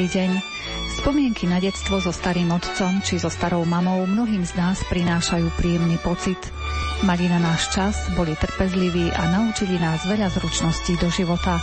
Dobrý 0.00 0.16
deň. 0.16 0.32
Spomienky 0.96 1.44
na 1.44 1.60
detstvo 1.60 2.00
so 2.00 2.08
starým 2.08 2.48
otcom 2.56 3.04
či 3.04 3.20
so 3.20 3.28
starou 3.28 3.68
mamou 3.68 4.00
mnohým 4.08 4.48
z 4.48 4.56
nás 4.56 4.80
prinášajú 4.88 5.52
príjemný 5.60 6.00
pocit. 6.00 6.40
Mali 7.04 7.28
na 7.28 7.36
náš 7.36 7.68
čas, 7.68 8.08
boli 8.16 8.32
trpezliví 8.32 9.12
a 9.12 9.28
naučili 9.28 9.76
nás 9.76 10.08
veľa 10.08 10.32
zručností 10.32 10.96
do 10.96 11.12
života. 11.12 11.60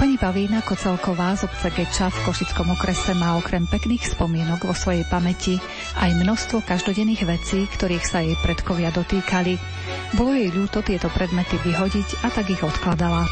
Pani 0.00 0.16
Pavlína 0.16 0.64
Kocelková 0.64 1.36
z 1.36 1.52
obce 1.52 1.68
Geča 1.68 2.08
v 2.08 2.32
Košickom 2.32 2.72
okrese 2.72 3.12
má 3.12 3.36
okrem 3.36 3.68
pekných 3.68 4.08
spomienok 4.08 4.64
vo 4.64 4.72
svojej 4.72 5.04
pamäti 5.04 5.60
aj 6.00 6.16
množstvo 6.16 6.64
každodenných 6.64 7.28
vecí, 7.28 7.68
ktorých 7.68 8.08
sa 8.08 8.24
jej 8.24 8.40
predkovia 8.40 8.88
dotýkali. 8.88 9.60
Bolo 10.16 10.32
jej 10.32 10.48
ľúto 10.48 10.80
tieto 10.80 11.12
predmety 11.12 11.60
vyhodiť 11.60 12.24
a 12.24 12.32
tak 12.32 12.48
ich 12.48 12.64
odkladala. 12.64 13.28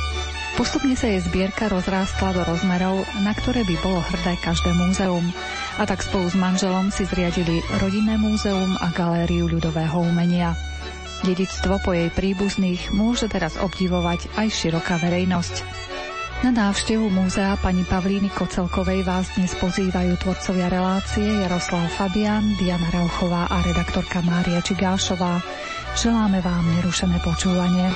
Postupne 0.59 0.99
sa 0.99 1.07
jej 1.07 1.23
zbierka 1.23 1.71
rozrástla 1.71 2.35
do 2.35 2.43
rozmerov, 2.43 3.07
na 3.23 3.31
ktoré 3.31 3.63
by 3.63 3.79
bolo 3.79 4.03
hrdé 4.03 4.35
každé 4.43 4.75
múzeum. 4.75 5.23
A 5.79 5.87
tak 5.87 6.03
spolu 6.03 6.27
s 6.27 6.35
manželom 6.35 6.91
si 6.91 7.07
zriadili 7.07 7.63
rodinné 7.79 8.19
múzeum 8.19 8.75
a 8.83 8.91
galériu 8.91 9.47
ľudového 9.47 10.03
umenia. 10.03 10.59
Dedictvo 11.23 11.79
po 11.79 11.95
jej 11.95 12.11
príbuzných 12.11 12.91
môže 12.91 13.31
teraz 13.31 13.55
obdivovať 13.55 14.35
aj 14.35 14.51
široká 14.51 14.99
verejnosť. 14.99 15.63
Na 16.43 16.51
návštevu 16.51 17.07
múzea 17.07 17.55
pani 17.63 17.87
Pavlíny 17.87 18.27
Kocelkovej 18.35 19.07
vás 19.07 19.31
dnes 19.39 19.55
pozývajú 19.63 20.19
tvorcovia 20.19 20.75
relácie 20.75 21.39
Jaroslav 21.39 21.87
Fabian, 21.95 22.59
Diana 22.59 22.91
Rauchová 22.91 23.47
a 23.47 23.63
redaktorka 23.63 24.27
Mária 24.27 24.59
Čigášová. 24.59 25.39
Želáme 25.95 26.43
vám 26.43 26.67
nerušené 26.83 27.23
počúvanie. 27.23 27.95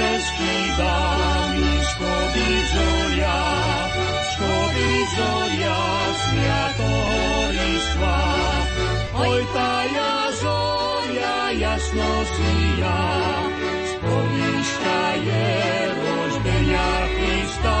Beskydami 0.00 1.72
schody 1.90 2.50
zoria, 2.72 3.38
schody 4.32 4.90
zoria 5.16 5.80
sviatohoristva. 6.22 8.16
Oj, 9.18 9.42
taja 9.54 10.14
zoria 10.40 11.36
jasno 11.58 12.10
sija, 12.32 12.98
spoviška 13.90 15.02
je 15.26 15.48
roždenia 16.00 16.90
Krista. 17.16 17.80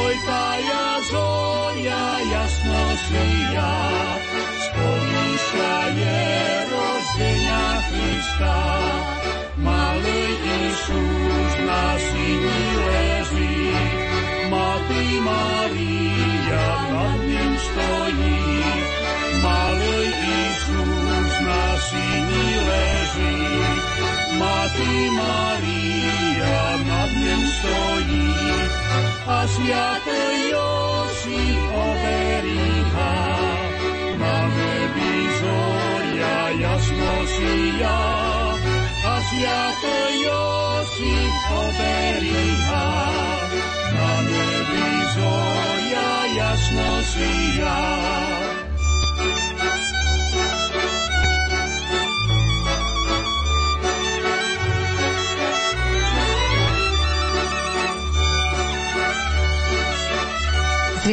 Oj, 0.00 0.14
taja 0.26 0.86
zoria 1.10 1.45
jasno 1.86 2.96
sija, 3.08 3.72
spoviška 4.64 5.74
je 6.00 6.20
roždenia 6.70 7.66
Krista. 7.88 8.58
Malý 9.56 10.24
Isus 10.66 11.54
na 11.66 11.98
syni 11.98 12.62
leží, 12.86 13.72
Matý 14.50 15.06
Maria 15.20 16.68
nad 16.92 17.18
ním 17.26 17.52
stojí. 17.58 18.42
Malý 19.42 19.98
Isus 20.42 21.34
na 21.40 21.64
syni 21.88 22.48
leží, 22.68 23.36
Matý 24.38 24.94
Maria 25.10 26.58
nad 26.86 27.10
ním 27.14 27.42
stojí. 27.46 28.34
A 29.26 29.46
sviatý 29.46 30.50
Josip 30.50 30.95
jasno 37.36 38.56
sija, 39.02 39.20
Sviato 39.28 39.96
Josip 40.22 41.34
oberíha, 41.50 42.88
na 43.94 44.10
nebi 44.22 44.86
zoja 45.14 46.08
jasno 46.36 47.02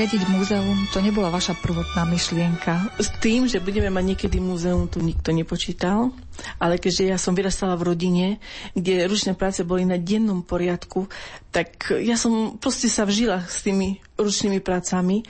Zriadiť 0.04 0.36
múzeum, 0.36 0.76
to 0.92 1.00
nebola 1.00 1.32
vaša 1.32 1.56
prvotná 1.64 2.04
myšlienka? 2.04 2.92
S 3.00 3.08
tým, 3.24 3.48
že 3.48 3.64
budeme 3.64 3.88
mať 3.88 4.04
niekedy 4.04 4.36
múzeum, 4.36 4.92
tu 4.92 5.00
nikto 5.00 5.32
nepočítal. 5.32 6.12
Ale 6.60 6.76
keďže 6.76 7.08
ja 7.08 7.16
som 7.16 7.32
vyrastala 7.32 7.80
v 7.80 7.88
rodine, 7.88 8.44
kde 8.76 9.08
ručné 9.08 9.32
práce 9.32 9.64
boli 9.64 9.88
na 9.88 9.96
dennom 9.96 10.44
poriadku, 10.44 11.08
tak 11.56 11.96
ja 12.04 12.20
som 12.20 12.60
proste 12.60 12.92
sa 12.92 13.08
vžila 13.08 13.48
s 13.48 13.64
tými 13.64 14.04
ručnými 14.20 14.60
prácami. 14.60 15.24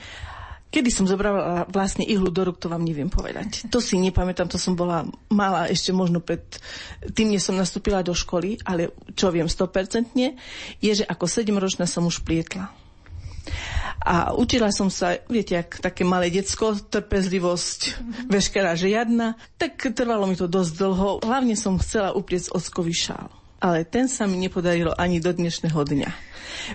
Kedy 0.74 0.90
som 0.90 1.06
zobrala 1.06 1.70
vlastne 1.70 2.02
ihlu 2.02 2.34
do 2.34 2.42
ruk, 2.42 2.58
to 2.58 2.66
vám 2.66 2.82
neviem 2.82 3.06
povedať. 3.06 3.70
To 3.70 3.78
si 3.78 3.94
nepamätám, 3.94 4.50
to 4.50 4.58
som 4.58 4.74
bola 4.74 5.06
malá 5.30 5.70
ešte 5.70 5.94
možno 5.94 6.18
pred 6.18 6.42
tým, 7.14 7.30
než 7.30 7.46
som 7.46 7.54
nastúpila 7.54 8.02
do 8.02 8.10
školy, 8.10 8.58
ale 8.66 8.90
čo 9.14 9.30
viem 9.30 9.46
100% 9.46 10.18
je, 10.82 10.90
že 10.98 11.06
ako 11.06 11.30
sedemročná 11.30 11.86
som 11.86 12.02
už 12.10 12.26
plietla. 12.26 12.74
A 14.04 14.36
učila 14.36 14.68
som 14.68 14.92
sa, 14.92 15.16
viete, 15.32 15.56
ak 15.56 15.80
také 15.80 16.04
malé 16.04 16.28
decko, 16.28 16.76
trpezlivosť, 16.76 17.80
mm-hmm. 17.80 18.28
veškerá 18.28 18.76
žiadna, 18.76 19.38
tak 19.56 19.80
trvalo 19.96 20.28
mi 20.28 20.36
to 20.36 20.44
dosť 20.44 20.72
dlho. 20.76 21.08
Hlavne 21.24 21.56
som 21.56 21.80
chcela 21.80 22.12
uprieť 22.12 22.52
ockový 22.52 22.92
šál. 22.92 23.32
Ale 23.64 23.88
ten 23.88 24.12
sa 24.12 24.28
mi 24.28 24.36
nepodarilo 24.36 24.92
ani 24.92 25.24
do 25.24 25.32
dnešného 25.32 25.80
dňa. 25.80 26.10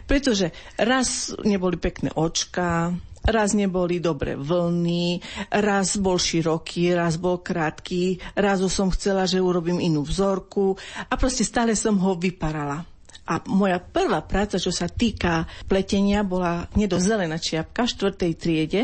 Pretože 0.10 0.50
raz 0.82 1.30
neboli 1.46 1.78
pekné 1.78 2.10
očka, 2.18 2.98
raz 3.30 3.54
neboli 3.54 4.02
dobré 4.02 4.34
vlny, 4.34 5.22
raz 5.54 6.02
bol 6.02 6.18
široký, 6.18 6.98
raz 6.98 7.22
bol 7.22 7.46
krátky, 7.46 8.18
raz 8.34 8.64
som 8.74 8.90
chcela, 8.90 9.30
že 9.30 9.38
urobím 9.38 9.78
inú 9.78 10.02
vzorku 10.02 10.74
a 11.10 11.14
proste 11.14 11.46
stále 11.46 11.78
som 11.78 11.94
ho 12.02 12.18
vyparala. 12.18 12.86
A 13.30 13.38
moja 13.46 13.78
prvá 13.78 14.26
práca, 14.26 14.58
čo 14.58 14.74
sa 14.74 14.90
týka 14.90 15.46
pletenia, 15.70 16.26
bola 16.26 16.66
nedozelená 16.74 17.38
čiapka 17.38 17.86
v 17.86 17.94
štvrtej 17.94 18.32
triede, 18.34 18.82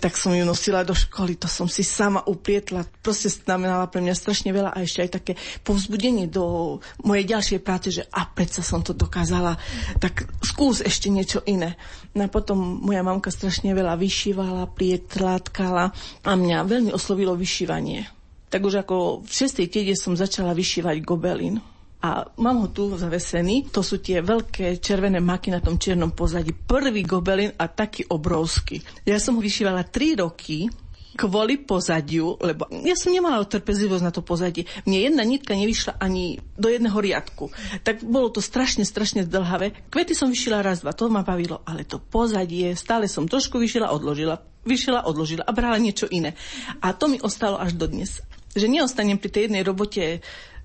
tak 0.00 0.16
som 0.16 0.32
ju 0.32 0.48
nosila 0.48 0.80
do 0.80 0.96
školy, 0.96 1.36
to 1.36 1.44
som 1.44 1.68
si 1.68 1.84
sama 1.84 2.24
uplietla. 2.24 2.88
Proste 3.04 3.28
znamenala 3.28 3.92
pre 3.92 4.00
mňa 4.00 4.16
strašne 4.16 4.48
veľa 4.56 4.72
a 4.72 4.80
ešte 4.80 5.04
aj 5.04 5.10
také 5.20 5.32
povzbudenie 5.60 6.24
do 6.24 6.80
mojej 7.04 7.36
ďalšej 7.36 7.60
práce, 7.60 7.92
že 7.92 8.08
a 8.08 8.24
predsa 8.24 8.64
som 8.64 8.80
to 8.80 8.96
dokázala, 8.96 9.60
tak 10.00 10.24
skús 10.40 10.80
ešte 10.80 11.12
niečo 11.12 11.44
iné. 11.44 11.76
No 12.16 12.24
a 12.24 12.32
potom 12.32 12.56
moja 12.80 13.04
mamka 13.04 13.28
strašne 13.28 13.76
veľa 13.76 14.00
vyšívala, 14.00 14.72
plietla, 14.72 15.36
tkala 15.52 15.92
a 16.24 16.30
mňa 16.32 16.64
veľmi 16.64 16.90
oslovilo 16.96 17.36
vyšívanie. 17.36 18.08
Tak 18.48 18.60
už 18.64 18.84
ako 18.84 19.24
v 19.24 19.32
6. 19.32 19.68
tiede 19.68 19.92
som 19.96 20.16
začala 20.16 20.56
vyšívať 20.56 21.04
gobelin 21.04 21.60
a 22.02 22.26
mám 22.42 22.66
ho 22.66 22.68
tu 22.74 22.90
zavesený. 22.90 23.70
To 23.70 23.80
sú 23.80 24.02
tie 24.02 24.18
veľké 24.18 24.82
červené 24.82 25.22
maky 25.22 25.54
na 25.54 25.62
tom 25.62 25.78
čiernom 25.78 26.10
pozadí. 26.10 26.50
Prvý 26.50 27.06
gobelin 27.06 27.54
a 27.54 27.70
taký 27.70 28.10
obrovský. 28.10 28.82
Ja 29.06 29.22
som 29.22 29.38
ho 29.38 29.42
vyšívala 29.42 29.86
3 29.86 30.18
roky 30.18 30.66
kvôli 31.12 31.60
pozadiu, 31.60 32.40
lebo 32.40 32.64
ja 32.72 32.96
som 32.96 33.12
nemala 33.12 33.44
trpezlivosť 33.44 34.04
na 34.04 34.12
to 34.12 34.24
pozadie. 34.24 34.64
Mne 34.88 35.12
jedna 35.12 35.22
nitka 35.22 35.52
nevyšla 35.52 36.00
ani 36.00 36.40
do 36.56 36.72
jedného 36.72 36.96
riadku. 36.96 37.52
Tak 37.84 38.00
bolo 38.02 38.32
to 38.32 38.40
strašne, 38.40 38.82
strašne 38.88 39.28
zdlhavé. 39.28 39.76
Kvety 39.92 40.16
som 40.16 40.32
vyšila 40.32 40.64
raz, 40.64 40.80
dva, 40.80 40.96
to 40.96 41.12
ma 41.12 41.20
bavilo, 41.20 41.60
ale 41.68 41.84
to 41.84 42.00
pozadie, 42.00 42.72
stále 42.74 43.06
som 43.12 43.28
trošku 43.28 43.60
vyšila, 43.60 43.92
odložila, 43.92 44.40
vyšila, 44.64 45.04
odložila 45.04 45.44
a 45.44 45.52
brala 45.52 45.76
niečo 45.76 46.08
iné. 46.08 46.32
A 46.80 46.96
to 46.96 47.12
mi 47.12 47.20
ostalo 47.20 47.60
až 47.60 47.76
dodnes. 47.76 48.24
Že 48.52 48.68
neostanem 48.68 49.16
pri 49.16 49.30
tej 49.32 49.42
jednej 49.48 49.64
robote 49.64 50.20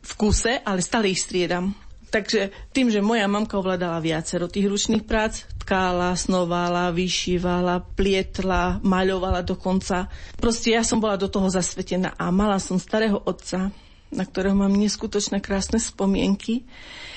v 0.08 0.12
kuse, 0.16 0.64
ale 0.64 0.80
stále 0.80 1.12
ich 1.12 1.20
striedam. 1.20 1.76
Takže 2.08 2.72
tým, 2.72 2.88
že 2.88 3.04
moja 3.04 3.28
mamka 3.28 3.60
ovládala 3.60 4.00
viacero 4.00 4.48
tých 4.48 4.72
ručných 4.72 5.04
prác, 5.04 5.44
tkála, 5.60 6.16
snovala, 6.16 6.96
vyšívala, 6.96 7.84
plietla, 8.00 8.80
maľovala 8.80 9.44
dokonca. 9.44 10.08
Proste 10.40 10.72
ja 10.80 10.88
som 10.88 11.04
bola 11.04 11.20
do 11.20 11.28
toho 11.28 11.52
zasvetená 11.52 12.16
a 12.16 12.32
mala 12.32 12.64
som 12.64 12.80
starého 12.80 13.20
otca, 13.28 13.68
na 14.14 14.24
ktorého 14.24 14.56
mám 14.56 14.72
neskutočné 14.72 15.44
krásne 15.44 15.82
spomienky. 15.82 16.64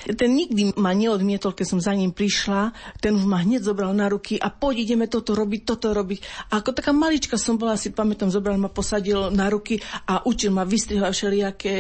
Ten 0.09 0.33
nikdy 0.33 0.75
ma 0.81 0.97
neodmietol, 0.97 1.53
keď 1.53 1.67
som 1.77 1.81
za 1.81 1.93
ním 1.93 2.11
prišla, 2.11 2.73
ten 2.99 3.15
ma 3.15 3.45
hneď 3.45 3.69
zobral 3.69 3.93
na 3.93 4.09
ruky 4.09 4.41
a 4.41 4.49
poď 4.49 4.89
ideme 4.89 5.07
toto 5.07 5.37
robiť, 5.37 5.61
toto 5.63 5.93
robiť. 5.93 6.51
A 6.51 6.65
ako 6.65 6.73
taká 6.73 6.91
malička 6.97 7.37
som 7.37 7.61
bola, 7.61 7.77
si 7.77 7.93
pamätám, 7.93 8.33
zobral 8.33 8.57
ma, 8.57 8.73
posadil 8.73 9.29
na 9.31 9.53
ruky 9.53 9.77
a 10.09 10.25
učil 10.25 10.51
ma, 10.51 10.65
vystrihla 10.65 11.13
všelijaké 11.13 11.75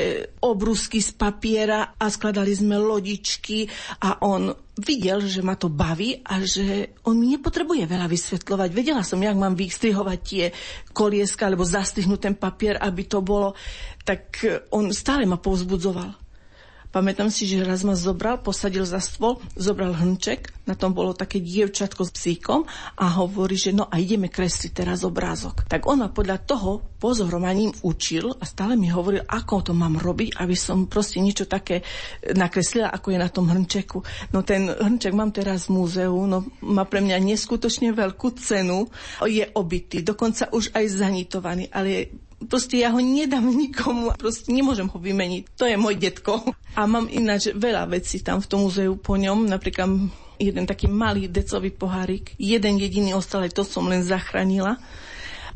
obrusky 0.44 1.00
z 1.00 1.16
papiera 1.16 1.96
a 1.96 2.06
skladali 2.12 2.52
sme 2.52 2.76
lodičky 2.76 3.66
a 4.04 4.20
on 4.20 4.52
videl, 4.80 5.20
že 5.28 5.44
ma 5.44 5.54
to 5.54 5.68
baví 5.68 6.24
a 6.24 6.40
že 6.40 6.96
on 7.04 7.20
mi 7.20 7.36
nepotrebuje 7.36 7.84
veľa 7.84 8.08
vysvetľovať. 8.08 8.68
Vedela 8.72 9.04
som, 9.04 9.20
jak 9.20 9.36
mám 9.36 9.52
vystrihovať 9.52 10.18
tie 10.24 10.44
kolieska 10.96 11.46
alebo 11.46 11.68
zastihnúť 11.68 12.20
ten 12.20 12.34
papier, 12.34 12.80
aby 12.80 13.04
to 13.04 13.20
bolo. 13.20 13.52
Tak 14.10 14.42
on 14.74 14.90
stále 14.90 15.22
ma 15.22 15.38
povzbudzoval. 15.38 16.18
Pamätám 16.90 17.30
si, 17.30 17.46
že 17.46 17.62
raz 17.62 17.86
ma 17.86 17.94
zobral, 17.94 18.42
posadil 18.42 18.82
za 18.82 18.98
stôl, 18.98 19.38
zobral 19.54 19.94
hrnček, 19.94 20.50
na 20.66 20.74
tom 20.74 20.90
bolo 20.90 21.14
také 21.14 21.38
dievčatko 21.38 22.02
s 22.02 22.10
psíkom 22.10 22.66
a 22.98 23.06
hovorí, 23.22 23.54
že 23.54 23.70
no 23.70 23.86
a 23.86 24.02
ideme 24.02 24.26
kresliť 24.26 24.74
teraz 24.74 25.06
obrázok. 25.06 25.70
Tak 25.70 25.86
on 25.86 26.02
ma 26.02 26.10
podľa 26.10 26.42
toho 26.42 26.82
pozohrovaním 26.98 27.70
učil 27.86 28.34
a 28.34 28.42
stále 28.42 28.74
mi 28.74 28.90
hovoril, 28.90 29.22
ako 29.22 29.70
to 29.70 29.72
mám 29.78 30.02
robiť, 30.02 30.42
aby 30.42 30.58
som 30.58 30.90
proste 30.90 31.22
niečo 31.22 31.46
také 31.46 31.86
nakreslila, 32.34 32.90
ako 32.90 33.14
je 33.14 33.18
na 33.22 33.30
tom 33.30 33.46
hrnčeku. 33.46 34.02
No 34.34 34.42
ten 34.42 34.66
hrnček 34.66 35.14
mám 35.14 35.30
teraz 35.30 35.70
v 35.70 35.78
múzeu, 35.78 36.18
no 36.26 36.42
má 36.66 36.82
pre 36.90 36.98
mňa 36.98 37.22
neskutočne 37.22 37.94
veľkú 37.94 38.34
cenu, 38.34 38.90
je 39.22 39.46
obytý, 39.54 40.02
dokonca 40.02 40.50
už 40.50 40.74
aj 40.74 40.90
zanitovaný, 40.90 41.70
ale 41.70 42.10
proste 42.48 42.80
ja 42.80 42.94
ho 42.94 43.00
nedám 43.00 43.44
nikomu, 43.62 44.14
proste 44.16 44.54
nemôžem 44.54 44.88
ho 44.88 44.98
vymeniť. 44.98 45.42
To 45.60 45.68
je 45.68 45.76
môj 45.76 46.00
detko. 46.00 46.40
A 46.78 46.86
mám 46.86 47.10
ináč 47.10 47.50
veľa 47.52 47.90
vecí 47.90 48.22
tam 48.22 48.40
v 48.40 48.48
tom 48.48 48.64
muzeu 48.64 48.94
po 48.96 49.18
ňom, 49.18 49.50
napríklad 49.50 49.90
jeden 50.40 50.64
taký 50.64 50.88
malý 50.88 51.28
decový 51.28 51.68
pohárik, 51.68 52.32
jeden 52.40 52.80
jediný 52.80 53.12
ostal, 53.12 53.44
aj 53.44 53.52
to 53.52 53.62
som 53.66 53.84
len 53.84 54.00
zachránila 54.00 54.80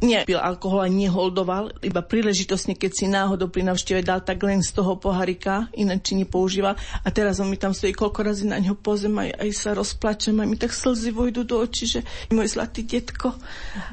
nepil 0.04 0.36
alkohol 0.36 0.84
a 0.84 0.92
neholdoval, 0.92 1.72
iba 1.80 2.04
príležitosne, 2.04 2.76
keď 2.76 2.90
si 2.92 3.04
náhodou 3.08 3.48
pri 3.48 3.64
navšteve 3.64 4.04
dal 4.04 4.20
tak 4.20 4.44
len 4.44 4.60
z 4.60 4.70
toho 4.76 5.00
poharika, 5.00 5.72
ináč 5.72 6.12
nepoužíval. 6.12 6.76
A 6.76 7.08
teraz 7.08 7.40
on 7.40 7.48
mi 7.48 7.56
tam 7.56 7.72
stojí, 7.72 7.96
koľko 7.96 8.20
razy 8.20 8.44
na 8.44 8.60
ňo 8.60 8.76
pozem, 8.76 9.16
aj, 9.16 9.40
aj 9.40 9.50
sa 9.56 9.70
rozplačem, 9.72 10.36
aj 10.36 10.48
mi 10.48 10.56
tak 10.60 10.76
slzy 10.76 11.10
vojdu 11.10 11.48
do 11.48 11.56
očí, 11.64 11.88
že 11.88 12.00
môj 12.28 12.52
zlatý 12.52 12.84
detko. 12.84 13.32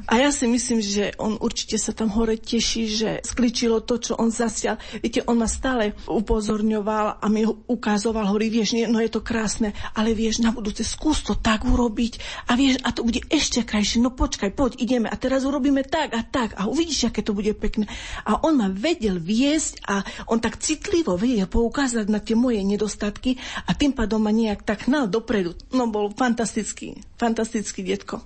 A 0.06 0.20
ja 0.20 0.28
si 0.28 0.44
myslím, 0.44 0.84
že 0.84 1.16
on 1.16 1.40
určite 1.40 1.80
sa 1.80 1.96
tam 1.96 2.12
hore 2.12 2.36
teší, 2.36 2.84
že 2.90 3.10
skličilo 3.24 3.80
to, 3.86 3.96
čo 3.96 4.12
on 4.18 4.28
zasial. 4.28 4.76
Viete, 5.00 5.24
on 5.24 5.40
ma 5.40 5.48
stále 5.48 5.96
upozorňoval 6.04 7.22
a 7.22 7.26
mi 7.32 7.46
ukázoval, 7.46 8.28
hovorí, 8.28 8.50
vieš, 8.50 8.74
nie, 8.76 8.84
no 8.90 9.00
je 9.00 9.08
to 9.08 9.24
krásne, 9.24 9.72
ale 9.96 10.12
vieš, 10.12 10.42
na 10.42 10.50
budúce 10.50 10.84
skús 10.84 11.22
to 11.22 11.38
tak 11.38 11.64
urobiť 11.64 12.44
a 12.50 12.58
vieš, 12.58 12.82
a 12.82 12.90
to 12.90 13.06
bude 13.06 13.22
ešte 13.30 13.62
krajšie, 13.62 14.02
no 14.02 14.10
počkaj, 14.10 14.50
poď, 14.52 14.82
ideme 14.82 15.06
a 15.06 15.16
teraz 15.16 15.46
urobíme 15.46 15.86
tak 15.86 16.01
a 16.10 16.22
tak 16.26 16.58
a 16.58 16.66
uvidíš, 16.66 17.06
aké 17.06 17.22
to 17.22 17.30
bude 17.30 17.54
pekné. 17.54 17.86
A 18.26 18.42
on 18.42 18.58
ma 18.58 18.66
vedel 18.66 19.22
viesť 19.22 19.86
a 19.86 20.02
on 20.26 20.42
tak 20.42 20.58
citlivo 20.58 21.14
vedel 21.14 21.46
poukázať 21.46 22.10
na 22.10 22.18
tie 22.18 22.34
moje 22.34 22.58
nedostatky 22.66 23.38
a 23.68 23.70
tým 23.78 23.94
pádom 23.94 24.18
ma 24.18 24.34
nejak 24.34 24.66
tak 24.66 24.90
hnal 24.90 25.06
dopredu. 25.06 25.54
No 25.70 25.86
bol 25.86 26.10
fantastický, 26.10 26.98
fantastický 27.14 27.86
detko. 27.86 28.18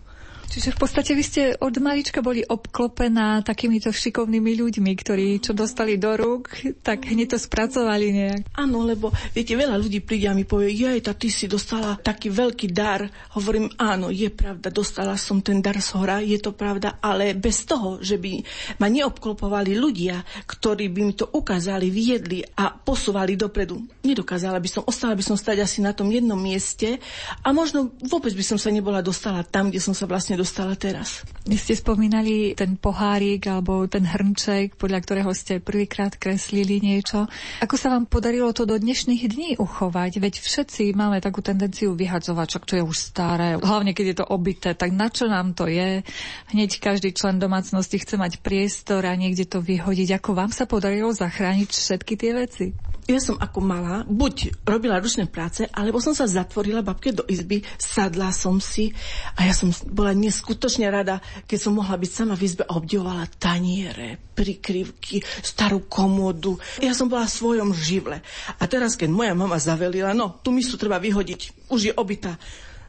Čiže 0.46 0.72
v 0.72 0.78
podstate 0.78 1.12
vy 1.12 1.24
ste 1.26 1.42
od 1.58 1.74
malička 1.82 2.22
boli 2.22 2.40
obklopená 2.46 3.42
takýmito 3.42 3.90
šikovnými 3.90 4.56
ľuďmi, 4.56 4.92
ktorí 4.94 5.42
čo 5.42 5.52
dostali 5.52 5.98
do 5.98 6.14
rúk, 6.14 6.54
tak 6.86 7.10
hneď 7.10 7.36
to 7.36 7.38
spracovali 7.42 8.06
nejak. 8.14 8.40
Áno, 8.54 8.86
lebo 8.86 9.10
viete, 9.34 9.58
veľa 9.58 9.76
ľudí 9.76 10.00
príde 10.00 10.30
a 10.30 10.36
mi 10.38 10.46
povie, 10.46 10.72
jej, 10.72 10.98
tá 11.02 11.12
ty 11.12 11.28
si 11.28 11.50
dostala 11.50 11.98
taký 11.98 12.30
veľký 12.30 12.70
dar. 12.70 13.04
Hovorím, 13.34 13.68
áno, 13.76 14.08
je 14.14 14.30
pravda, 14.30 14.70
dostala 14.70 15.18
som 15.18 15.42
ten 15.42 15.58
dar 15.58 15.76
z 15.82 15.90
hora, 15.98 16.22
je 16.22 16.38
to 16.38 16.54
pravda, 16.54 17.02
ale 17.02 17.34
bez 17.34 17.66
toho, 17.66 17.98
že 17.98 18.16
by 18.16 18.40
ma 18.78 18.86
neobklopovali 18.86 19.74
ľudia, 19.74 20.22
ktorí 20.46 20.88
by 20.88 21.00
mi 21.02 21.14
to 21.18 21.26
ukázali, 21.26 21.90
viedli 21.90 22.40
a 22.56 22.70
posúvali 22.70 23.34
dopredu. 23.34 23.82
Nedokázala 24.06 24.62
by 24.62 24.68
som, 24.70 24.82
ostala 24.86 25.18
by 25.18 25.24
som 25.26 25.34
stať 25.34 25.66
asi 25.66 25.82
na 25.82 25.90
tom 25.90 26.06
jednom 26.08 26.38
mieste 26.38 27.02
a 27.42 27.50
možno 27.50 27.90
vôbec 28.06 28.30
by 28.32 28.44
som 28.46 28.58
sa 28.60 28.70
nebola 28.70 29.02
dostala 29.02 29.42
tam, 29.42 29.68
kde 29.68 29.82
som 29.82 29.92
sa 29.92 30.06
vlastne 30.06 30.35
dostala 30.36 30.76
teraz. 30.76 31.24
Vy 31.46 31.56
ste 31.56 31.78
spomínali 31.78 32.58
ten 32.58 32.74
pohárik 32.74 33.46
alebo 33.46 33.86
ten 33.86 34.02
hrnček, 34.02 34.74
podľa 34.74 34.98
ktorého 35.02 35.30
ste 35.30 35.62
prvýkrát 35.62 36.14
kreslili 36.18 36.82
niečo. 36.82 37.30
Ako 37.62 37.78
sa 37.78 37.90
vám 37.90 38.10
podarilo 38.10 38.50
to 38.50 38.66
do 38.66 38.74
dnešných 38.76 39.22
dní 39.30 39.50
uchovať? 39.56 40.18
Veď 40.18 40.42
všetci 40.42 40.92
máme 40.92 41.22
takú 41.22 41.40
tendenciu 41.40 41.94
vyhadzovať, 41.94 42.66
čo 42.66 42.74
je 42.78 42.84
už 42.84 42.98
staré, 42.98 43.54
hlavne 43.56 43.94
keď 43.94 44.06
je 44.10 44.16
to 44.18 44.26
obyté, 44.26 44.74
tak 44.74 44.90
na 44.90 45.06
čo 45.06 45.30
nám 45.30 45.54
to 45.54 45.70
je? 45.70 46.02
Hneď 46.50 46.70
každý 46.82 47.14
člen 47.14 47.38
domácnosti 47.38 48.02
chce 48.02 48.18
mať 48.18 48.42
priestor 48.42 49.06
a 49.06 49.14
niekde 49.14 49.46
to 49.46 49.62
vyhodiť. 49.62 50.18
Ako 50.18 50.34
vám 50.34 50.50
sa 50.50 50.66
podarilo 50.66 51.14
zachrániť 51.14 51.68
všetky 51.70 52.14
tie 52.18 52.32
veci? 52.34 52.66
Ja 53.06 53.22
som 53.22 53.38
ako 53.38 53.62
malá 53.62 54.02
buď 54.02 54.66
robila 54.66 54.98
ručné 54.98 55.30
práce, 55.30 55.62
alebo 55.70 56.02
som 56.02 56.10
sa 56.10 56.26
zatvorila 56.26 56.82
babke 56.82 57.14
do 57.14 57.22
izby, 57.30 57.62
sadla 57.78 58.34
som 58.34 58.58
si 58.58 58.90
a 59.38 59.46
ja 59.46 59.54
som 59.54 59.70
bola 59.86 60.10
neskutočne 60.10 60.90
rada, 60.90 61.22
keď 61.46 61.58
som 61.58 61.78
mohla 61.78 61.94
byť 61.94 62.10
sama 62.10 62.34
v 62.34 62.50
izbe 62.50 62.66
a 62.66 62.74
obdivovala 62.74 63.30
taniere, 63.38 64.18
prikryvky, 64.34 65.22
starú 65.38 65.86
komodu. 65.86 66.58
Ja 66.82 66.98
som 66.98 67.06
bola 67.06 67.30
v 67.30 67.36
svojom 67.38 67.70
živle. 67.70 68.26
A 68.58 68.62
teraz, 68.66 68.98
keď 68.98 69.14
moja 69.14 69.32
mama 69.38 69.62
zavelila, 69.62 70.10
no, 70.10 70.42
tú 70.42 70.50
misu 70.50 70.74
treba 70.74 70.98
vyhodiť, 70.98 71.70
už 71.70 71.80
je 71.90 71.92
obytá. 71.94 72.34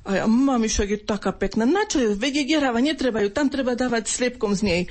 A 0.08 0.24
ja, 0.24 0.26
mami, 0.26 0.72
však 0.72 0.88
je 0.88 1.00
taká 1.04 1.36
pekná. 1.36 1.68
Na 1.68 1.84
čo 1.84 2.00
je? 2.00 2.16
Vedieť, 2.16 2.64
hráva, 2.64 2.80
netreba 2.80 3.20
ju. 3.20 3.28
Tam 3.28 3.52
treba 3.52 3.76
dávať 3.76 4.08
sliepkom 4.08 4.56
z 4.56 4.62
nej. 4.64 4.82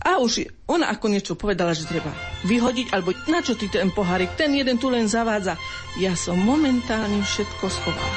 A 0.00 0.16
už 0.16 0.48
ona 0.64 0.88
ako 0.88 1.12
niečo 1.12 1.36
povedala, 1.36 1.76
že 1.76 1.84
treba 1.84 2.08
vyhodiť, 2.48 2.96
alebo 2.96 3.12
na 3.28 3.44
čo 3.44 3.52
ty 3.52 3.68
ten 3.68 3.92
pohárik, 3.92 4.32
ten 4.32 4.48
jeden 4.56 4.80
tu 4.80 4.88
len 4.88 5.04
zavádza. 5.04 5.60
Ja 6.00 6.16
som 6.16 6.40
momentálne 6.40 7.20
všetko 7.20 7.64
schovala. 7.68 8.16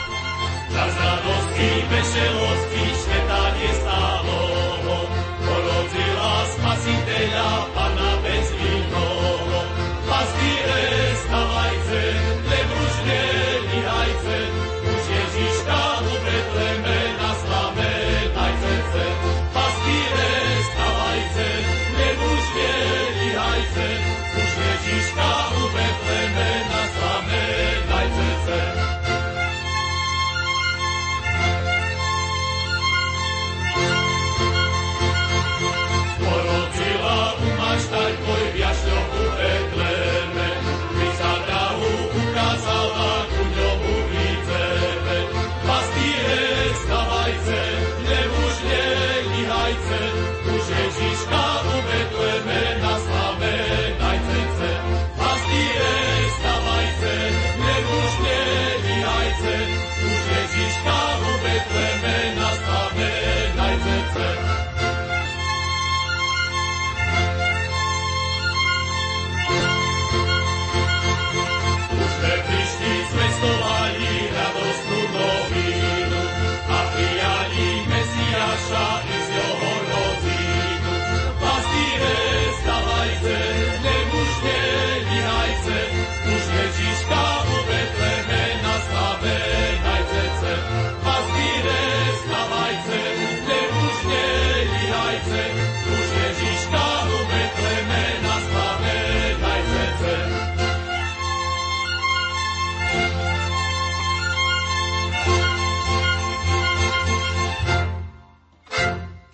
Za 0.74 0.86
radosti, 0.90 1.70
veselosti, 1.92 2.84
sveta 2.98 3.33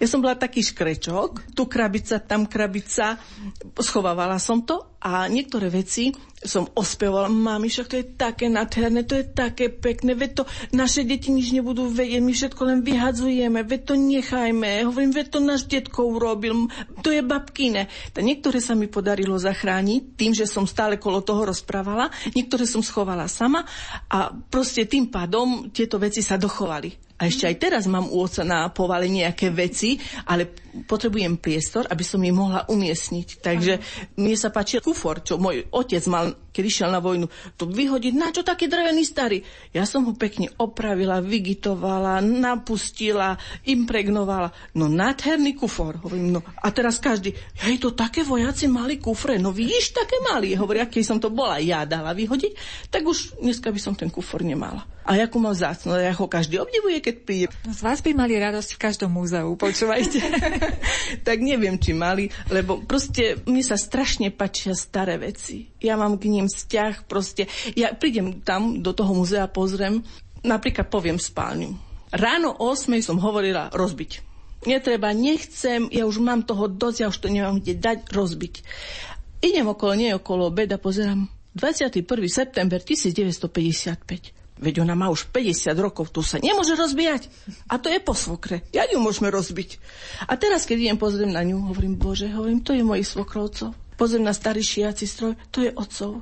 Ja 0.09 0.17
som 0.17 0.25
bola 0.25 0.41
taký 0.41 0.65
škrečok, 0.65 1.53
tu 1.53 1.69
krabica, 1.69 2.17
tam 2.17 2.49
krabica, 2.49 3.13
schovávala 3.77 4.41
som 4.41 4.65
to 4.65 4.97
a 4.97 5.29
niektoré 5.29 5.69
veci 5.69 6.09
som 6.39 6.71
ospevovala, 6.71 7.27
mami, 7.27 7.67
však 7.67 7.87
to 7.91 7.99
je 7.99 8.05
také 8.15 8.47
nádherné, 8.47 9.03
to 9.03 9.19
je 9.19 9.27
také 9.27 9.67
pekné, 9.67 10.15
veď 10.15 10.31
to 10.39 10.43
naše 10.71 11.03
deti 11.03 11.35
nič 11.35 11.51
nebudú 11.51 11.91
vedieť, 11.91 12.23
my 12.23 12.31
všetko 12.31 12.61
len 12.63 12.79
vyhadzujeme, 12.79 13.59
veď 13.67 13.81
to 13.83 13.93
nechajme, 13.99 14.87
hovorím, 14.87 15.11
veď 15.11 15.27
to 15.35 15.39
náš 15.43 15.67
detko 15.67 16.07
urobil, 16.07 16.71
to 17.03 17.11
je 17.11 17.19
babkine. 17.19 17.91
Tak 18.15 18.23
niektoré 18.23 18.63
sa 18.63 18.71
mi 18.71 18.87
podarilo 18.87 19.35
zachrániť 19.35 20.15
tým, 20.15 20.31
že 20.31 20.47
som 20.47 20.63
stále 20.63 20.95
kolo 20.95 21.19
toho 21.19 21.43
rozprávala, 21.43 22.07
niektoré 22.31 22.63
som 22.63 22.79
schovala 22.79 23.27
sama 23.27 23.67
a 24.07 24.31
proste 24.31 24.87
tým 24.87 25.11
pádom 25.11 25.67
tieto 25.75 25.99
veci 25.99 26.23
sa 26.23 26.39
dochovali. 26.39 27.09
A 27.19 27.27
ešte 27.27 27.51
aj 27.51 27.55
teraz 27.59 27.83
mám 27.83 28.07
u 28.07 28.23
oca 28.23 28.47
na 28.47 28.71
povale 28.71 29.11
nejaké 29.11 29.51
veci, 29.51 29.99
ale 30.23 30.47
potrebujem 30.87 31.35
priestor, 31.35 31.83
aby 31.91 31.99
som 31.99 32.23
ich 32.23 32.31
mohla 32.31 32.63
umiestniť. 32.71 33.27
Takže 33.43 33.73
mne 34.15 34.35
sa 34.39 34.55
páči 34.55 34.79
kufor, 34.79 35.19
čo 35.19 35.35
môj 35.35 35.67
otec 35.67 35.99
mal, 36.07 36.28
on 36.29 36.35
keď 36.51 36.63
išiel 36.65 36.89
na 36.89 36.99
vojnu, 36.99 37.29
to 37.55 37.69
vyhodiť, 37.69 38.13
na 38.17 38.33
čo 38.33 38.41
taký 38.41 38.67
drevený 38.67 39.05
starý? 39.05 39.41
Ja 39.71 39.85
som 39.85 40.05
ho 40.09 40.13
pekne 40.17 40.51
opravila, 40.57 41.21
vygitovala, 41.21 42.19
napustila, 42.21 43.37
impregnovala. 43.65 44.51
No 44.75 44.89
nádherný 44.89 45.55
kufor. 45.55 46.01
Hovorím, 46.01 46.37
no 46.37 46.41
a 46.41 46.67
teraz 46.73 46.97
každý, 46.97 47.33
hej, 47.63 47.79
to 47.79 47.93
také 47.95 48.25
vojaci 48.25 48.67
mali 48.67 48.97
kufre, 48.99 49.37
no 49.37 49.53
vidíš, 49.53 49.95
také 49.95 50.17
mali. 50.25 50.57
Hovorí, 50.57 50.81
keď 50.85 51.03
som 51.05 51.17
to 51.21 51.31
bola 51.31 51.61
ja 51.61 51.85
dala 51.85 52.11
vyhodiť, 52.11 52.53
tak 52.89 53.05
už 53.05 53.39
dneska 53.39 53.69
by 53.69 53.79
som 53.79 53.93
ten 53.93 54.09
kufor 54.11 54.41
nemala. 54.41 54.83
A 55.09 55.17
ako 55.25 55.41
mám 55.41 55.57
vzácno, 55.57 55.97
ja 55.97 56.13
ho 56.13 56.25
každý 56.29 56.61
obdivuje, 56.61 57.01
keď 57.01 57.15
príde. 57.25 57.45
No, 57.65 57.73
z 57.73 57.81
vás 57.81 57.97
by 58.03 58.13
mali 58.13 58.37
radosť 58.37 58.77
v 58.77 58.81
každom 58.83 59.09
múzeu, 59.09 59.49
počúvajte. 59.57 60.21
tak 61.27 61.37
neviem, 61.41 61.81
či 61.81 61.97
mali, 61.97 62.29
lebo 62.53 62.83
proste 62.85 63.41
mne 63.49 63.63
sa 63.65 63.73
strašne 63.73 64.29
páčia 64.29 64.77
staré 64.77 65.17
veci. 65.17 65.71
Ja 65.81 65.97
mám 65.97 66.19
k 66.19 66.29
ním 66.29 66.48
vzťah, 66.49 67.05
proste. 67.05 67.45
Ja 67.77 67.93
prídem 67.93 68.41
tam, 68.41 68.81
do 68.81 68.91
toho 68.91 69.13
muzea, 69.13 69.47
pozriem, 69.47 70.01
napríklad 70.41 70.89
poviem 70.89 71.21
spálňu. 71.21 71.77
Ráno 72.09 72.57
o 72.57 72.73
8 72.73 72.89
som 73.05 73.21
hovorila 73.21 73.69
rozbiť. 73.69 74.25
Netreba, 74.67 75.15
nechcem, 75.15 75.87
ja 75.87 76.03
už 76.03 76.19
mám 76.19 76.43
toho 76.43 76.67
dosť, 76.67 76.97
ja 76.99 77.07
už 77.07 77.17
to 77.23 77.31
nemám 77.31 77.63
kde 77.63 77.79
dať, 77.79 78.11
rozbiť. 78.11 78.55
Idem 79.39 79.71
okolo 79.71 79.93
nej, 79.95 80.11
okolo 80.11 80.51
obeda, 80.51 80.75
pozerám. 80.75 81.31
21. 81.55 82.03
september 82.27 82.83
1955. 82.83 84.35
Veď 84.59 84.83
ona 84.83 84.91
má 84.91 85.07
už 85.07 85.31
50 85.31 85.71
rokov, 85.79 86.11
tu 86.11 86.19
sa 86.19 86.35
nemôže 86.43 86.75
rozbíjať. 86.75 87.31
A 87.71 87.79
to 87.79 87.87
je 87.87 88.03
po 88.03 88.11
svokre. 88.11 88.67
Ja 88.75 88.83
ju 88.91 88.99
môžeme 88.99 89.31
rozbiť. 89.31 89.79
A 90.27 90.35
teraz, 90.35 90.67
keď 90.67 90.91
idem 90.91 90.99
pozriem 90.99 91.31
na 91.31 91.39
ňu, 91.47 91.71
hovorím, 91.71 91.95
bože, 91.95 92.27
hovorím, 92.27 92.59
to 92.59 92.75
je 92.75 92.83
mojich 92.83 93.07
svokrovcov. 93.07 93.71
Pozriem 93.95 94.27
na 94.27 94.35
starý 94.35 94.59
šiaci 94.59 95.07
stroj, 95.07 95.39
to 95.55 95.63
je 95.63 95.71
otcov. 95.71 96.19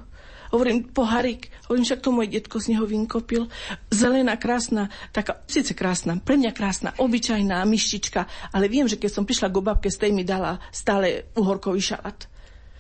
Hovorím, 0.54 0.88
poharik, 0.90 1.52
hovorím, 1.68 1.86
však 1.86 2.04
to 2.04 2.10
môj 2.16 2.28
detko 2.32 2.58
z 2.60 2.76
neho 2.76 2.86
vynkopil. 2.88 3.52
Zelená, 3.92 4.40
krásna, 4.40 4.88
taká, 5.12 5.44
síce 5.48 5.76
krásna, 5.76 6.20
pre 6.20 6.40
mňa 6.40 6.52
krásna, 6.56 6.90
obyčajná 6.96 7.64
myštička, 7.68 8.26
ale 8.56 8.72
viem, 8.72 8.88
že 8.88 8.96
keď 8.96 9.12
som 9.12 9.28
prišla 9.28 9.52
k 9.52 9.60
babke, 9.60 9.90
z 9.92 10.08
tej 10.08 10.12
mi 10.16 10.24
dala 10.24 10.64
stále 10.72 11.28
uhorkový 11.36 11.80
šalát. 11.84 12.28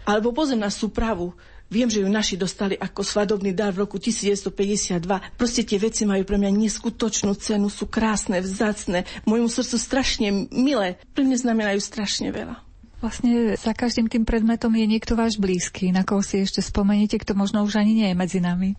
Alebo 0.08 0.32
pozriem 0.32 0.64
na 0.64 0.72
súpravu, 0.72 1.36
Viem, 1.68 1.92
že 1.92 2.00
ju 2.00 2.08
naši 2.08 2.40
dostali 2.40 2.80
ako 2.80 3.04
svadobný 3.04 3.52
dar 3.52 3.76
v 3.76 3.84
roku 3.84 4.00
1952. 4.00 5.04
Proste 5.36 5.68
tie 5.68 5.76
veci 5.76 6.08
majú 6.08 6.24
pre 6.24 6.40
mňa 6.40 6.56
neskutočnú 6.56 7.36
cenu, 7.36 7.68
sú 7.68 7.92
krásne, 7.92 8.40
vzácne, 8.40 9.04
môjmu 9.28 9.52
srdcu 9.52 9.76
strašne 9.76 10.48
milé. 10.48 10.96
Pre 11.12 11.28
mňa 11.28 11.44
znamenajú 11.44 11.80
strašne 11.84 12.32
veľa. 12.32 12.67
Vlastne 12.98 13.54
za 13.54 13.78
každým 13.78 14.10
tým 14.10 14.26
predmetom 14.26 14.74
je 14.74 14.86
niekto 14.90 15.14
váš 15.14 15.38
blízky, 15.38 15.94
na 15.94 16.02
koho 16.02 16.26
si 16.26 16.42
ešte 16.42 16.66
spomeniete, 16.66 17.22
kto 17.22 17.38
možno 17.38 17.62
už 17.62 17.78
ani 17.78 17.94
nie 17.94 18.08
je 18.10 18.18
medzi 18.18 18.40
nami. 18.42 18.74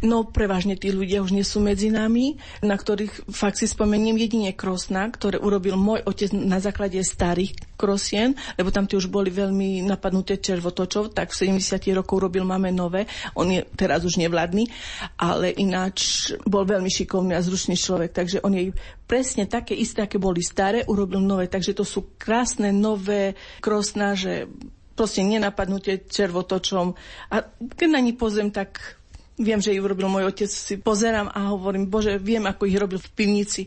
No 0.00 0.24
prevažne 0.24 0.80
tí 0.80 0.88
ľudia 0.96 1.20
už 1.20 1.36
nie 1.36 1.44
sú 1.44 1.60
medzi 1.60 1.92
nami, 1.92 2.40
na 2.64 2.72
ktorých 2.72 3.28
fakt 3.28 3.60
si 3.60 3.68
spomeniem 3.68 4.16
jedine 4.16 4.56
Krosna, 4.56 5.04
ktoré 5.12 5.36
urobil 5.36 5.76
môj 5.76 6.00
otec 6.08 6.32
na 6.32 6.56
základe 6.56 6.96
starých 7.04 7.52
krosien, 7.76 8.32
lebo 8.56 8.72
tam 8.72 8.88
tie 8.88 8.96
už 8.96 9.12
boli 9.12 9.28
veľmi 9.28 9.84
napadnuté 9.84 10.40
červotočov, 10.40 11.12
tak 11.12 11.36
v 11.36 11.52
70 11.52 11.84
rokov 11.92 12.16
robil 12.16 12.48
máme 12.48 12.72
nové. 12.72 13.04
On 13.36 13.44
je 13.44 13.60
teraz 13.76 14.00
už 14.00 14.16
nevladný, 14.16 14.72
ale 15.20 15.52
ináč 15.52 16.32
bol 16.48 16.64
veľmi 16.64 16.88
šikovný 16.88 17.36
a 17.36 17.44
zručný 17.44 17.76
človek, 17.76 18.16
takže 18.16 18.40
on 18.40 18.56
je 18.56 18.72
presne 19.04 19.44
také 19.44 19.76
isté, 19.76 20.00
aké 20.04 20.16
boli 20.16 20.40
staré, 20.40 20.84
urobil 20.88 21.20
nové. 21.20 21.44
Takže 21.48 21.76
to 21.76 21.84
sú 21.84 22.16
krásne 22.16 22.72
nové 22.72 23.36
krosná, 23.60 24.16
že 24.16 24.48
proste 24.96 25.24
nenapadnutie 25.24 26.04
červotočom. 26.04 26.92
A 27.32 27.48
keď 27.72 27.88
na 27.88 28.04
ní 28.04 28.12
pozriem, 28.12 28.52
tak 28.52 28.99
Viem, 29.40 29.64
že 29.64 29.72
ich 29.72 29.80
urobil 29.80 30.04
môj 30.12 30.28
otec, 30.28 30.52
si 30.52 30.76
pozerám 30.76 31.32
a 31.32 31.48
hovorím, 31.56 31.88
bože, 31.88 32.20
viem, 32.20 32.44
ako 32.44 32.68
ich 32.68 32.76
robil 32.76 33.00
v 33.00 33.12
pivnici. 33.16 33.62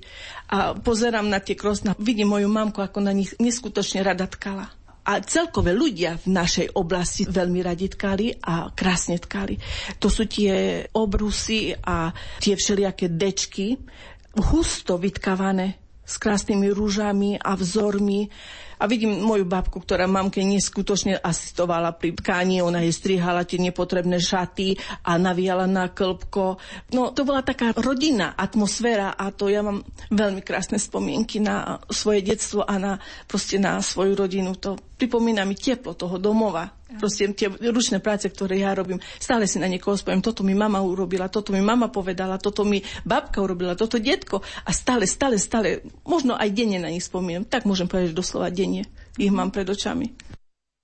A 0.53 0.77
pozerám 0.77 1.25
na 1.25 1.42
tie 1.42 1.58
krosná, 1.58 1.98
vidím 1.98 2.30
moju 2.30 2.46
mamku, 2.46 2.77
ako 2.77 3.01
na 3.01 3.10
nich 3.10 3.34
neskutočne 3.42 4.06
rada 4.06 4.30
tkala. 4.30 4.70
A 5.03 5.20
celkové 5.20 5.74
ľudia 5.74 6.15
v 6.22 6.32
našej 6.32 6.77
oblasti 6.80 7.25
veľmi 7.27 7.60
radi 7.60 7.89
tkali 7.92 8.38
a 8.39 8.72
krásne 8.72 9.20
tkali. 9.20 9.58
To 10.00 10.08
sú 10.08 10.30
tie 10.30 10.86
obrusy 10.94 11.75
a 11.75 12.13
tie 12.39 12.56
všelijaké 12.56 13.12
dečky, 13.12 13.75
husto 14.53 14.96
vytkávané 15.01 15.82
s 16.03 16.15
krásnymi 16.20 16.70
rúžami 16.72 17.36
a 17.36 17.56
vzormi. 17.58 18.30
A 18.80 18.88
vidím 18.89 19.20
moju 19.22 19.46
babku, 19.46 19.82
ktorá 19.82 20.06
mamke 20.06 20.42
neskutočne 20.42 21.20
asistovala 21.20 21.94
pri 21.94 22.15
tkaní, 22.18 22.62
ona 22.62 22.82
jej 22.86 22.94
strihala 22.94 23.44
tie 23.44 23.60
nepotrebné 23.60 24.18
šaty 24.22 24.77
a 25.06 25.18
navíjala 25.18 25.65
na 25.70 25.92
klbko. 25.92 26.58
No 26.94 27.12
to 27.12 27.25
bola 27.27 27.44
taká 27.44 27.74
rodinná 27.75 28.34
atmosféra 28.38 29.13
a 29.13 29.30
to 29.34 29.50
ja 29.50 29.65
mám 29.65 29.84
veľmi 30.10 30.42
krásne 30.46 30.77
spomienky 30.77 31.42
na 31.42 31.82
svoje 31.89 32.24
detstvo 32.24 32.63
a 32.63 32.75
na, 32.80 32.94
proste 33.27 33.58
na 33.58 33.82
svoju 33.82 34.13
rodinu. 34.15 34.56
To 34.62 34.77
pripomína 35.04 35.44
mi 35.44 35.60
teplo 35.60 35.92
toho 35.92 36.16
domova. 36.16 36.72
Proste 36.96 37.28
tie 37.36 37.52
ručné 37.52 38.00
práce, 38.00 38.32
ktoré 38.32 38.64
ja 38.64 38.72
robím, 38.72 39.04
stále 39.20 39.50
si 39.50 39.60
na 39.60 39.68
niekoho 39.68 40.00
spomínam, 40.00 40.24
toto 40.24 40.46
mi 40.48 40.56
mama 40.56 40.80
urobila, 40.80 41.28
toto 41.28 41.52
mi 41.52 41.60
mama 41.60 41.92
povedala, 41.92 42.40
toto 42.40 42.64
mi 42.64 42.80
babka 43.04 43.44
urobila, 43.44 43.76
toto 43.76 44.00
detko. 44.00 44.40
A 44.64 44.72
stále, 44.72 45.04
stále, 45.04 45.36
stále, 45.36 45.84
možno 46.08 46.40
aj 46.40 46.54
denne 46.56 46.80
na 46.80 46.88
nich 46.88 47.04
spomínam. 47.04 47.44
Tak 47.44 47.68
môžem 47.68 47.92
povedať, 47.92 48.16
že 48.16 48.22
doslova 48.24 48.48
denne 48.54 48.88
ich 49.20 49.34
mám 49.34 49.52
pred 49.52 49.68
očami. 49.68 50.14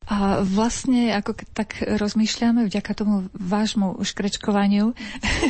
A 0.10 0.42
vlastne, 0.42 1.14
ako 1.14 1.38
tak 1.54 1.86
rozmýšľame, 1.86 2.66
vďaka 2.66 2.98
tomu 2.98 3.30
vášmu 3.38 4.02
škrečkovaniu, 4.02 4.98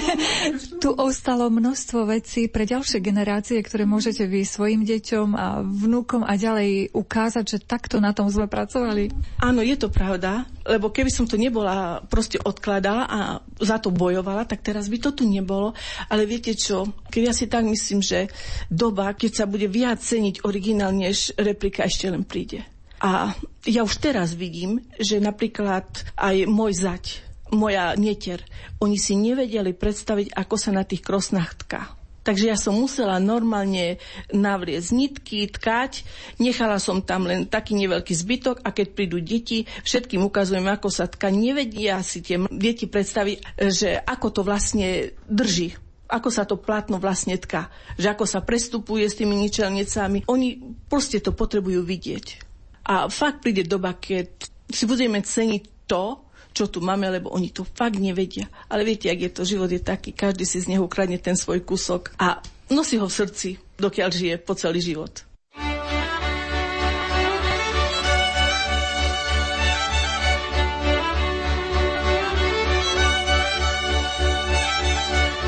tu 0.84 0.90
ostalo 1.00 1.48
množstvo 1.48 2.04
vecí 2.04 2.52
pre 2.52 2.68
ďalšie 2.68 3.00
generácie, 3.00 3.56
ktoré 3.64 3.88
môžete 3.88 4.28
vy 4.28 4.44
svojim 4.44 4.84
deťom 4.84 5.28
a 5.32 5.64
vnúkom 5.64 6.28
a 6.28 6.36
ďalej 6.36 6.92
ukázať, 6.92 7.46
že 7.48 7.64
takto 7.64 8.04
na 8.04 8.12
tom 8.12 8.28
sme 8.28 8.52
pracovali. 8.52 9.16
Áno, 9.40 9.64
je 9.64 9.80
to 9.80 9.88
pravda, 9.88 10.44
lebo 10.68 10.92
keby 10.92 11.08
som 11.08 11.24
to 11.24 11.40
nebola 11.40 12.04
proste 12.12 12.36
odkladala 12.44 13.08
a 13.08 13.20
za 13.64 13.80
to 13.80 13.96
bojovala, 13.96 14.44
tak 14.44 14.60
teraz 14.60 14.92
by 14.92 15.00
to 15.00 15.16
tu 15.16 15.24
nebolo. 15.24 15.72
Ale 16.12 16.28
viete 16.28 16.52
čo, 16.52 16.84
keď 17.08 17.22
ja 17.32 17.34
si 17.34 17.48
tak 17.48 17.64
myslím, 17.64 18.04
že 18.04 18.28
doba, 18.68 19.16
keď 19.16 19.32
sa 19.40 19.46
bude 19.48 19.72
viac 19.72 20.04
ceniť 20.04 20.44
originál, 20.44 20.92
než 20.92 21.32
replika 21.40 21.88
ešte 21.88 22.12
len 22.12 22.28
príde. 22.28 22.68
A 23.00 23.32
ja 23.64 23.82
už 23.88 23.96
teraz 24.04 24.36
vidím, 24.36 24.84
že 25.00 25.24
napríklad 25.24 25.88
aj 26.20 26.36
môj 26.48 26.76
zať, 26.76 27.06
moja 27.50 27.98
netier, 27.98 28.46
oni 28.78 29.00
si 29.00 29.18
nevedeli 29.18 29.74
predstaviť, 29.74 30.36
ako 30.38 30.56
sa 30.60 30.70
na 30.76 30.86
tých 30.86 31.02
krosnách 31.02 31.52
tká. 31.66 31.82
Takže 32.20 32.46
ja 32.52 32.58
som 32.60 32.78
musela 32.78 33.18
normálne 33.18 33.98
navliecť 34.30 34.90
nitky, 34.94 35.50
tkať, 35.50 36.06
nechala 36.38 36.78
som 36.78 37.02
tam 37.02 37.26
len 37.26 37.50
taký 37.50 37.74
neveľký 37.74 38.14
zbytok 38.14 38.62
a 38.62 38.70
keď 38.70 38.88
prídu 38.94 39.18
deti, 39.24 39.66
všetkým 39.88 40.22
ukazujem, 40.28 40.68
ako 40.68 40.94
sa 40.94 41.10
tká. 41.10 41.32
Nevedia 41.34 42.04
si 42.06 42.22
tie 42.22 42.38
deti 42.54 42.86
predstaviť, 42.86 43.58
že 43.58 43.98
ako 43.98 44.28
to 44.30 44.42
vlastne 44.46 45.16
drží 45.26 45.74
ako 46.10 46.34
sa 46.34 46.42
to 46.42 46.58
platno 46.58 46.98
vlastne 46.98 47.38
tká, 47.38 47.70
že 47.94 48.10
ako 48.10 48.26
sa 48.26 48.42
prestupuje 48.42 49.06
s 49.06 49.14
tými 49.14 49.38
ničelnicami. 49.46 50.26
Oni 50.26 50.58
proste 50.90 51.22
to 51.22 51.38
potrebujú 51.38 51.86
vidieť. 51.86 52.49
A 52.90 53.06
fakt 53.06 53.46
príde 53.46 53.70
doba, 53.70 53.94
keď 53.94 54.34
si 54.66 54.90
budeme 54.90 55.22
ceniť 55.22 55.86
to, 55.86 56.26
čo 56.50 56.74
tu 56.74 56.82
máme, 56.82 57.06
lebo 57.06 57.30
oni 57.30 57.54
to 57.54 57.62
fakt 57.62 58.02
nevedia. 58.02 58.50
Ale 58.66 58.82
viete, 58.82 59.14
ak 59.14 59.20
je 59.22 59.30
to, 59.30 59.42
život 59.46 59.70
je 59.70 59.78
taký, 59.78 60.10
každý 60.10 60.42
si 60.42 60.58
z 60.58 60.74
neho 60.74 60.90
ukradne 60.90 61.22
ten 61.22 61.38
svoj 61.38 61.62
kúsok 61.62 62.18
a 62.18 62.42
nosí 62.74 62.98
ho 62.98 63.06
v 63.06 63.14
srdci, 63.14 63.50
dokiaľ 63.78 64.10
žije 64.10 64.36
po 64.42 64.58
celý 64.58 64.82
život. 64.82 65.22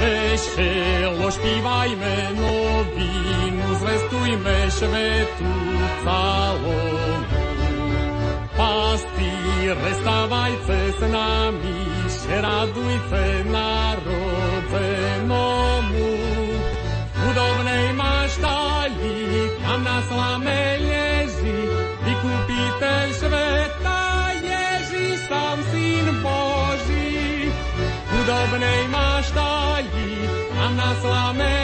Veselo 0.01 1.29
śpiewajmy 1.29 2.15
nowinu, 2.33 3.67
zwestujmy 3.81 4.57
świetu 4.73 5.51
całą. 6.05 7.00
Pastýre, 8.51 9.91
stávajce 10.03 10.79
s 10.99 11.01
nami, 11.07 11.79
radujte 12.27 13.47
narodzenomu. 13.47 14.51
Hudobnej 17.15 17.95
maštali, 17.95 19.15
tam 19.63 19.79
na 19.87 20.03
slame 20.11 20.83
leží, 20.83 21.59
vykupiteľ 22.03 23.07
sveta, 23.15 24.35
Ježí 24.43 25.15
sám 25.31 25.63
syn 25.71 26.07
Boží. 26.19 27.47
Hudobnej 28.11 28.81
maštali, 28.91 30.11
tam 30.51 30.75
na 30.75 30.91
slame 30.99 31.60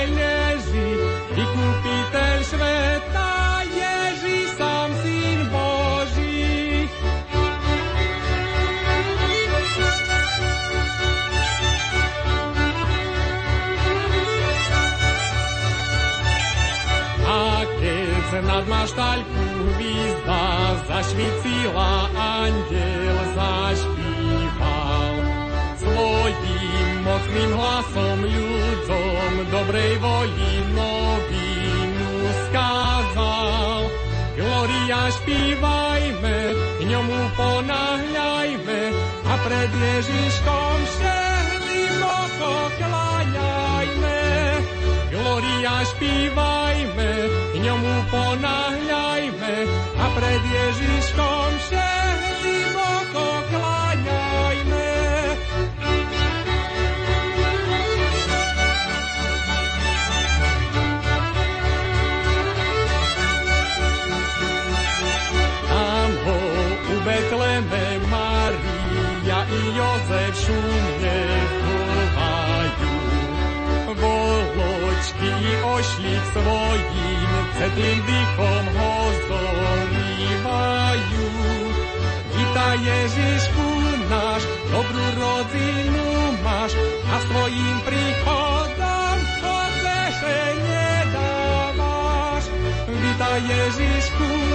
nad 18.58 18.66
maštaľku 18.66 19.46
výzda 19.78 20.42
zašvicila, 20.90 22.10
andiel 22.18 23.18
zašpíval. 23.38 25.14
Svojím 25.78 26.90
mocným 27.06 27.52
hlasom 27.54 28.18
ľuďom 28.26 29.32
dobrej 29.54 30.02
voli 30.02 30.54
novinu 30.74 32.10
skázal. 32.50 33.94
Gloria 34.34 35.06
špívajme, 35.22 36.38
k 36.58 36.82
ňomu 36.82 37.20
ponahľajme 37.38 38.82
a 39.22 39.34
pred 39.46 39.70
Ježiškom 39.70 40.76
všetci 40.98 41.78
boko 42.02 42.54
kláňajme. 45.38 45.58
Gloria 45.58 45.86
špívajme, 45.86 47.12
ňomu 47.62 47.96
ponáhľajme 48.10 49.56
a 49.98 50.06
pred 50.18 50.42
Ježiškom 50.42 51.50
všetci 51.62 52.56
boko 52.74 53.28
kláňajme. 53.54 54.90
Tam 65.68 66.10
ho 66.26 66.40
u 66.82 66.96
Betleme 67.06 67.86
Maria 68.10 69.40
i 69.46 69.62
Jozef 69.78 70.34
šumne 70.34 71.47
Voločky 75.18 75.50
ošlik 75.66 76.24
svojím 76.30 77.30
Svetlým 77.58 78.00
dýchom 78.06 78.64
ho 78.70 78.94
zorývajú. 79.26 81.26
Vítaj 82.38 82.78
Ježišku 82.86 83.68
náš, 84.14 84.46
dobrú 84.70 85.06
rodzinu 85.18 86.38
máš 86.46 86.78
a 87.10 87.18
svojím 87.34 87.78
príchodom 87.82 89.18
potešenie 89.42 90.86
dávaš. 91.10 92.54
Vítaj 92.86 93.42
Ježišku 93.42 94.22
náš, 94.22 94.47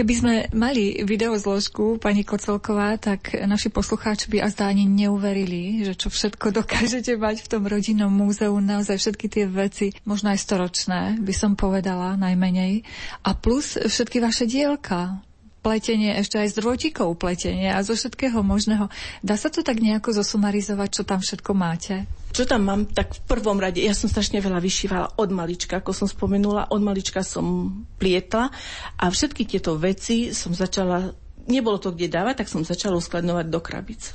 Keby 0.00 0.14
sme 0.16 0.34
mali 0.56 1.04
videozložku, 1.04 2.00
pani 2.00 2.24
Kocelková, 2.24 2.96
tak 2.96 3.36
naši 3.36 3.68
poslucháči 3.68 4.32
by 4.32 4.40
azda 4.40 4.72
ani 4.72 4.88
neuverili, 4.88 5.84
že 5.84 5.92
čo 5.92 6.08
všetko 6.08 6.48
dokážete 6.64 7.20
mať 7.20 7.44
v 7.44 7.50
tom 7.52 7.68
rodinnom 7.68 8.08
múzeu, 8.08 8.56
naozaj 8.56 8.96
všetky 8.96 9.28
tie 9.28 9.44
veci, 9.44 9.92
možno 10.08 10.32
aj 10.32 10.40
storočné, 10.40 11.00
by 11.20 11.34
som 11.36 11.52
povedala 11.52 12.16
najmenej. 12.16 12.80
A 13.28 13.36
plus 13.36 13.76
všetky 13.76 14.24
vaše 14.24 14.48
dielka, 14.48 15.20
pletenie, 15.60 16.16
ešte 16.16 16.40
aj 16.40 16.56
z 16.56 16.58
drôtikov 16.64 17.16
pletenie 17.20 17.68
a 17.68 17.84
zo 17.84 17.92
všetkého 17.92 18.40
možného. 18.40 18.88
Dá 19.20 19.36
sa 19.36 19.52
to 19.52 19.60
tak 19.60 19.80
nejako 19.80 20.16
zosumarizovať, 20.16 20.88
čo 20.88 21.02
tam 21.04 21.20
všetko 21.20 21.50
máte? 21.52 22.08
Čo 22.30 22.46
tam 22.46 22.64
mám, 22.64 22.82
tak 22.88 23.12
v 23.12 23.22
prvom 23.26 23.58
rade, 23.60 23.82
ja 23.82 23.92
som 23.92 24.08
strašne 24.08 24.40
veľa 24.40 24.62
vyšívala 24.62 25.18
od 25.18 25.30
malička, 25.34 25.82
ako 25.82 25.92
som 25.92 26.06
spomenula, 26.08 26.70
od 26.72 26.80
malička 26.80 27.20
som 27.20 27.74
plietla 28.00 28.48
a 28.96 29.04
všetky 29.10 29.44
tieto 29.44 29.76
veci 29.76 30.32
som 30.32 30.54
začala, 30.56 31.12
nebolo 31.50 31.76
to 31.76 31.92
kde 31.92 32.08
dávať, 32.08 32.44
tak 32.44 32.48
som 32.48 32.62
začala 32.62 32.96
uskladňovať 32.96 33.46
do 33.50 33.60
krabic. 33.60 34.14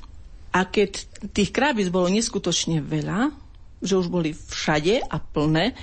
A 0.55 0.63
keď 0.63 1.03
tých 1.36 1.51
krabic 1.51 1.91
bolo 1.91 2.08
neskutočne 2.08 2.79
veľa, 2.79 3.36
že 3.84 3.99
už 3.99 4.08
boli 4.08 4.31
všade 4.31 5.03
a 5.03 5.19
plné, 5.19 5.75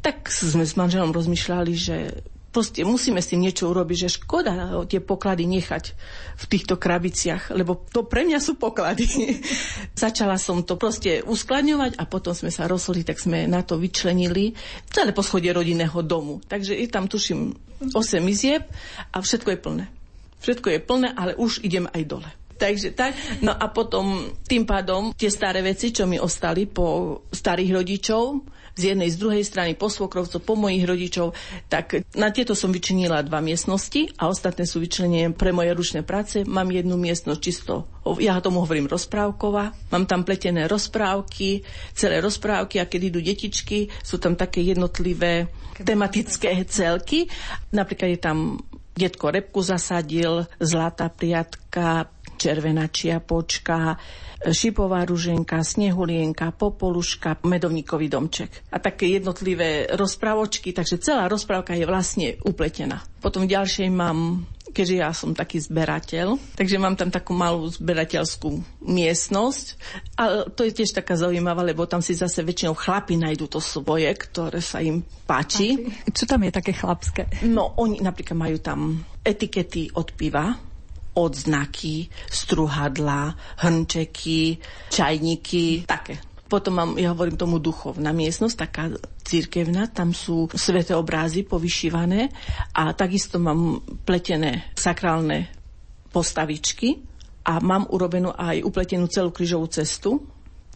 tak 0.00 0.32
sme 0.32 0.64
s 0.64 0.78
manželom 0.78 1.12
rozmýšľali, 1.12 1.72
že 1.76 2.24
proste 2.50 2.82
musíme 2.82 3.22
s 3.22 3.30
tým 3.30 3.46
niečo 3.46 3.70
urobiť, 3.70 3.96
že 4.06 4.16
škoda 4.20 4.82
tie 4.90 4.98
poklady 4.98 5.46
nechať 5.46 5.84
v 6.36 6.44
týchto 6.50 6.76
krabiciach, 6.76 7.54
lebo 7.54 7.86
to 7.90 8.04
pre 8.06 8.26
mňa 8.26 8.38
sú 8.42 8.58
poklady. 8.58 9.06
Začala 9.98 10.36
som 10.36 10.66
to 10.66 10.74
proste 10.74 11.22
uskladňovať 11.24 11.96
a 11.96 12.04
potom 12.10 12.34
sme 12.34 12.50
sa 12.50 12.66
rozhodli, 12.66 13.06
tak 13.06 13.22
sme 13.22 13.46
na 13.46 13.62
to 13.62 13.78
vyčlenili 13.78 14.52
celé 14.90 15.14
poschodie 15.14 15.54
rodinného 15.54 16.02
domu. 16.02 16.42
Takže 16.44 16.74
je 16.74 16.88
tam, 16.90 17.06
tuším, 17.06 17.54
8 17.94 17.94
izieb 18.28 18.66
a 19.14 19.16
všetko 19.22 19.48
je 19.54 19.58
plné. 19.58 19.84
Všetko 20.40 20.68
je 20.72 20.80
plné, 20.82 21.08
ale 21.14 21.38
už 21.38 21.64
idem 21.64 21.86
aj 21.88 22.02
dole. 22.04 22.30
Takže 22.60 22.92
tak. 22.92 23.16
No 23.40 23.56
a 23.56 23.72
potom 23.72 24.36
tým 24.44 24.68
pádom 24.68 25.16
tie 25.16 25.32
staré 25.32 25.64
veci, 25.64 25.96
čo 25.96 26.04
mi 26.04 26.20
ostali 26.20 26.68
po 26.68 27.16
starých 27.32 27.80
rodičov, 27.80 28.24
z 28.80 28.96
jednej, 28.96 29.12
z 29.12 29.20
druhej 29.20 29.44
strany 29.44 29.76
po 29.76 29.92
svokrovcov, 29.92 30.40
po 30.40 30.56
mojich 30.56 30.88
rodičov, 30.88 31.36
tak 31.68 32.00
na 32.16 32.32
tieto 32.32 32.56
som 32.56 32.72
vyčinila 32.72 33.20
dva 33.20 33.44
miestnosti 33.44 34.08
a 34.16 34.32
ostatné 34.32 34.64
sú 34.64 34.80
vyčlenené 34.80 35.36
pre 35.36 35.52
moje 35.52 35.76
ručné 35.76 36.00
práce. 36.00 36.40
Mám 36.48 36.72
jednu 36.72 36.96
miestnosť 36.96 37.40
čisto, 37.44 37.84
ja 38.16 38.40
tomu 38.40 38.64
hovorím 38.64 38.88
rozprávková, 38.88 39.76
mám 39.92 40.04
tam 40.08 40.24
pletené 40.24 40.64
rozprávky, 40.64 41.60
celé 41.92 42.24
rozprávky 42.24 42.80
a 42.80 42.88
keď 42.88 43.00
idú 43.12 43.20
detičky, 43.20 43.92
sú 44.00 44.16
tam 44.16 44.34
také 44.34 44.64
jednotlivé 44.64 45.52
tematické 45.76 46.64
celky. 46.64 47.28
Napríklad 47.76 48.08
je 48.16 48.20
tam 48.20 48.38
Detko 48.90 49.32
repku 49.32 49.64
zasadil, 49.64 50.44
zlatá 50.60 51.08
priatka, 51.08 52.10
červená 52.40 52.88
čiapočka, 52.88 54.00
šipová 54.40 55.04
ruženka, 55.04 55.60
snehulienka, 55.60 56.56
popoluška, 56.56 57.44
medovníkový 57.44 58.08
domček. 58.08 58.72
A 58.72 58.80
také 58.80 59.20
jednotlivé 59.20 59.92
rozprávočky, 59.92 60.72
takže 60.72 60.96
celá 60.96 61.28
rozprávka 61.28 61.76
je 61.76 61.84
vlastne 61.84 62.40
upletená. 62.48 63.04
Potom 63.20 63.44
v 63.44 63.52
ďalšej 63.52 63.88
mám 63.92 64.48
keďže 64.70 64.96
ja 65.02 65.10
som 65.10 65.34
taký 65.34 65.58
zberateľ, 65.58 66.38
takže 66.54 66.78
mám 66.78 66.94
tam 66.94 67.10
takú 67.10 67.34
malú 67.34 67.66
zberateľskú 67.66 68.62
miestnosť. 68.86 69.66
A 70.14 70.46
to 70.46 70.62
je 70.62 70.70
tiež 70.70 70.94
taká 70.94 71.18
zaujímavá, 71.18 71.66
lebo 71.66 71.90
tam 71.90 71.98
si 71.98 72.14
zase 72.14 72.46
väčšinou 72.46 72.78
chlapi 72.78 73.18
nájdú 73.18 73.50
to 73.50 73.58
svoje, 73.58 74.06
ktoré 74.14 74.62
sa 74.62 74.78
im 74.78 75.02
páči. 75.26 75.90
Čo 76.06 76.24
tam 76.30 76.46
je 76.46 76.54
také 76.54 76.70
chlapské? 76.70 77.26
No, 77.50 77.74
oni 77.82 77.98
napríklad 77.98 78.38
majú 78.38 78.62
tam 78.62 79.02
etikety 79.26 79.90
od 79.98 80.14
piva, 80.14 80.69
odznaky, 81.20 82.08
struhadla, 82.30 83.36
hrnčeky, 83.60 84.56
čajníky, 84.88 85.84
také. 85.84 86.16
Potom 86.50 86.74
mám, 86.74 86.90
ja 86.98 87.14
hovorím 87.14 87.38
tomu 87.38 87.62
duchovná 87.62 88.10
miestnosť, 88.10 88.56
taká 88.58 88.90
církevná, 89.22 89.86
tam 89.94 90.10
sú 90.10 90.50
sveté 90.50 90.98
obrázy 90.98 91.46
povyšívané 91.46 92.26
a 92.74 92.90
takisto 92.90 93.38
mám 93.38 93.78
pletené 94.02 94.74
sakrálne 94.74 95.46
postavičky 96.10 96.98
a 97.46 97.62
mám 97.62 97.86
urobenú 97.94 98.34
aj 98.34 98.66
upletenú 98.66 99.06
celú 99.06 99.30
krížovú 99.30 99.70
cestu. 99.70 100.18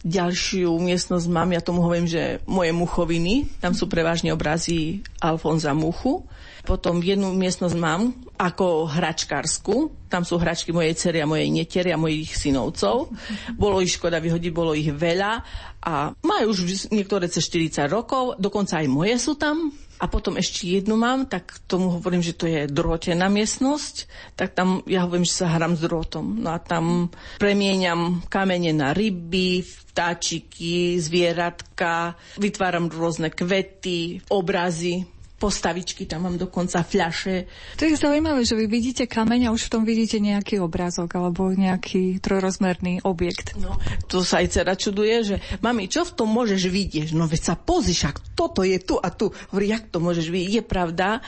Ďalšiu 0.05 0.69
miestnosť 0.69 1.25
mám, 1.33 1.49
ja 1.49 1.65
tomu 1.65 1.81
hovorím, 1.81 2.05
že 2.05 2.37
moje 2.45 2.69
muchoviny, 2.69 3.49
tam 3.57 3.73
sú 3.73 3.89
prevažne 3.89 4.29
obrazy 4.29 5.01
Alfonza 5.17 5.73
Muchu 5.73 6.21
potom 6.65 6.97
jednu 6.97 7.29
miestnosť 7.37 7.77
mám 7.77 8.09
ako 8.41 8.89
hračkársku. 8.89 9.93
Tam 10.09 10.25
sú 10.25 10.41
hračky 10.41 10.73
mojej 10.73 10.97
cery 10.97 11.21
a 11.21 11.29
mojej 11.29 11.47
netery 11.53 11.93
a 11.93 12.01
mojich 12.01 12.33
synovcov. 12.33 13.13
Bolo 13.53 13.85
ich 13.85 13.93
škoda 13.93 14.17
vyhodiť, 14.17 14.51
bolo 14.51 14.73
ich 14.73 14.89
veľa 14.89 15.45
a 15.85 16.17
majú 16.25 16.45
už 16.49 16.89
niektoré 16.89 17.29
cez 17.29 17.45
40 17.53 17.85
rokov, 17.85 18.41
dokonca 18.41 18.81
aj 18.81 18.87
moje 18.89 19.15
sú 19.21 19.37
tam. 19.37 19.69
A 19.95 20.11
potom 20.11 20.35
ešte 20.35 20.67
jednu 20.67 20.99
mám, 20.99 21.23
tak 21.23 21.55
tomu 21.71 21.87
hovorím, 21.95 22.19
že 22.19 22.35
to 22.35 22.45
je 22.51 22.67
drôtená 22.67 23.31
miestnosť, 23.31 24.11
tak 24.35 24.51
tam 24.51 24.83
ja 24.83 25.07
hovorím, 25.07 25.23
že 25.23 25.39
sa 25.39 25.55
hrám 25.55 25.79
s 25.79 25.81
drôtom. 25.87 26.35
No 26.43 26.51
a 26.51 26.59
tam 26.59 27.07
premieňam 27.39 28.27
kamene 28.27 28.75
na 28.75 28.91
ryby, 28.91 29.63
vtáčiky, 29.63 30.99
zvieratka, 30.99 32.19
vytváram 32.35 32.91
rôzne 32.91 33.31
kvety, 33.31 34.27
obrazy, 34.27 35.07
postavičky, 35.45 36.09
tam 36.09 36.25
mám 36.25 36.41
dokonca 36.41 36.81
fľaše. 36.81 37.45
To 37.77 37.85
je 37.85 37.93
zaujímavé, 37.93 38.41
že 38.41 38.57
vy 38.57 38.65
vidíte 38.65 39.05
kameň 39.05 39.45
a 39.45 39.53
už 39.53 39.69
v 39.69 39.71
tom 39.77 39.83
vidíte 39.85 40.17
nejaký 40.17 40.57
obrázok 40.57 41.21
alebo 41.21 41.53
nejaký 41.53 42.17
trojrozmerný 42.17 43.05
objekt. 43.05 43.53
No, 43.61 43.77
to 44.09 44.25
sa 44.25 44.41
aj 44.41 44.49
dcera 44.49 44.73
čuduje, 44.73 45.15
že 45.21 45.35
mami, 45.61 45.85
čo 45.85 46.01
v 46.01 46.17
tom 46.17 46.33
môžeš 46.33 46.65
vidieť? 46.65 47.13
No 47.13 47.29
veď 47.29 47.53
sa 47.53 47.55
pozri, 47.55 47.93
však 47.93 48.33
toto 48.33 48.65
je 48.65 48.81
tu 48.81 48.97
a 48.97 49.13
tu. 49.13 49.29
Hovorí, 49.53 49.69
jak 49.69 49.85
to 49.93 50.01
môžeš 50.01 50.33
vidieť? 50.33 50.53
Je 50.57 50.63
pravda, 50.65 51.21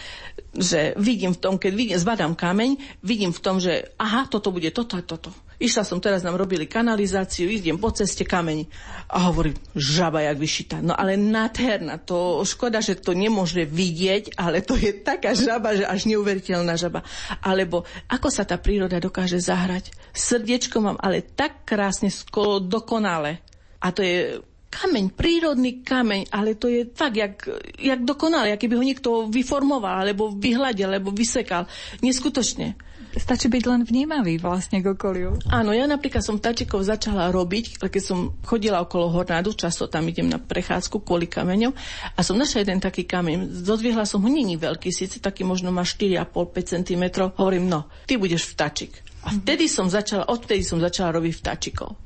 že 0.58 0.97
vidím 0.97 1.38
v 1.38 1.41
tom, 1.45 1.62
keď 1.62 1.71
vidím, 1.77 1.97
zbadám 2.01 2.34
kameň, 2.34 2.82
vidím 3.06 3.30
v 3.30 3.43
tom, 3.43 3.62
že 3.62 3.93
aha, 4.01 4.25
toto 4.25 4.49
bude 4.49 4.73
toto 4.73 4.97
a 4.97 5.06
toto. 5.06 5.30
Išla 5.57 5.81
som 5.81 5.97
teraz, 5.97 6.21
nám 6.21 6.37
robili 6.37 6.69
kanalizáciu, 6.69 7.49
idem 7.49 7.81
po 7.81 7.89
ceste 7.89 8.21
kameň 8.21 8.69
a 9.09 9.25
hovorím, 9.25 9.57
žaba 9.73 10.21
jak 10.21 10.37
vyšitá. 10.37 10.85
No 10.85 10.93
ale 10.93 11.17
nádherná, 11.17 11.97
to 11.97 12.45
škoda, 12.45 12.77
že 12.77 12.93
to 13.01 13.17
nemôže 13.17 13.65
vidieť, 13.65 14.37
ale 14.37 14.61
to 14.61 14.77
je 14.77 14.93
taká 15.01 15.33
žaba, 15.33 15.73
že 15.73 15.89
až 15.89 16.05
neuveriteľná 16.13 16.77
žaba. 16.77 17.01
Alebo 17.41 17.89
ako 18.05 18.29
sa 18.29 18.45
tá 18.45 18.61
príroda 18.61 19.01
dokáže 19.01 19.41
zahrať. 19.41 19.89
Srdiečko 20.13 20.77
mám 20.77 21.01
ale 21.01 21.25
tak 21.25 21.65
krásne 21.65 22.13
skolo 22.13 22.61
dokonale. 22.61 23.41
A 23.81 23.89
to 23.89 24.05
je 24.05 24.37
kameň, 24.69 25.09
prírodný 25.17 25.81
kameň, 25.81 26.29
ale 26.29 26.53
to 26.53 26.69
je 26.69 26.85
fakt, 26.93 27.17
jak, 27.17 27.49
jak 27.81 28.05
dokonale, 28.05 28.53
aký 28.53 28.69
by 28.69 28.77
ho 28.77 28.85
niekto 28.85 29.09
vyformoval, 29.25 30.05
alebo 30.05 30.29
vyhľadil, 30.29 30.85
alebo 30.85 31.09
vysekal. 31.09 31.65
Neskutočne. 32.05 32.77
Stačí 33.17 33.49
byť 33.49 33.63
len 33.65 33.82
vnímavý 33.82 34.38
vlastne 34.38 34.80
k 34.80 34.93
okoliu. 34.93 35.41
Áno, 35.49 35.73
ja 35.73 35.89
napríklad 35.89 36.21
som 36.21 36.38
tačikov 36.38 36.86
začala 36.86 37.34
robiť, 37.34 37.82
keď 37.82 38.01
som 38.01 38.38
chodila 38.45 38.86
okolo 38.86 39.10
Hornádu, 39.10 39.58
často 39.58 39.89
tam 39.89 40.06
idem 40.06 40.30
na 40.30 40.38
prechádzku 40.38 41.01
kvôli 41.01 41.25
kameňom 41.25 41.73
a 42.13 42.19
som 42.21 42.38
našla 42.38 42.63
jeden 42.63 42.77
taký 42.77 43.10
kameň. 43.10 43.65
Zodvihla 43.65 44.06
som 44.06 44.21
ho, 44.21 44.30
není 44.30 44.56
veľký, 44.56 44.93
síce 44.93 45.17
taký 45.17 45.41
možno 45.41 45.73
má 45.73 45.82
4,5-5 45.82 46.77
cm. 46.77 47.03
Hovorím, 47.36 47.65
no, 47.65 47.89
ty 48.06 48.21
budeš 48.21 48.53
vtačik. 48.53 49.01
A 49.25 49.34
vtedy 49.34 49.65
som 49.67 49.89
začala, 49.89 50.30
odtedy 50.30 50.62
som 50.62 50.77
začala 50.77 51.17
robiť 51.17 51.34
vtačikov. 51.41 51.97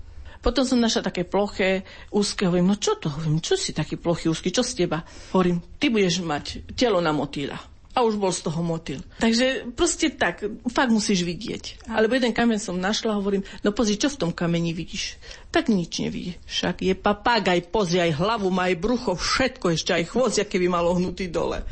Potom 0.41 0.65
som 0.65 0.81
našla 0.81 1.13
také 1.13 1.21
ploché, 1.21 1.85
úzke, 2.09 2.49
hovorím, 2.49 2.73
no 2.73 2.75
čo 2.81 2.97
to, 2.97 3.13
hovorím, 3.13 3.45
čo 3.45 3.53
si 3.53 3.77
taký 3.77 4.01
plochý, 4.01 4.33
úzky, 4.33 4.49
čo 4.49 4.65
z 4.65 4.87
teba? 4.87 5.05
Hovorím, 5.37 5.61
ty 5.77 5.93
budeš 5.93 6.25
mať 6.25 6.73
telo 6.73 6.97
na 6.97 7.13
motýla 7.13 7.70
a 7.91 8.03
už 8.07 8.15
bol 8.15 8.31
z 8.31 8.47
toho 8.47 8.61
motil. 8.63 8.99
Takže 9.19 9.71
proste 9.75 10.11
tak, 10.15 10.43
fakt 10.71 10.91
musíš 10.91 11.27
vidieť. 11.27 11.87
Alebo 11.91 12.15
jeden 12.15 12.31
kameň 12.31 12.59
som 12.59 12.79
našla, 12.79 13.19
hovorím, 13.19 13.43
no 13.63 13.75
pozri, 13.75 13.99
čo 13.99 14.07
v 14.07 14.19
tom 14.27 14.31
kameni 14.31 14.71
vidíš? 14.71 15.19
Tak 15.51 15.67
nič 15.67 15.99
nevidí. 15.99 16.39
Však 16.47 16.83
je 16.83 16.95
papágaj, 16.95 17.67
pozri, 17.67 17.99
aj 17.99 18.15
hlavu, 18.15 18.47
má 18.47 18.71
aj 18.71 18.79
brucho, 18.79 19.11
všetko, 19.15 19.75
ešte 19.75 19.91
aj 19.91 20.07
chvost, 20.11 20.39
aké 20.39 20.55
by 20.59 20.67
malo 20.71 20.95
hnutý 20.95 21.27
dole. 21.27 21.63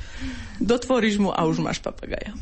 Dotvoríš 0.59 1.19
mu 1.23 1.31
a 1.31 1.47
už 1.47 1.63
máš 1.63 1.79
papagaja. 1.79 2.35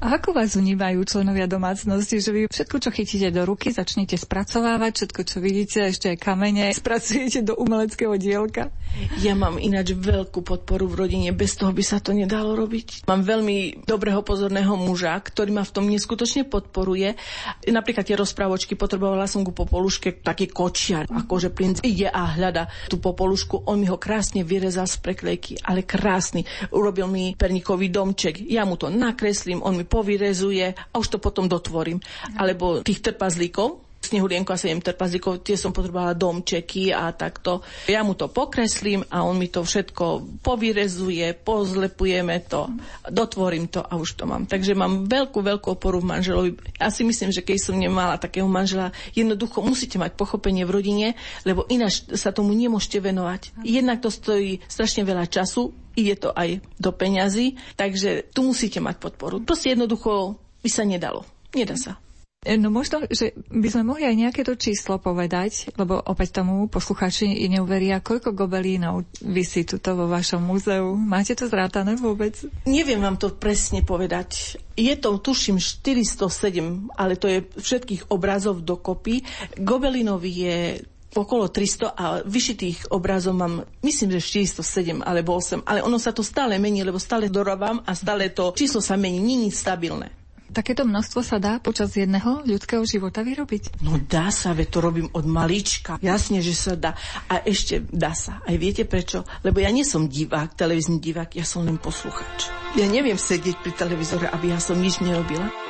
A 0.00 0.16
ako 0.16 0.32
vás 0.32 0.56
vnímajú 0.56 1.04
členovia 1.04 1.44
domácnosti, 1.44 2.24
že 2.24 2.32
vy 2.32 2.48
všetko, 2.48 2.76
čo 2.80 2.88
chytíte 2.88 3.28
do 3.36 3.44
ruky, 3.44 3.68
začnete 3.68 4.16
spracovávať, 4.16 4.96
všetko, 4.96 5.20
čo 5.28 5.36
vidíte, 5.44 5.92
ešte 5.92 6.16
aj 6.16 6.24
kamene, 6.24 6.72
spracujete 6.80 7.44
do 7.44 7.52
umeleckého 7.60 8.16
dielka? 8.16 8.72
Ja 9.20 9.36
mám 9.36 9.60
ináč 9.60 9.92
veľkú 9.92 10.40
podporu 10.40 10.88
v 10.88 11.04
rodine, 11.04 11.28
bez 11.36 11.52
toho 11.52 11.76
by 11.76 11.84
sa 11.84 12.00
to 12.00 12.16
nedalo 12.16 12.56
robiť. 12.56 13.04
Mám 13.04 13.28
veľmi 13.28 13.84
dobrého 13.84 14.24
pozorného 14.24 14.72
muža, 14.72 15.20
ktorý 15.20 15.52
ma 15.52 15.68
v 15.68 15.74
tom 15.76 15.84
neskutočne 15.92 16.48
podporuje. 16.48 17.20
Napríklad 17.68 18.08
tie 18.08 18.16
rozprávočky, 18.16 18.80
potrebovala 18.80 19.28
som 19.28 19.44
ku 19.44 19.52
popoluške 19.52 20.24
taký 20.24 20.48
kočiar, 20.48 21.12
akože 21.12 21.52
princ 21.52 21.84
ide 21.84 22.08
a 22.08 22.40
hľada 22.40 22.72
tú 22.88 22.96
popolušku, 22.96 23.68
on 23.68 23.76
mi 23.76 23.86
ho 23.92 24.00
krásne 24.00 24.48
vyrezal 24.48 24.88
z 24.88 24.96
preklejky, 24.96 25.60
ale 25.60 25.84
krásny. 25.84 26.48
Urobil 26.72 27.04
mi 27.04 27.36
perníkový 27.36 27.92
domček, 27.92 28.40
ja 28.48 28.64
mu 28.64 28.80
to 28.80 28.88
nakreslím, 28.88 29.60
on 29.60 29.76
mi 29.76 29.89
povyrezuje 29.90 30.70
a 30.70 30.94
už 30.94 31.08
to 31.10 31.18
potom 31.18 31.50
dotvorím. 31.50 31.98
Alebo 32.38 32.86
tých 32.86 33.02
trpazlíkov, 33.02 33.89
snehulienko 34.00 34.56
a 34.56 34.58
sedem 34.58 34.80
trpazlíkov, 34.80 35.44
tie 35.44 35.60
som 35.60 35.76
potrebovala 35.76 36.16
domčeky 36.16 36.90
a 36.90 37.12
takto. 37.12 37.60
Ja 37.84 38.00
mu 38.00 38.16
to 38.16 38.32
pokreslím 38.32 39.04
a 39.12 39.22
on 39.22 39.36
mi 39.36 39.52
to 39.52 39.60
všetko 39.60 40.40
povyrezuje, 40.40 41.36
pozlepujeme 41.44 42.40
to, 42.48 42.72
dotvorím 43.12 43.68
to 43.68 43.84
a 43.84 44.00
už 44.00 44.16
to 44.16 44.24
mám. 44.24 44.48
Takže 44.48 44.72
mám 44.72 45.04
veľkú, 45.06 45.44
veľkú 45.44 45.76
oporu 45.76 46.00
v 46.00 46.10
manželovi. 46.16 46.50
Ja 46.80 46.88
si 46.88 47.04
myslím, 47.04 47.30
že 47.30 47.44
keď 47.44 47.58
som 47.60 47.76
nemala 47.76 48.16
takého 48.16 48.48
manžela, 48.48 48.90
jednoducho 49.12 49.60
musíte 49.60 50.00
mať 50.00 50.16
pochopenie 50.16 50.64
v 50.64 50.74
rodine, 50.80 51.06
lebo 51.44 51.68
ináč 51.68 52.08
sa 52.16 52.32
tomu 52.32 52.56
nemôžete 52.56 53.04
venovať. 53.04 53.52
Jednak 53.62 54.00
to 54.00 54.08
stojí 54.08 54.64
strašne 54.64 55.04
veľa 55.04 55.28
času, 55.28 55.76
ide 55.94 56.16
to 56.16 56.32
aj 56.32 56.64
do 56.80 56.90
peňazí, 56.90 57.60
takže 57.76 58.32
tu 58.32 58.48
musíte 58.48 58.80
mať 58.80 58.96
podporu. 58.96 59.44
Proste 59.44 59.76
jednoducho 59.76 60.40
by 60.64 60.70
sa 60.72 60.88
nedalo. 60.88 61.28
Nedá 61.52 61.76
sa. 61.76 62.00
E, 62.40 62.56
no 62.56 62.72
možno, 62.72 63.04
že 63.12 63.36
by 63.52 63.68
sme 63.68 63.84
mohli 63.84 64.08
aj 64.08 64.16
nejaké 64.16 64.40
to 64.48 64.56
číslo 64.56 64.96
povedať, 64.96 65.76
lebo 65.76 66.00
opäť 66.00 66.40
tomu 66.40 66.72
posluchači 66.72 67.28
neuveria, 67.52 68.00
koľko 68.00 68.32
gobelínov 68.32 69.04
vysí 69.20 69.68
tuto 69.68 69.92
vo 69.92 70.08
vašom 70.08 70.40
múzeu. 70.40 70.96
Máte 70.96 71.36
to 71.36 71.52
zrátané 71.52 72.00
vôbec? 72.00 72.40
Neviem 72.64 73.04
vám 73.04 73.20
to 73.20 73.36
presne 73.36 73.84
povedať. 73.84 74.56
Je 74.72 74.96
to, 74.96 75.20
tuším, 75.20 75.60
407, 75.60 76.88
ale 76.96 77.20
to 77.20 77.28
je 77.28 77.44
všetkých 77.60 78.08
obrazov 78.08 78.64
dokopy. 78.64 79.20
Gobelínov 79.60 80.24
je 80.24 80.80
okolo 81.12 81.52
300 81.52 81.92
a 81.92 82.24
vyšitých 82.24 82.88
obrazov 82.88 83.36
mám, 83.36 83.68
myslím, 83.84 84.16
že 84.16 84.48
407 84.48 85.04
alebo 85.04 85.36
8, 85.36 85.60
ale 85.68 85.84
ono 85.84 86.00
sa 86.00 86.16
to 86.16 86.24
stále 86.24 86.56
mení, 86.56 86.88
lebo 86.88 86.96
stále 86.96 87.28
dorábam 87.28 87.84
a 87.84 87.92
stále 87.92 88.32
to 88.32 88.56
číslo 88.56 88.80
sa 88.80 88.96
mení, 88.96 89.20
není 89.20 89.52
stabilné. 89.52 90.19
Takéto 90.50 90.82
množstvo 90.82 91.20
sa 91.22 91.38
dá 91.38 91.62
počas 91.62 91.94
jedného 91.94 92.42
ľudského 92.42 92.82
života 92.82 93.22
vyrobiť? 93.22 93.82
No 93.86 94.02
dá 94.02 94.34
sa, 94.34 94.50
veď 94.50 94.68
to 94.68 94.78
robím 94.82 95.08
od 95.14 95.22
malička. 95.22 96.02
Jasne, 96.02 96.42
že 96.42 96.58
sa 96.58 96.74
dá. 96.74 96.98
A 97.30 97.46
ešte 97.46 97.86
dá 97.86 98.10
sa. 98.18 98.42
Aj 98.42 98.56
viete 98.58 98.82
prečo? 98.82 99.22
Lebo 99.46 99.62
ja 99.62 99.70
nie 99.70 99.86
som 99.86 100.10
divák, 100.10 100.58
televízny 100.58 100.98
divák, 100.98 101.38
ja 101.38 101.46
som 101.46 101.62
len 101.62 101.78
posluchač. 101.78 102.50
Ja 102.74 102.90
neviem 102.90 103.18
sedieť 103.18 103.62
pri 103.62 103.72
televízore, 103.78 104.26
aby 104.26 104.50
ja 104.50 104.58
som 104.58 104.78
nič 104.78 104.98
nerobila. 104.98 105.69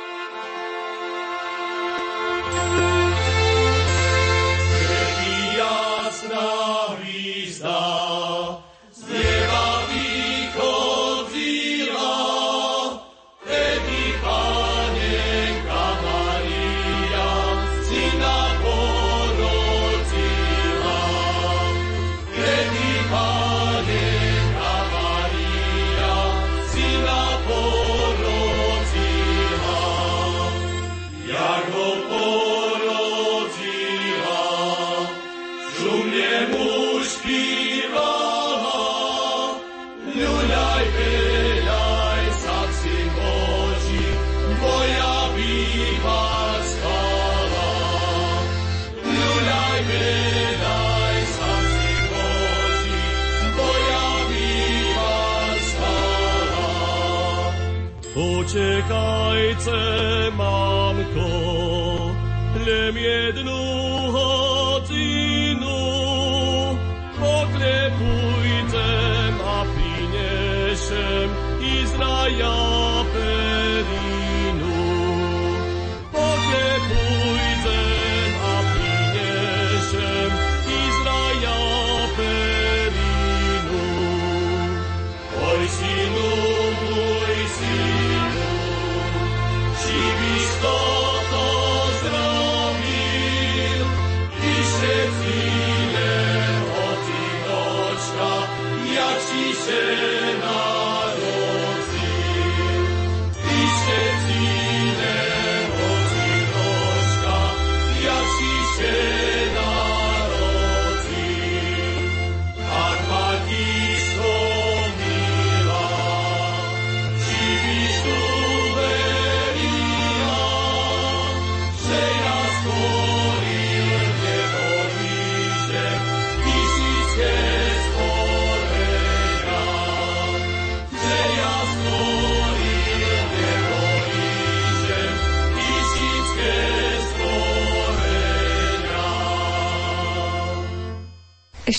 Maya. 72.21 72.70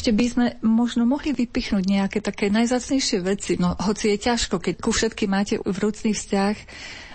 Ešte 0.02 0.18
by 0.18 0.26
sme 0.26 0.46
možno 0.66 1.06
mohli 1.06 1.30
vypichnúť 1.30 1.86
nejaké 1.86 2.18
také 2.18 2.50
najzácnejšie 2.50 3.22
veci, 3.22 3.54
no 3.54 3.78
hoci 3.78 4.10
je 4.10 4.18
ťažko, 4.18 4.58
keď 4.58 4.74
ku 4.82 4.90
všetkým 4.90 5.30
máte 5.30 5.62
vrúcný 5.62 6.10
vzťah, 6.10 6.56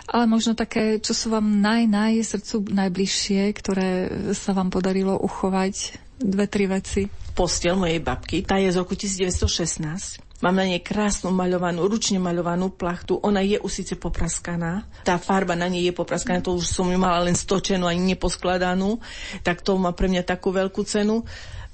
ale 0.07 0.23
možno 0.23 0.55
také, 0.55 0.95
čo 1.03 1.11
sú 1.11 1.35
vám 1.35 1.43
naj, 1.59 1.83
naj 1.83 2.23
srdcu 2.23 2.71
najbližšie, 2.71 3.51
ktoré 3.59 4.07
sa 4.31 4.55
vám 4.55 4.71
podarilo 4.71 5.19
uchovať, 5.19 5.99
dve, 6.15 6.47
tri 6.47 6.71
veci. 6.71 7.11
Postel 7.35 7.75
mojej 7.75 7.99
babky, 7.99 8.47
tá 8.47 8.55
je 8.55 8.71
z 8.71 8.79
roku 8.79 8.95
1916. 8.95 10.23
Mám 10.39 10.55
na 10.55 10.69
nej 10.69 10.79
krásnu 10.79 11.33
maľovanú, 11.33 11.91
ručne 11.91 12.23
maľovanú 12.23 12.71
plachtu. 12.71 13.19
Ona 13.19 13.43
je 13.43 13.59
už 13.59 13.83
síce 13.83 13.99
popraskaná. 13.99 14.87
Tá 15.03 15.19
farba 15.19 15.59
na 15.59 15.67
nej 15.67 15.83
je 15.83 15.93
popraskaná, 15.97 16.39
to 16.39 16.55
už 16.55 16.71
som 16.71 16.87
ju 16.87 16.95
mala 16.95 17.25
len 17.25 17.35
stočenú, 17.35 17.83
ani 17.83 18.15
neposkladanú. 18.15 19.01
Tak 19.43 19.65
to 19.65 19.75
má 19.75 19.91
pre 19.91 20.07
mňa 20.07 20.23
takú 20.23 20.53
veľkú 20.53 20.87
cenu. 20.87 21.27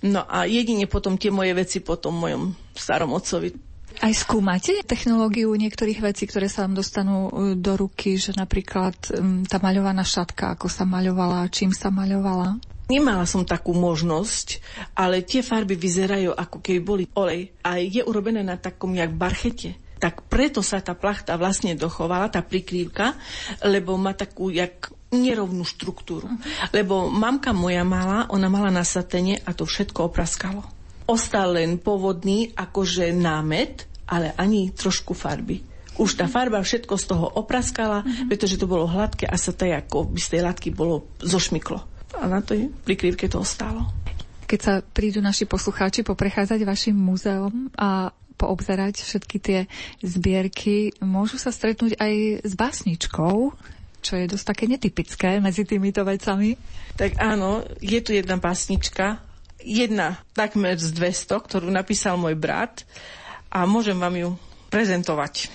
No 0.04 0.28
a 0.28 0.44
jedine 0.44 0.84
potom 0.84 1.16
tie 1.16 1.32
moje 1.32 1.56
veci 1.56 1.80
po 1.80 1.96
tom 1.96 2.20
mojom 2.20 2.52
starom 2.76 3.16
otcovi. 3.16 3.56
Aj 4.04 4.12
skúmate 4.12 4.74
technológiu 4.84 5.54
niektorých 5.54 6.02
vecí, 6.02 6.26
ktoré 6.26 6.50
sa 6.50 6.66
vám 6.66 6.76
dostanú 6.76 7.30
e, 7.30 7.32
do 7.56 7.78
ruky, 7.78 8.18
že 8.18 8.34
napríklad 8.34 8.98
tá 9.48 9.58
maľovaná 9.62 10.02
šatka, 10.02 10.58
ako 10.58 10.66
sa 10.68 10.84
maľovala, 10.84 11.48
čím 11.54 11.72
sa 11.72 11.94
maľovala? 11.94 12.58
Nemala 12.92 13.24
som 13.24 13.48
takú 13.48 13.72
možnosť, 13.72 14.60
ale 14.92 15.24
tie 15.24 15.39
farby 15.39 15.80
vyzerajú 15.80 16.36
ako 16.36 16.58
keby 16.60 16.80
boli 16.84 17.06
olej 17.16 17.56
a 17.63 17.80
je 17.80 18.04
urobené 18.04 18.44
na 18.44 18.60
takom 18.60 18.92
jak 18.98 19.13
barchete 19.16 19.80
tak 20.04 20.20
preto 20.28 20.60
sa 20.60 20.84
tá 20.84 20.92
plachta 21.00 21.39
vlastne 21.39 21.80
dochovala, 21.80 22.28
tá 22.28 22.44
prikrývka, 22.44 23.16
lebo 23.63 23.96
má 23.96 24.12
takú 24.12 24.52
jak 24.52 24.92
nerovnú 25.13 25.62
štruktúru. 25.63 26.28
Lebo 26.73 27.08
mamka 27.08 27.54
moja 27.54 27.86
mala, 27.86 28.26
ona 28.34 28.49
mala 28.49 28.73
na 28.73 28.82
satene 28.82 29.39
a 29.45 29.54
to 29.54 29.63
všetko 29.69 30.10
opraskalo. 30.10 30.65
Ostal 31.06 31.56
len 31.60 31.78
pôvodný 31.78 32.52
akože 32.58 33.13
námet, 33.13 33.86
ale 34.10 34.34
ani 34.36 34.73
trošku 34.73 35.13
farby. 35.13 35.62
Už 35.93 36.17
tá 36.17 36.26
farba 36.26 36.58
všetko 36.58 36.93
z 36.97 37.06
toho 37.06 37.26
opraskala, 37.38 38.02
uh-huh. 38.02 38.26
pretože 38.26 38.58
to 38.58 38.65
bolo 38.65 38.89
hladké 38.89 39.30
a 39.30 39.38
sa 39.38 39.54
to 39.54 39.69
ako 39.69 40.10
by 40.10 40.19
z 40.19 40.30
tej 40.34 40.41
látky 40.41 40.69
bolo 40.73 41.06
zošmyklo. 41.21 41.80
A 42.17 42.26
na 42.26 42.41
tej 42.41 42.73
prikrývke 42.82 43.30
to 43.30 43.41
ostalo. 43.41 43.93
Keď 44.49 44.60
sa 44.60 44.73
prídu 44.82 45.21
naši 45.21 45.45
poslucháči 45.45 46.02
poprechádzať 46.02 46.60
vašim 46.65 46.97
múzeom 46.97 47.73
a 47.78 48.10
poobzerať 48.38 49.06
všetky 49.06 49.38
tie 49.39 49.60
zbierky, 50.02 50.91
môžu 50.99 51.38
sa 51.38 51.54
stretnúť 51.54 51.97
aj 52.02 52.13
s 52.43 52.54
básničkou, 52.58 53.54
čo 54.04 54.20
je 54.20 54.28
dosť 54.28 54.46
také 54.52 54.66
netypické 54.68 55.39
medzi 55.39 55.63
týmito 55.63 56.04
vecami. 56.04 56.60
Tak 57.00 57.16
áno, 57.24 57.63
je 57.80 58.00
tu 58.04 58.12
jedna 58.12 58.36
básnička, 58.36 59.24
jedna 59.63 60.20
takmer 60.36 60.76
z 60.76 60.92
200, 60.92 61.39
ktorú 61.39 61.72
napísal 61.72 62.20
môj 62.20 62.36
brat 62.36 62.84
a 63.48 63.63
môžem 63.63 63.96
vám 63.96 64.16
ju 64.20 64.30
prezentovať. 64.68 65.48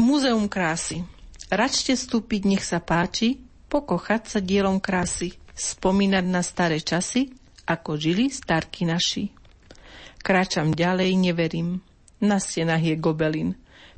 Múzeum 0.00 0.48
krásy. 0.48 1.04
Račte 1.52 1.94
vstúpiť, 1.94 2.42
nech 2.48 2.64
sa 2.64 2.82
páči, 2.82 3.38
pokochať 3.70 4.22
sa 4.26 4.38
dielom 4.42 4.80
krásy, 4.82 5.36
spomínať 5.54 6.24
na 6.26 6.42
staré 6.42 6.82
časy, 6.82 7.30
ako 7.68 7.94
žili 8.00 8.32
starky 8.32 8.88
naši. 8.88 9.30
Kráčam 10.22 10.74
ďalej, 10.74 11.14
neverím, 11.14 11.78
na 12.18 12.42
stenách 12.42 12.82
je 12.82 12.94
gobelin. 12.98 13.54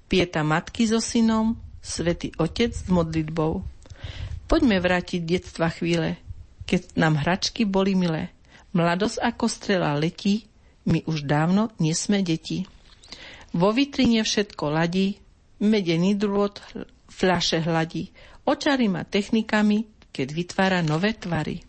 Pieta 0.08 0.44
matky 0.44 0.88
so 0.88 1.00
synom, 1.00 1.56
svätý 1.88 2.36
Otec 2.36 2.76
s 2.76 2.84
modlitbou. 2.92 3.64
Poďme 4.44 4.76
vrátiť 4.76 5.24
detstva 5.24 5.72
chvíle, 5.72 6.20
keď 6.68 6.92
nám 7.00 7.24
hračky 7.24 7.64
boli 7.64 7.96
milé. 7.96 8.28
Mladosť 8.76 9.24
ako 9.24 9.48
strela 9.48 9.96
letí, 9.96 10.44
my 10.84 11.04
už 11.08 11.24
dávno 11.24 11.72
nie 11.80 11.96
sme 11.96 12.20
deti. 12.20 12.68
Vo 13.56 13.72
vitrine 13.72 14.20
všetko 14.20 14.68
ladí, 14.68 15.16
medený 15.64 16.20
drôt 16.20 16.60
fľaše 17.08 17.64
hladí. 17.64 18.12
Očary 18.44 18.88
ma 18.88 19.04
technikami, 19.04 19.88
keď 20.12 20.28
vytvára 20.32 20.78
nové 20.84 21.16
tvary. 21.16 21.60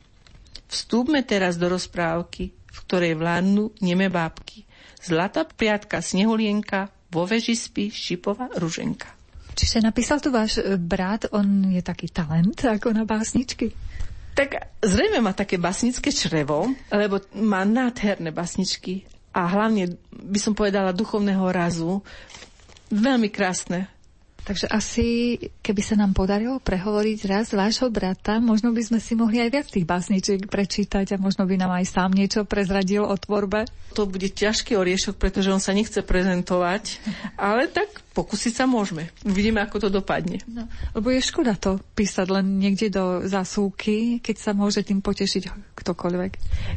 Vstúpme 0.69 1.23
teraz 1.25 1.59
do 1.59 1.67
rozprávky, 1.67 2.51
v 2.53 2.77
ktorej 2.87 3.17
vládnu 3.17 3.75
neme 3.83 4.07
bábky. 4.07 4.63
Zlatá 4.99 5.47
priatka 5.47 6.03
Snehulienka, 6.03 6.91
vo 7.09 7.25
veži 7.25 7.57
spí 7.57 7.89
Šipová 7.89 8.53
ruženka. 8.55 9.18
Čiže 9.59 9.83
napísal 9.83 10.23
tu 10.23 10.31
váš 10.31 10.63
e, 10.63 10.79
brat, 10.79 11.27
on 11.35 11.67
je 11.67 11.83
taký 11.83 12.07
talent 12.07 12.55
ako 12.63 12.95
na 12.95 13.03
básničky? 13.03 13.75
Tak 14.31 14.79
zrejme 14.79 15.19
má 15.19 15.35
také 15.35 15.59
básnické 15.59 16.15
črevo, 16.15 16.71
lebo 16.87 17.19
má 17.35 17.67
nádherné 17.67 18.31
básničky 18.31 19.03
a 19.35 19.51
hlavne 19.51 19.99
by 20.15 20.39
som 20.39 20.55
povedala 20.55 20.95
duchovného 20.95 21.43
razu. 21.51 21.99
Veľmi 22.87 23.27
krásne 23.27 23.91
Takže 24.43 24.65
asi, 24.71 25.37
keby 25.61 25.81
sa 25.83 25.95
nám 25.99 26.15
podarilo 26.15 26.57
prehovoriť 26.57 27.19
raz 27.29 27.51
vášho 27.51 27.91
brata, 27.93 28.41
možno 28.41 28.73
by 28.73 28.81
sme 28.81 28.99
si 28.99 29.13
mohli 29.13 29.43
aj 29.43 29.49
viac 29.51 29.67
tých 29.69 29.85
básničiek 29.85 30.47
prečítať 30.47 31.15
a 31.15 31.21
možno 31.21 31.45
by 31.45 31.55
nám 31.59 31.71
aj 31.75 31.85
sám 31.85 32.11
niečo 32.15 32.47
prezradil 32.47 33.05
o 33.05 33.15
tvorbe. 33.15 33.67
To 33.97 34.09
bude 34.09 34.31
ťažký 34.31 34.77
oriešok, 34.77 35.21
pretože 35.21 35.53
on 35.53 35.61
sa 35.61 35.75
nechce 35.75 36.01
prezentovať, 36.01 37.01
ale 37.37 37.69
tak 37.69 38.01
pokúsiť 38.13 38.53
sa 38.53 38.65
môžeme. 38.65 39.11
Uvidíme, 39.23 39.63
ako 39.63 39.87
to 39.87 39.89
dopadne. 39.89 40.41
No, 40.49 40.67
lebo 40.97 41.13
je 41.13 41.23
škoda 41.23 41.55
to 41.55 41.79
písať 41.95 42.27
len 42.29 42.59
niekde 42.59 42.91
do 42.91 43.23
zasúky, 43.23 44.19
keď 44.19 44.35
sa 44.39 44.51
môže 44.51 44.83
tým 44.83 44.99
potešiť 44.99 45.75
ktokoľvek. 45.77 46.31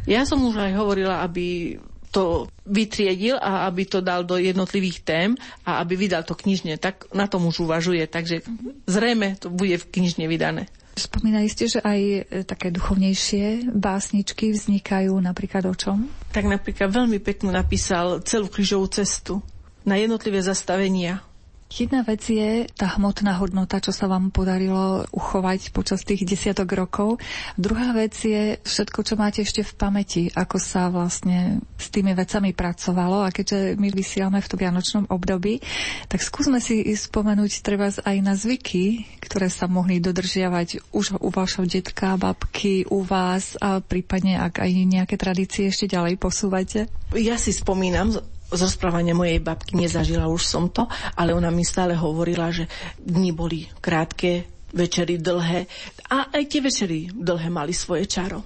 Ja 0.06 0.22
som 0.28 0.42
už 0.44 0.60
aj 0.60 0.72
hovorila, 0.78 1.24
aby 1.24 1.76
to 2.12 2.46
vytriedil 2.68 3.40
a 3.40 3.66
aby 3.66 3.88
to 3.88 4.04
dal 4.04 4.22
do 4.22 4.36
jednotlivých 4.36 5.00
tém 5.02 5.28
a 5.64 5.80
aby 5.80 5.96
vydal 5.96 6.22
to 6.28 6.36
knižne. 6.36 6.76
Tak 6.76 7.08
na 7.16 7.24
tom 7.24 7.48
už 7.48 7.64
uvažuje, 7.64 8.04
takže 8.04 8.44
zrejme 8.84 9.40
to 9.40 9.48
bude 9.48 9.80
v 9.80 9.88
knižne 9.88 10.28
vydané. 10.28 10.68
Spomínali 10.92 11.48
ste, 11.48 11.72
že 11.72 11.80
aj 11.80 12.00
e, 12.04 12.20
také 12.44 12.68
duchovnejšie 12.68 13.72
básničky 13.72 14.52
vznikajú 14.52 15.16
napríklad 15.24 15.64
o 15.64 15.72
čom? 15.72 16.04
Tak 16.36 16.44
napríklad 16.44 16.92
veľmi 16.92 17.16
peknú 17.16 17.48
napísal 17.48 18.20
celú 18.28 18.52
krížovú 18.52 18.92
cestu 18.92 19.40
na 19.88 19.96
jednotlivé 19.96 20.44
zastavenia 20.44 21.24
Jedna 21.72 22.04
vec 22.04 22.20
je 22.28 22.68
tá 22.76 23.00
hmotná 23.00 23.40
hodnota, 23.40 23.80
čo 23.80 23.96
sa 23.96 24.04
vám 24.04 24.28
podarilo 24.28 25.08
uchovať 25.08 25.72
počas 25.72 26.04
tých 26.04 26.28
desiatok 26.28 26.68
rokov. 26.76 27.16
Druhá 27.56 27.96
vec 27.96 28.12
je 28.12 28.60
všetko, 28.60 29.00
čo 29.00 29.14
máte 29.16 29.40
ešte 29.40 29.64
v 29.64 29.72
pamäti, 29.80 30.22
ako 30.36 30.60
sa 30.60 30.92
vlastne 30.92 31.64
s 31.80 31.88
tými 31.88 32.12
vecami 32.12 32.52
pracovalo. 32.52 33.24
A 33.24 33.32
keďže 33.32 33.80
my 33.80 33.88
vysielame 33.88 34.44
v 34.44 34.50
tom 34.52 34.60
vianočnom 34.60 35.04
období, 35.08 35.64
tak 36.12 36.20
skúsme 36.20 36.60
si 36.60 36.84
spomenúť 36.84 37.64
treba 37.64 37.88
aj 37.88 38.16
na 38.20 38.36
zvyky, 38.36 39.08
ktoré 39.24 39.48
sa 39.48 39.64
mohli 39.64 39.96
dodržiavať 39.96 40.92
už 40.92 41.24
u 41.24 41.28
vašho 41.32 41.64
detka, 41.64 42.20
babky, 42.20 42.84
u 42.92 43.00
vás 43.00 43.56
a 43.64 43.80
prípadne 43.80 44.36
ak 44.36 44.60
aj 44.60 44.70
nejaké 44.76 45.16
tradície 45.16 45.72
ešte 45.72 45.88
ďalej 45.88 46.20
posúvate. 46.20 46.92
Ja 47.16 47.40
si 47.40 47.56
spomínam 47.56 48.12
z 48.52 48.60
rozprávania 48.60 49.16
mojej 49.16 49.40
babky 49.40 49.74
nezažila 49.74 50.28
už 50.28 50.44
som 50.44 50.68
to, 50.68 50.84
ale 51.16 51.32
ona 51.32 51.48
mi 51.48 51.64
stále 51.64 51.96
hovorila, 51.96 52.52
že 52.52 52.68
dni 53.00 53.32
boli 53.32 53.66
krátke, 53.80 54.52
večery 54.72 55.20
dlhé 55.20 55.68
a 56.08 56.32
aj 56.32 56.42
tie 56.48 56.60
večery 56.64 56.98
dlhé 57.12 57.48
mali 57.52 57.76
svoje 57.76 58.08
čaro. 58.08 58.40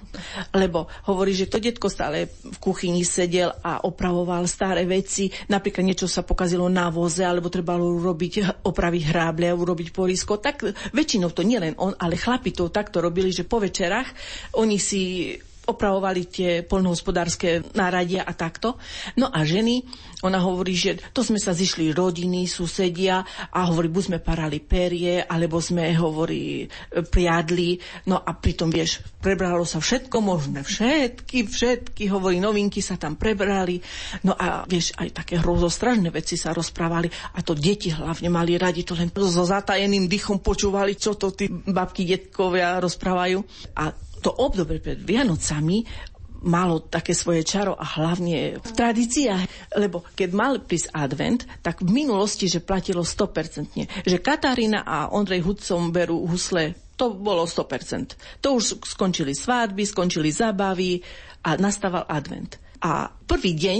Lebo 0.51 0.91
hovorí, 1.07 1.31
že 1.31 1.47
to 1.47 1.63
detko 1.63 1.87
stále 1.87 2.27
v 2.27 2.57
kuchyni 2.59 3.07
sedel 3.07 3.51
a 3.63 3.87
opravoval 3.87 4.43
staré 4.47 4.83
veci, 4.83 5.31
napríklad 5.47 5.87
niečo 5.87 6.07
sa 6.07 6.27
pokazilo 6.27 6.67
na 6.67 6.91
voze, 6.91 7.23
alebo 7.23 7.47
trebalo 7.47 7.87
urobiť, 7.95 8.63
opraviť 8.67 9.03
hráble, 9.07 9.47
urobiť 9.55 9.95
porisko, 9.95 10.39
tak 10.39 10.67
väčšinou 10.91 11.31
to 11.31 11.47
nielen 11.47 11.79
on, 11.79 11.95
ale 11.95 12.19
chlapi 12.19 12.51
to 12.51 12.67
takto 12.67 12.99
robili, 12.99 13.31
že 13.31 13.47
po 13.47 13.63
večerách 13.63 14.11
oni 14.59 14.77
si 14.77 15.31
opravovali 15.67 16.21
tie 16.31 16.51
poľnohospodárske 16.63 17.75
náradia 17.75 18.23
a 18.23 18.31
takto. 18.31 18.79
No 19.19 19.27
a 19.27 19.43
ženy, 19.43 19.83
ona 20.23 20.39
hovorí, 20.39 20.73
že 20.73 20.97
to 21.11 21.21
sme 21.21 21.37
sa 21.37 21.51
zišli 21.51 21.91
rodiny, 21.91 22.47
susedia 22.47 23.21
a 23.51 23.59
hovorí, 23.67 23.91
buď 23.91 24.03
sme 24.09 24.19
parali 24.23 24.63
perie, 24.63 25.21
alebo 25.21 25.59
sme, 25.59 25.91
hovorí, 25.93 26.65
priadli. 27.11 27.77
No 28.07 28.17
a 28.17 28.31
pritom, 28.33 28.71
vieš, 28.71 29.03
prebralo 29.19 29.67
sa 29.67 29.83
všetko 29.83 30.17
možné, 30.23 30.63
všetky, 30.63 31.51
všetky, 31.51 32.07
hovorí, 32.09 32.39
novinky 32.39 32.79
sa 32.79 32.95
tam 32.95 33.19
prebrali. 33.19 33.83
No 34.23 34.33
a 34.33 34.63
vieš, 34.65 34.95
aj 34.95 35.21
také 35.21 35.37
hrozostražné 35.37 36.09
veci 36.09 36.39
sa 36.39 36.55
rozprávali 36.55 37.11
a 37.35 37.43
to 37.43 37.53
deti 37.53 37.91
hlavne 37.91 38.31
mali 38.31 38.55
radi, 38.55 38.87
to 38.87 38.95
len 38.95 39.11
so 39.11 39.43
zatajeným 39.43 40.07
dychom 40.07 40.39
počúvali, 40.39 40.95
čo 40.95 41.19
to 41.19 41.35
tí 41.35 41.51
babky, 41.51 42.07
detkovia 42.07 42.79
rozprávajú. 42.79 43.43
A 43.75 44.06
to 44.21 44.29
obdobie 44.33 44.81
pred 44.81 44.99
Vianocami 45.01 45.85
malo 46.45 46.85
také 46.85 47.17
svoje 47.17 47.41
čaro 47.41 47.73
a 47.73 47.85
hlavne 47.97 48.61
v 48.61 48.71
tradíciách, 48.71 49.73
lebo 49.81 50.05
keď 50.13 50.29
mal 50.37 50.61
prísť 50.61 50.93
advent, 50.93 51.41
tak 51.65 51.81
v 51.81 51.89
minulosti, 51.89 52.45
že 52.45 52.61
platilo 52.61 53.01
100%, 53.01 54.05
že 54.05 54.17
Katarína 54.21 54.85
a 54.85 55.09
Ondrej 55.09 55.41
Hudcom 55.41 55.89
berú 55.89 56.29
husle, 56.29 56.77
to 56.97 57.13
bolo 57.13 57.45
100%. 57.45 58.41
To 58.41 58.57
už 58.57 58.85
skončili 58.85 59.33
svádby, 59.33 59.85
skončili 59.85 60.29
zábavy 60.33 61.01
a 61.45 61.57
nastával 61.57 62.05
advent. 62.09 62.57
A 62.81 63.09
prvý 63.09 63.57
deň 63.57 63.79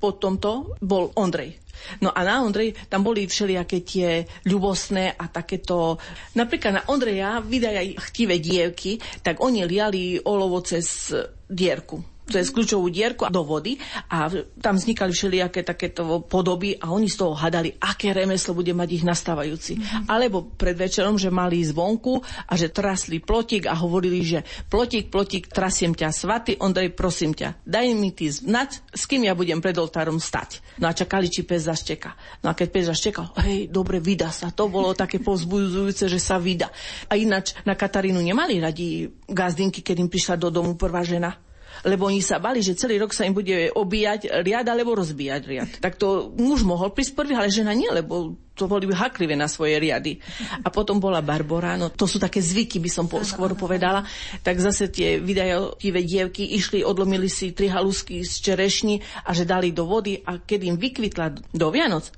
po 0.00 0.16
tomto 0.16 0.78
bol 0.80 1.10
Ondrej. 1.16 1.67
No 2.00 2.12
a 2.12 2.20
na 2.24 2.42
Ondrej 2.42 2.74
tam 2.86 3.04
boli 3.06 3.26
všelijaké 3.26 3.82
tie 3.82 4.24
ľubosné 4.46 5.14
a 5.14 5.28
takéto... 5.30 5.96
Napríklad 6.36 6.72
na 6.72 6.82
Ondreja 6.88 7.40
vydaj 7.40 7.76
aj 7.78 7.88
chtivé 8.10 8.38
dievky, 8.42 8.98
tak 9.22 9.40
oni 9.40 9.64
liali 9.64 10.18
olovo 10.22 10.60
cez 10.60 11.14
dierku 11.48 12.17
cez 12.28 12.52
kľúčovú 12.52 12.92
dierku 12.92 13.26
do 13.32 13.42
vody 13.42 13.80
a 14.12 14.28
tam 14.60 14.76
vznikali 14.76 15.10
všelijaké 15.10 15.64
takéto 15.64 16.22
podoby 16.28 16.76
a 16.76 16.92
oni 16.92 17.08
z 17.08 17.16
toho 17.16 17.34
hadali, 17.34 17.72
aké 17.80 18.12
remeslo 18.12 18.52
bude 18.52 18.76
mať 18.76 18.88
ich 19.00 19.04
nastávajúci. 19.04 19.80
Mm-hmm. 19.80 20.04
Alebo 20.06 20.44
pred 20.44 20.76
večerom, 20.76 21.16
že 21.16 21.32
mali 21.32 21.64
zvonku 21.64 22.20
a 22.46 22.52
že 22.54 22.68
trasli 22.68 23.18
plotik 23.24 23.66
a 23.66 23.74
hovorili, 23.74 24.20
že 24.22 24.44
plotik, 24.68 25.08
plotik, 25.08 25.48
trasiem 25.48 25.96
ťa 25.96 26.12
svatý, 26.12 26.52
Ondrej, 26.60 26.92
prosím 26.92 27.32
ťa, 27.32 27.64
daj 27.64 27.86
mi 27.96 28.12
ty 28.12 28.28
znať, 28.28 28.92
s 28.92 29.08
kým 29.08 29.24
ja 29.24 29.32
budem 29.32 29.58
pred 29.64 29.74
oltárom 29.74 30.20
stať. 30.20 30.60
No 30.78 30.86
a 30.86 30.92
čakali, 30.94 31.32
či 31.32 31.42
pes 31.42 31.66
zašteka. 31.66 32.14
No 32.44 32.52
a 32.52 32.54
keď 32.54 32.68
pes 32.70 32.84
zaštekal, 32.86 33.34
hej, 33.42 33.72
dobre, 33.72 33.98
vydá 33.98 34.30
sa. 34.30 34.52
To 34.54 34.70
bolo 34.70 34.94
také 34.94 35.18
povzbudzujúce, 35.18 36.06
že 36.06 36.20
sa 36.20 36.38
vydá. 36.38 36.70
A 37.10 37.18
ináč 37.18 37.56
na 37.64 37.74
Katarínu 37.74 38.20
nemali 38.22 38.60
radi 38.62 39.10
gazdinky, 39.26 39.82
keď 39.82 39.96
im 40.06 40.10
prišla 40.10 40.36
do 40.38 40.52
domu 40.52 40.78
prvá 40.78 41.02
žena 41.02 41.47
lebo 41.86 42.08
oni 42.08 42.22
sa 42.24 42.42
bali, 42.42 42.64
že 42.64 42.78
celý 42.78 42.98
rok 42.98 43.14
sa 43.14 43.26
im 43.26 43.34
bude 43.34 43.70
obíjať 43.74 44.42
riad 44.42 44.66
alebo 44.66 44.96
rozbíjať 44.96 45.42
riad. 45.46 45.70
Tak 45.78 45.98
to 45.98 46.32
muž 46.34 46.66
mohol 46.66 46.90
prísť 46.90 47.14
prvý, 47.14 47.34
ale 47.38 47.52
žena 47.52 47.74
nie, 47.74 47.90
lebo 47.90 48.34
to 48.58 48.66
boli 48.66 48.90
haklivé 48.90 49.38
na 49.38 49.46
svoje 49.46 49.78
riady. 49.78 50.18
A 50.66 50.68
potom 50.74 50.98
bola 50.98 51.22
Barbora, 51.22 51.78
no 51.78 51.94
to 51.94 52.10
sú 52.10 52.18
také 52.18 52.42
zvyky, 52.42 52.82
by 52.82 52.90
som 52.90 53.06
po, 53.06 53.22
skôr 53.22 53.54
povedala. 53.54 54.02
Tak 54.42 54.58
zase 54.58 54.90
tie 54.90 55.22
vydajotivé 55.22 56.02
dievky 56.02 56.58
išli, 56.58 56.82
odlomili 56.82 57.30
si 57.30 57.54
tri 57.54 57.70
halusky 57.70 58.26
z 58.26 58.34
čerešni 58.42 58.98
a 59.22 59.30
že 59.30 59.46
dali 59.46 59.70
do 59.70 59.86
vody 59.86 60.18
a 60.26 60.42
keď 60.42 60.74
im 60.74 60.76
vykvitla 60.76 61.54
do 61.54 61.68
Vianoc, 61.70 62.10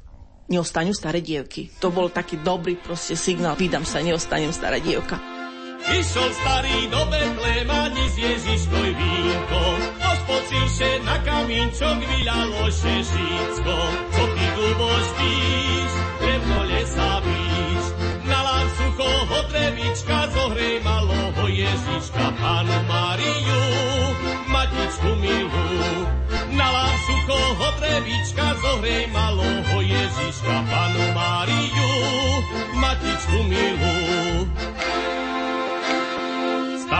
neostanú 0.50 0.96
staré 0.96 1.20
dievky. 1.20 1.70
To 1.78 1.92
bol 1.92 2.10
taký 2.10 2.40
dobrý 2.40 2.74
proste 2.80 3.14
signál, 3.14 3.54
vydám 3.54 3.86
sa, 3.86 4.02
neostanem 4.02 4.50
stará 4.50 4.80
dievka. 4.82 5.39
Išiel 5.88 6.28
starý 6.36 6.92
do 6.92 7.02
Betlema, 7.08 7.88
s 7.88 8.14
Ježiškoj 8.20 8.90
vínko, 9.00 9.64
ospocil 9.96 10.66
še 10.68 10.90
na 11.08 11.16
kamínčok, 11.24 12.04
vyľalo 12.04 12.68
še 12.68 12.94
žícko. 13.00 13.76
Co 14.12 14.22
ty 14.36 14.46
dubo 14.60 14.90
spíš, 14.92 15.90
lebo 16.20 16.56
lesa 16.68 17.12
víš, 17.24 17.84
na 18.28 18.38
lám 18.44 18.68
suchoho 18.76 19.38
drevička, 19.48 20.18
zohrej 20.36 20.76
maloho 20.84 21.44
Ježiška, 21.48 22.26
panu 22.36 22.78
Mariu, 22.84 23.64
matičku 24.52 25.10
milú. 25.16 25.68
Na 26.60 26.68
lám 26.68 26.96
suchoho 27.08 27.68
drevička, 27.80 28.46
zohrej 28.60 29.08
maloho 29.16 29.76
Ježiška, 29.80 30.56
panu 30.68 31.04
Mariu, 31.16 31.92
matičku 32.76 33.38
milú 33.48 33.96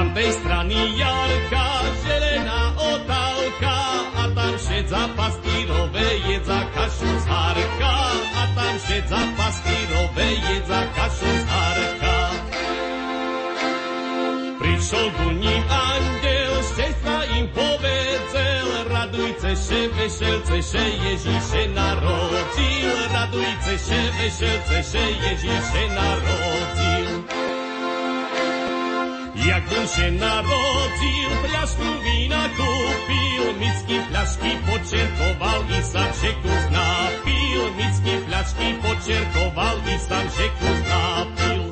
tamtej 0.01 0.33
strany 0.33 0.97
jarka, 0.97 1.67
zelená 2.01 2.73
otálka 2.73 3.79
a 4.17 4.23
tam 4.33 4.57
šedza 4.57 5.13
pastírové 5.13 6.09
jedza 6.25 6.65
kašu 6.73 7.11
z 7.21 7.25
harka 7.29 7.97
a 8.33 8.43
tam 8.57 8.75
šedza 8.81 9.21
pastírové 9.37 10.29
jedza 10.41 10.81
kašu 10.97 11.29
z 11.29 11.45
harka. 11.53 12.17
Prišiel 14.57 15.07
ku 15.21 15.29
ním 15.37 15.63
andel, 15.69 16.55
šťastná 16.65 17.19
im 17.37 17.47
povedzel, 17.53 18.69
radujte 18.89 19.53
še, 19.53 19.81
veselce, 20.01 20.57
še 20.65 20.85
Ježíše 20.97 21.77
narodil, 21.77 22.97
radujte 23.13 23.75
še, 23.77 24.01
veselce, 24.17 24.77
še 24.81 25.05
Ježíše 25.29 25.83
narodil. 25.93 27.50
Jak 29.47 29.65
on 29.79 29.87
się 29.89 30.11
narodził, 30.11 31.31
flaszku 31.49 31.83
wina 32.05 32.49
kupił, 32.49 33.59
micki 33.61 34.01
flaszki 34.11 34.51
poczerkował 34.67 35.63
i 35.81 35.83
sam 35.83 36.13
się 36.21 36.33
kus 36.43 36.71
napił. 36.71 37.75
Micki 37.77 38.27
flaszki 38.27 38.75
poczerkował 38.83 39.77
i 39.97 39.99
sam 39.99 40.31
się 40.31 40.49
kus 40.59 40.89
napił. 40.89 41.70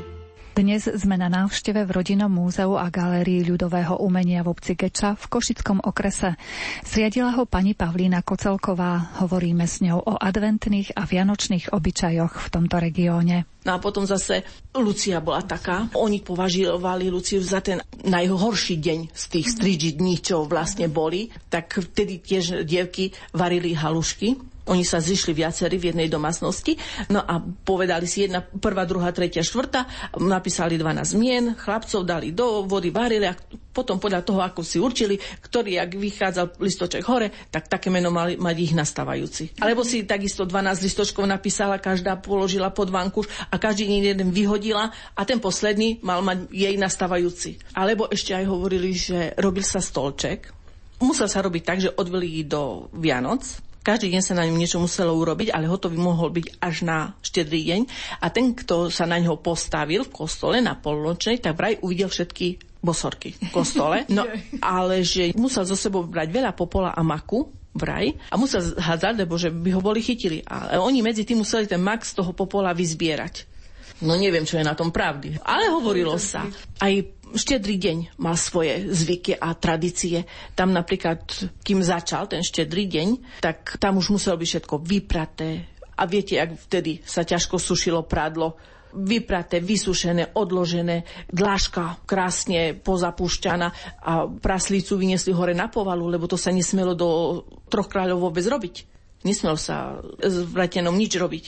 Dnes 0.58 0.90
sme 0.90 1.14
na 1.14 1.30
návšteve 1.30 1.86
v 1.86 1.94
Rodinnom 2.02 2.34
múzeu 2.34 2.74
a 2.74 2.90
galérii 2.90 3.46
ľudového 3.46 3.94
umenia 4.02 4.42
v 4.42 4.50
obci 4.50 4.74
Geča 4.74 5.14
v 5.14 5.30
Košickom 5.30 5.78
okrese. 5.86 6.34
Zriadila 6.82 7.30
ho 7.38 7.46
pani 7.46 7.78
Pavlína 7.78 8.26
Kocelková. 8.26 9.22
Hovoríme 9.22 9.70
s 9.70 9.78
ňou 9.86 10.02
o 10.02 10.18
adventných 10.18 10.98
a 10.98 11.06
vianočných 11.06 11.70
obyčajoch 11.70 12.42
v 12.42 12.48
tomto 12.50 12.74
regióne. 12.82 13.46
No 13.62 13.76
a 13.76 13.78
potom 13.78 14.02
zase 14.02 14.42
Lucia 14.74 15.22
bola 15.22 15.46
taká. 15.46 15.94
Oni 15.94 16.26
považovali 16.26 17.06
Luciu 17.06 17.38
za 17.38 17.62
ten 17.62 17.78
najhorší 18.02 18.82
deň 18.82 19.14
z 19.14 19.24
tých 19.30 19.46
stríži 19.54 19.94
dní, 19.94 20.18
čo 20.18 20.42
vlastne 20.42 20.90
boli. 20.90 21.30
Tak 21.54 21.86
vtedy 21.86 22.18
tiež 22.18 22.66
dievky 22.66 23.14
varili 23.30 23.78
halušky 23.78 24.47
oni 24.68 24.84
sa 24.84 25.00
zišli 25.00 25.32
viacerí 25.32 25.80
v 25.80 25.92
jednej 25.92 26.08
domácnosti, 26.12 26.76
no 27.08 27.24
a 27.24 27.40
povedali 27.40 28.04
si 28.04 28.28
jedna, 28.28 28.44
prvá, 28.44 28.84
druhá, 28.84 29.10
tretia, 29.10 29.40
štvrtá, 29.40 29.88
napísali 30.20 30.76
12 30.76 31.16
zmien, 31.16 31.44
chlapcov 31.56 32.04
dali 32.04 32.36
do 32.36 32.68
vody, 32.68 32.92
varili 32.92 33.24
a 33.24 33.34
potom 33.78 34.02
podľa 34.02 34.26
toho, 34.26 34.42
ako 34.42 34.66
si 34.66 34.82
určili, 34.82 35.14
ktorý, 35.18 35.78
ak 35.78 35.94
vychádzal 35.94 36.58
listoček 36.58 37.06
hore, 37.06 37.30
tak 37.54 37.70
také 37.70 37.94
meno 37.94 38.10
mali 38.10 38.34
mať 38.34 38.56
ich 38.58 38.74
nastávajúci. 38.74 39.54
Alebo 39.62 39.86
si 39.86 40.02
takisto 40.02 40.42
12 40.42 40.82
listočkov 40.82 41.22
napísala, 41.22 41.78
každá 41.78 42.18
položila 42.18 42.74
pod 42.74 42.90
vankuš 42.90 43.30
a 43.48 43.54
každý 43.54 43.86
jeden 43.86 44.34
vyhodila 44.34 44.90
a 45.14 45.22
ten 45.22 45.38
posledný 45.38 46.02
mal 46.02 46.26
mať 46.26 46.50
jej 46.50 46.74
nastávajúci. 46.74 47.62
Alebo 47.70 48.10
ešte 48.10 48.34
aj 48.34 48.44
hovorili, 48.50 48.90
že 48.90 49.30
robil 49.38 49.62
sa 49.62 49.78
stolček, 49.78 50.50
musel 50.98 51.30
sa 51.30 51.38
robiť 51.38 51.62
tak, 51.62 51.78
že 51.78 51.94
odveli 51.94 52.42
do 52.42 52.90
Vianoc, 52.90 53.67
každý 53.88 54.12
deň 54.12 54.20
sa 54.20 54.36
na 54.36 54.44
ňom 54.44 54.60
niečo 54.60 54.76
muselo 54.76 55.16
urobiť, 55.16 55.48
ale 55.48 55.64
hotový 55.64 55.96
mohol 55.96 56.28
byť 56.28 56.60
až 56.60 56.84
na 56.84 57.16
štedrý 57.24 57.64
deň. 57.72 57.80
A 58.20 58.28
ten, 58.28 58.52
kto 58.52 58.92
sa 58.92 59.08
na 59.08 59.16
ňo 59.16 59.40
postavil 59.40 60.04
v 60.04 60.12
kostole 60.12 60.60
na 60.60 60.76
polnočnej, 60.76 61.40
tak 61.40 61.56
vraj 61.56 61.80
uvidel 61.80 62.12
všetky 62.12 62.60
bosorky 62.84 63.32
v 63.32 63.48
kostole. 63.48 64.04
No, 64.18 64.28
ale 64.60 65.00
že 65.06 65.32
musel 65.40 65.64
zo 65.64 65.78
sebou 65.78 66.04
brať 66.04 66.28
veľa 66.28 66.52
popola 66.52 66.92
a 66.92 67.00
maku, 67.00 67.48
vraj 67.72 68.12
a 68.28 68.36
musel 68.36 68.76
hádzať, 68.76 69.14
lebo 69.24 69.38
že 69.40 69.48
by 69.48 69.70
ho 69.72 69.80
boli 69.80 70.04
chytili. 70.04 70.44
A 70.44 70.82
oni 70.82 71.00
medzi 71.00 71.24
tým 71.24 71.40
museli 71.40 71.64
ten 71.64 71.80
mak 71.80 72.04
z 72.04 72.18
toho 72.18 72.36
popola 72.36 72.76
vyzbierať. 72.76 73.48
No 73.98 74.14
neviem, 74.14 74.46
čo 74.46 74.58
je 74.58 74.66
na 74.66 74.78
tom 74.78 74.94
pravdy. 74.94 75.42
Ale 75.42 75.74
hovorilo 75.74 76.14
sa. 76.22 76.46
Aj 76.78 76.94
štedrý 77.34 77.76
deň 77.76 77.98
mal 78.20 78.36
svoje 78.38 78.88
zvyky 78.88 79.36
a 79.36 79.52
tradície. 79.56 80.24
Tam 80.54 80.72
napríklad, 80.72 81.24
kým 81.64 81.80
začal 81.84 82.28
ten 82.30 82.40
štedrý 82.40 82.88
deň, 82.88 83.40
tak 83.44 83.76
tam 83.76 84.00
už 84.00 84.14
muselo 84.16 84.38
byť 84.38 84.48
všetko 84.48 84.74
vypraté. 84.80 85.68
A 85.98 86.06
viete, 86.06 86.38
ak 86.38 86.54
vtedy 86.70 87.02
sa 87.02 87.26
ťažko 87.26 87.58
sušilo 87.58 88.06
prádlo, 88.06 88.54
vypraté, 88.94 89.60
vysušené, 89.60 90.32
odložené, 90.32 91.04
dláška 91.28 92.08
krásne 92.08 92.72
pozapúšťaná 92.72 93.68
a 94.00 94.24
praslicu 94.28 94.96
vyniesli 94.96 95.36
hore 95.36 95.52
na 95.52 95.68
povalu, 95.68 96.08
lebo 96.08 96.24
to 96.24 96.40
sa 96.40 96.48
nesmelo 96.48 96.96
do 96.96 97.08
troch 97.68 97.90
kráľov 97.90 98.30
vôbec 98.30 98.44
robiť. 98.48 98.97
Nesmel 99.26 99.58
sa 99.58 99.98
s 100.22 100.46
vratenom 100.46 100.94
nič 100.94 101.18
robiť. 101.18 101.44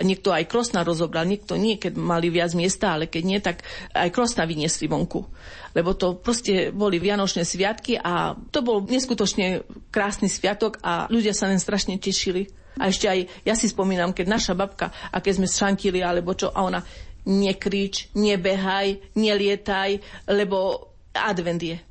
Niekto 0.00 0.32
aj 0.32 0.48
krosna 0.48 0.80
rozobral, 0.80 1.28
niekto 1.28 1.60
nie, 1.60 1.76
keď 1.76 1.92
mali 2.00 2.32
viac 2.32 2.56
miesta, 2.56 2.96
ale 2.96 3.12
keď 3.12 3.22
nie, 3.28 3.38
tak 3.44 3.60
aj 3.92 4.08
krosna 4.08 4.48
vyniesli 4.48 4.88
vonku. 4.88 5.28
Lebo 5.76 5.92
to 5.92 6.16
proste 6.16 6.72
boli 6.72 6.96
Vianočné 6.96 7.44
sviatky 7.44 8.00
a 8.00 8.32
to 8.32 8.64
bol 8.64 8.80
neskutočne 8.88 9.68
krásny 9.92 10.32
sviatok 10.32 10.80
a 10.80 11.12
ľudia 11.12 11.36
sa 11.36 11.52
len 11.52 11.60
strašne 11.60 12.00
tešili. 12.00 12.48
A 12.80 12.88
ešte 12.88 13.04
aj, 13.04 13.44
ja 13.44 13.52
si 13.52 13.68
spomínam, 13.68 14.16
keď 14.16 14.26
naša 14.40 14.52
babka, 14.56 14.88
a 15.12 15.20
keď 15.20 15.44
sme 15.44 15.48
šantili, 15.50 16.00
alebo 16.00 16.32
čo, 16.32 16.48
a 16.48 16.64
ona, 16.64 16.80
nekrič, 17.28 18.16
nebehaj, 18.16 19.12
nelietaj, 19.12 20.00
lebo 20.32 20.88
advent 21.12 21.60
je 21.60 21.89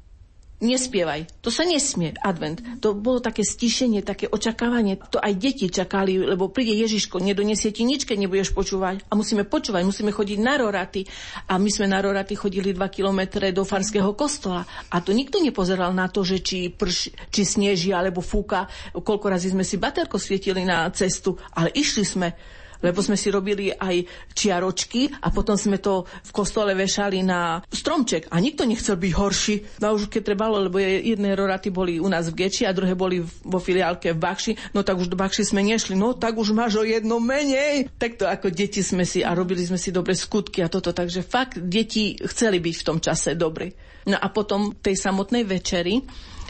nespievaj. 0.60 1.28
To 1.40 1.50
sa 1.50 1.64
nesmie, 1.64 2.16
advent. 2.20 2.60
To 2.84 2.92
bolo 2.92 3.24
také 3.24 3.48
stišenie, 3.48 4.04
také 4.04 4.28
očakávanie. 4.28 5.00
To 5.12 5.18
aj 5.20 5.34
deti 5.40 5.72
čakali, 5.72 6.20
lebo 6.20 6.52
príde 6.52 6.76
Ježiško, 6.76 7.24
nedonesie 7.24 7.72
ti 7.72 7.88
nič, 7.88 8.04
keď 8.04 8.28
nebudeš 8.28 8.52
počúvať. 8.52 9.08
A 9.08 9.16
musíme 9.16 9.48
počúvať, 9.48 9.88
musíme 9.88 10.12
chodiť 10.12 10.40
na 10.44 10.60
roraty. 10.60 11.08
A 11.48 11.56
my 11.56 11.70
sme 11.72 11.88
na 11.88 12.04
roraty 12.04 12.36
chodili 12.36 12.76
2 12.76 12.84
kilometre 12.92 13.56
do 13.56 13.64
farského 13.64 14.12
kostola. 14.14 14.68
A 14.92 15.00
to 15.00 15.16
nikto 15.16 15.40
nepozeral 15.40 15.96
na 15.96 16.12
to, 16.12 16.28
že 16.28 16.44
či, 16.44 16.70
prš, 16.70 17.16
či 17.32 17.42
sneží 17.48 17.96
alebo 17.96 18.20
fúka. 18.20 18.68
Koľko 18.92 19.26
razy 19.32 19.56
sme 19.56 19.64
si 19.64 19.80
baterko 19.80 20.20
svietili 20.20 20.68
na 20.68 20.92
cestu, 20.92 21.40
ale 21.56 21.72
išli 21.72 22.04
sme 22.04 22.59
lebo 22.80 23.00
sme 23.04 23.20
si 23.20 23.28
robili 23.32 23.72
aj 23.72 24.08
čiaročky 24.36 25.12
a 25.24 25.32
potom 25.32 25.60
sme 25.60 25.80
to 25.80 26.08
v 26.08 26.32
kostole 26.32 26.72
vešali 26.76 27.24
na 27.24 27.60
stromček 27.68 28.32
a 28.32 28.40
nikto 28.40 28.64
nechcel 28.64 28.96
byť 28.96 29.14
horší. 29.16 29.56
No 29.84 29.96
už 29.96 30.08
keď 30.08 30.34
trebalo, 30.34 30.60
lebo 30.64 30.80
jedné 30.80 31.36
roraty 31.36 31.72
boli 31.72 32.00
u 32.00 32.08
nás 32.08 32.32
v 32.32 32.46
Geči 32.46 32.64
a 32.64 32.76
druhé 32.76 32.96
boli 32.96 33.24
vo 33.24 33.60
filiálke 33.60 34.16
v 34.16 34.20
Bakši, 34.20 34.52
no 34.76 34.84
tak 34.84 35.00
už 35.00 35.12
do 35.12 35.20
Bakši 35.20 35.44
sme 35.52 35.64
nešli, 35.64 35.96
no 35.96 36.16
tak 36.16 36.40
už 36.40 36.56
máš 36.56 36.80
o 36.80 36.84
jedno 36.88 37.20
menej. 37.20 37.92
Takto 38.00 38.28
ako 38.28 38.52
deti 38.52 38.80
sme 38.80 39.04
si 39.04 39.22
a 39.24 39.36
robili 39.36 39.64
sme 39.64 39.78
si 39.78 39.92
dobre 39.92 40.16
skutky 40.16 40.64
a 40.64 40.72
toto, 40.72 40.96
takže 40.96 41.26
fakt 41.26 41.60
deti 41.60 42.16
chceli 42.20 42.64
byť 42.64 42.76
v 42.76 42.86
tom 42.88 42.98
čase 43.04 43.36
dobrí. 43.36 43.72
No 44.08 44.16
a 44.16 44.28
potom 44.32 44.74
tej 44.80 44.96
samotnej 44.96 45.44
večeri, 45.44 46.02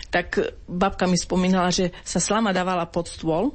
tak 0.09 0.41
babka 0.65 1.05
mi 1.05 1.17
spomínala, 1.17 1.69
že 1.69 1.93
sa 2.01 2.17
slama 2.17 2.49
dávala 2.49 2.89
pod 2.89 3.09
stôl, 3.09 3.53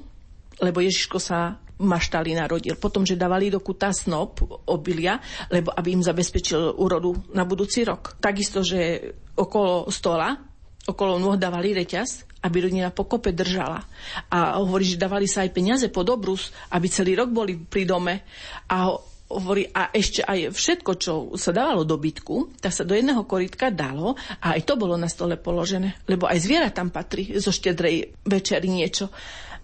lebo 0.62 0.78
Ježiško 0.78 1.18
sa 1.18 1.58
maštali 1.80 2.36
narodil. 2.38 2.78
Potom, 2.78 3.02
že 3.02 3.18
dávali 3.18 3.50
do 3.50 3.58
kuta 3.58 3.90
snop 3.90 4.42
obilia, 4.70 5.18
lebo 5.50 5.74
aby 5.74 5.98
im 5.98 6.06
zabezpečil 6.06 6.78
úrodu 6.78 7.14
na 7.34 7.42
budúci 7.42 7.82
rok. 7.82 8.14
Takisto, 8.22 8.62
že 8.62 9.12
okolo 9.34 9.90
stola, 9.90 10.38
okolo 10.86 11.18
nôh 11.18 11.34
dávali 11.34 11.74
reťaz, 11.74 12.28
aby 12.44 12.68
rodina 12.68 12.92
pokope 12.92 13.32
držala. 13.32 13.80
A 14.28 14.60
hovorí, 14.60 14.84
že 14.84 15.00
dávali 15.00 15.24
sa 15.24 15.42
aj 15.42 15.54
peniaze 15.56 15.86
pod 15.88 16.06
obrus, 16.12 16.52
aby 16.70 16.86
celý 16.92 17.16
rok 17.16 17.32
boli 17.32 17.56
pri 17.56 17.88
dome. 17.88 18.22
A 18.68 18.92
hovorí, 19.32 19.64
a 19.72 19.88
ešte 19.90 20.20
aj 20.20 20.52
všetko, 20.52 20.90
čo 21.00 21.12
sa 21.40 21.50
dávalo 21.50 21.88
do 21.88 21.96
bytku, 21.96 22.60
tak 22.60 22.76
sa 22.76 22.84
do 22.84 22.92
jedného 22.92 23.24
koritka 23.24 23.72
dalo 23.72 24.14
a 24.44 24.54
aj 24.54 24.62
to 24.68 24.76
bolo 24.76 24.94
na 25.00 25.08
stole 25.08 25.40
položené, 25.40 25.96
lebo 26.04 26.28
aj 26.28 26.38
zviera 26.44 26.68
tam 26.68 26.92
patrí 26.92 27.32
zo 27.40 27.48
štedrej 27.48 28.14
večeri 28.28 28.68
niečo. 28.68 29.08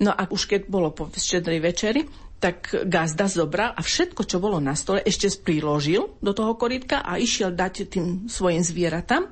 No 0.00 0.16
a 0.16 0.24
už 0.32 0.48
keď 0.48 0.60
bolo 0.72 0.96
po 0.96 1.12
štedrej 1.12 1.60
večeri, 1.60 2.02
tak 2.40 2.72
gazda 2.88 3.28
zobral 3.28 3.76
a 3.76 3.84
všetko, 3.84 4.24
čo 4.24 4.40
bolo 4.40 4.56
na 4.56 4.72
stole, 4.72 5.04
ešte 5.04 5.28
priložil 5.44 6.16
do 6.24 6.32
toho 6.32 6.56
koritka 6.56 7.04
a 7.04 7.20
išiel 7.20 7.52
dať 7.52 7.92
tým 7.92 8.32
svojim 8.32 8.64
zvieratám. 8.64 9.28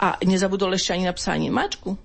A 0.00 0.16
nezabudol 0.24 0.72
ešte 0.72 0.96
ani 0.96 1.04
na 1.04 1.12
psa, 1.12 1.36
ani 1.36 1.52
mačku. 1.52 2.00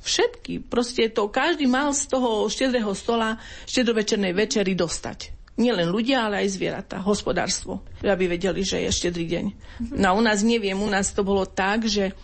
Všetky. 0.00 0.70
Proste 0.70 1.10
to 1.10 1.26
každý 1.26 1.66
mal 1.66 1.90
z 1.90 2.06
toho 2.06 2.46
štedrého 2.46 2.94
stola 2.94 3.42
štedrovečernej 3.66 4.30
večery 4.30 4.78
dostať. 4.78 5.34
Nielen 5.58 5.90
ľudia, 5.90 6.30
ale 6.30 6.46
aj 6.46 6.54
zvieratá, 6.56 7.02
hospodárstvo, 7.02 7.82
aby 8.00 8.30
vedeli, 8.30 8.62
že 8.62 8.80
je 8.86 8.94
štedrý 8.94 9.26
deň. 9.26 9.46
No 9.98 10.14
a 10.14 10.16
u 10.16 10.22
nás 10.22 10.40
neviem, 10.46 10.78
u 10.78 10.88
nás 10.88 11.10
to 11.10 11.26
bolo 11.26 11.44
tak, 11.44 11.84
že 11.84 12.14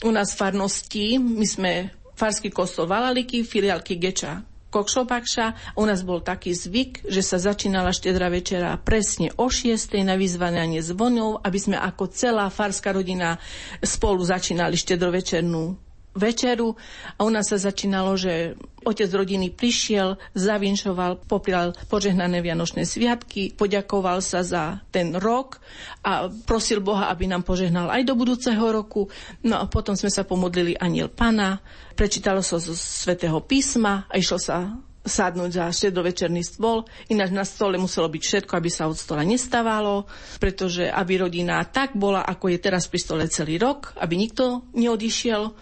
u 0.00 0.10
nás 0.10 0.32
farnosti, 0.32 1.20
my 1.20 1.44
sme 1.44 1.72
farský 2.16 2.48
kostol 2.48 2.88
Valaliky, 2.88 3.44
filiálky 3.44 4.00
Geča 4.00 4.49
Kokšopakša. 4.70 5.74
U 5.74 5.84
nás 5.84 6.06
bol 6.06 6.22
taký 6.22 6.54
zvyk, 6.54 7.04
že 7.10 7.26
sa 7.26 7.42
začínala 7.42 7.90
štedra 7.90 8.30
večera 8.30 8.78
presne 8.78 9.34
o 9.34 9.50
6. 9.50 9.98
na 10.06 10.14
vyzvanie 10.14 10.78
zvonov, 10.80 11.42
aby 11.42 11.58
sme 11.58 11.76
ako 11.76 12.06
celá 12.14 12.46
farská 12.48 12.94
rodina 12.94 13.36
spolu 13.82 14.22
začínali 14.22 14.78
štedrovečernú 14.78 15.89
večeru 16.14 16.74
a 17.18 17.20
u 17.22 17.30
nás 17.30 17.50
sa 17.50 17.58
začínalo, 17.58 18.18
že 18.18 18.58
otec 18.82 19.10
rodiny 19.12 19.52
prišiel, 19.52 20.16
zavinšoval, 20.32 21.28
poprial 21.28 21.76
požehnané 21.86 22.40
Vianočné 22.40 22.88
sviatky, 22.88 23.52
poďakoval 23.54 24.24
sa 24.24 24.40
za 24.40 24.80
ten 24.90 25.14
rok 25.14 25.60
a 26.00 26.32
prosil 26.48 26.80
Boha, 26.80 27.12
aby 27.12 27.28
nám 27.28 27.44
požehnal 27.44 27.92
aj 27.92 28.02
do 28.08 28.16
budúceho 28.16 28.64
roku. 28.72 29.12
No 29.44 29.60
a 29.60 29.64
potom 29.68 29.94
sme 29.94 30.08
sa 30.08 30.24
pomodlili 30.24 30.74
aniel 30.80 31.12
pana, 31.12 31.60
prečítalo 31.94 32.40
sa 32.40 32.56
zo 32.56 32.72
svätého 32.72 33.38
písma 33.44 34.08
a 34.08 34.16
išlo 34.16 34.40
sa 34.40 34.72
sadnúť 35.00 35.50
za 35.56 35.64
štedrovečerný 35.72 36.44
stôl. 36.44 36.84
Ináč 37.08 37.32
na 37.32 37.44
stole 37.48 37.80
muselo 37.80 38.12
byť 38.12 38.20
všetko, 38.20 38.52
aby 38.52 38.68
sa 38.68 38.84
od 38.84 39.00
stola 39.00 39.24
nestávalo, 39.24 40.04
pretože 40.36 40.84
aby 40.88 41.24
rodina 41.24 41.64
tak 41.64 41.96
bola, 41.96 42.20
ako 42.20 42.52
je 42.52 42.58
teraz 42.60 42.84
pri 42.84 43.00
stole 43.00 43.24
celý 43.32 43.56
rok, 43.56 43.96
aby 43.96 44.14
nikto 44.20 44.68
neodišiel. 44.76 45.56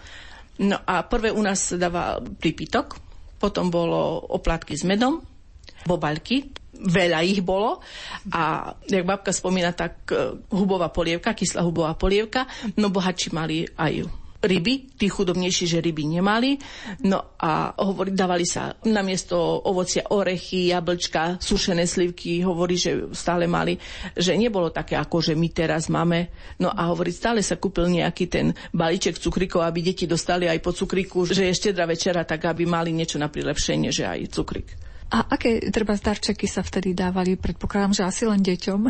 No 0.59 0.75
a 0.83 1.07
prvé 1.07 1.31
u 1.31 1.39
nás 1.39 1.71
dáva 1.79 2.19
prípitok, 2.19 2.99
potom 3.39 3.71
bolo 3.71 4.27
oplatky 4.35 4.75
s 4.75 4.83
medom, 4.83 5.23
bobaľky, 5.87 6.51
veľa 6.79 7.19
ich 7.23 7.39
bolo 7.43 7.79
a 8.31 8.71
jak 8.87 9.03
babka 9.07 9.31
spomína, 9.31 9.71
tak 9.75 10.07
eh, 10.11 10.35
hubová 10.51 10.91
polievka, 10.91 11.35
kyslá 11.35 11.63
hubová 11.63 11.95
polievka, 11.95 12.47
no 12.79 12.91
bohači 12.91 13.31
mali 13.31 13.67
aj 13.79 14.07
ryby, 14.39 14.95
tí 14.95 15.11
chudobnejší, 15.11 15.67
že 15.67 15.83
ryby 15.83 16.07
nemali. 16.19 16.55
No 17.03 17.35
a 17.35 17.75
hovorí, 17.75 18.15
dávali 18.15 18.47
sa 18.47 18.75
namiesto 18.87 19.35
ovocia 19.67 20.07
orechy, 20.07 20.71
jablčka, 20.71 21.39
sušené 21.43 21.83
slivky, 21.83 22.39
hovorí, 22.43 22.79
že 22.79 23.11
stále 23.11 23.51
mali, 23.51 23.75
že 24.15 24.35
nebolo 24.39 24.71
také, 24.71 24.95
ako 24.95 25.19
že 25.19 25.33
my 25.35 25.47
teraz 25.51 25.91
máme. 25.91 26.31
No 26.59 26.71
a 26.71 26.87
hovorí, 26.87 27.11
stále 27.11 27.43
sa 27.43 27.59
kúpil 27.59 27.91
nejaký 27.91 28.25
ten 28.31 28.55
balíček 28.71 29.19
cukrikov, 29.19 29.67
aby 29.67 29.83
deti 29.83 30.07
dostali 30.07 30.47
aj 30.47 30.59
po 30.63 30.71
cukriku, 30.71 31.27
že 31.27 31.51
je 31.51 31.59
štedrá 31.59 31.83
večera, 31.83 32.23
tak 32.23 32.47
aby 32.47 32.63
mali 32.63 32.95
niečo 32.95 33.19
na 33.19 33.27
prilepšenie, 33.27 33.91
že 33.91 34.07
aj 34.07 34.31
cukrik. 34.31 34.67
A 35.09 35.25
aké 35.25 35.57
treba 35.73 35.97
darčeky 35.97 36.45
sa 36.45 36.61
vtedy 36.61 36.93
dávali? 36.93 37.33
Predpokladám, 37.33 37.97
že 37.97 38.03
asi 38.05 38.23
len 38.29 38.45
deťom. 38.45 38.81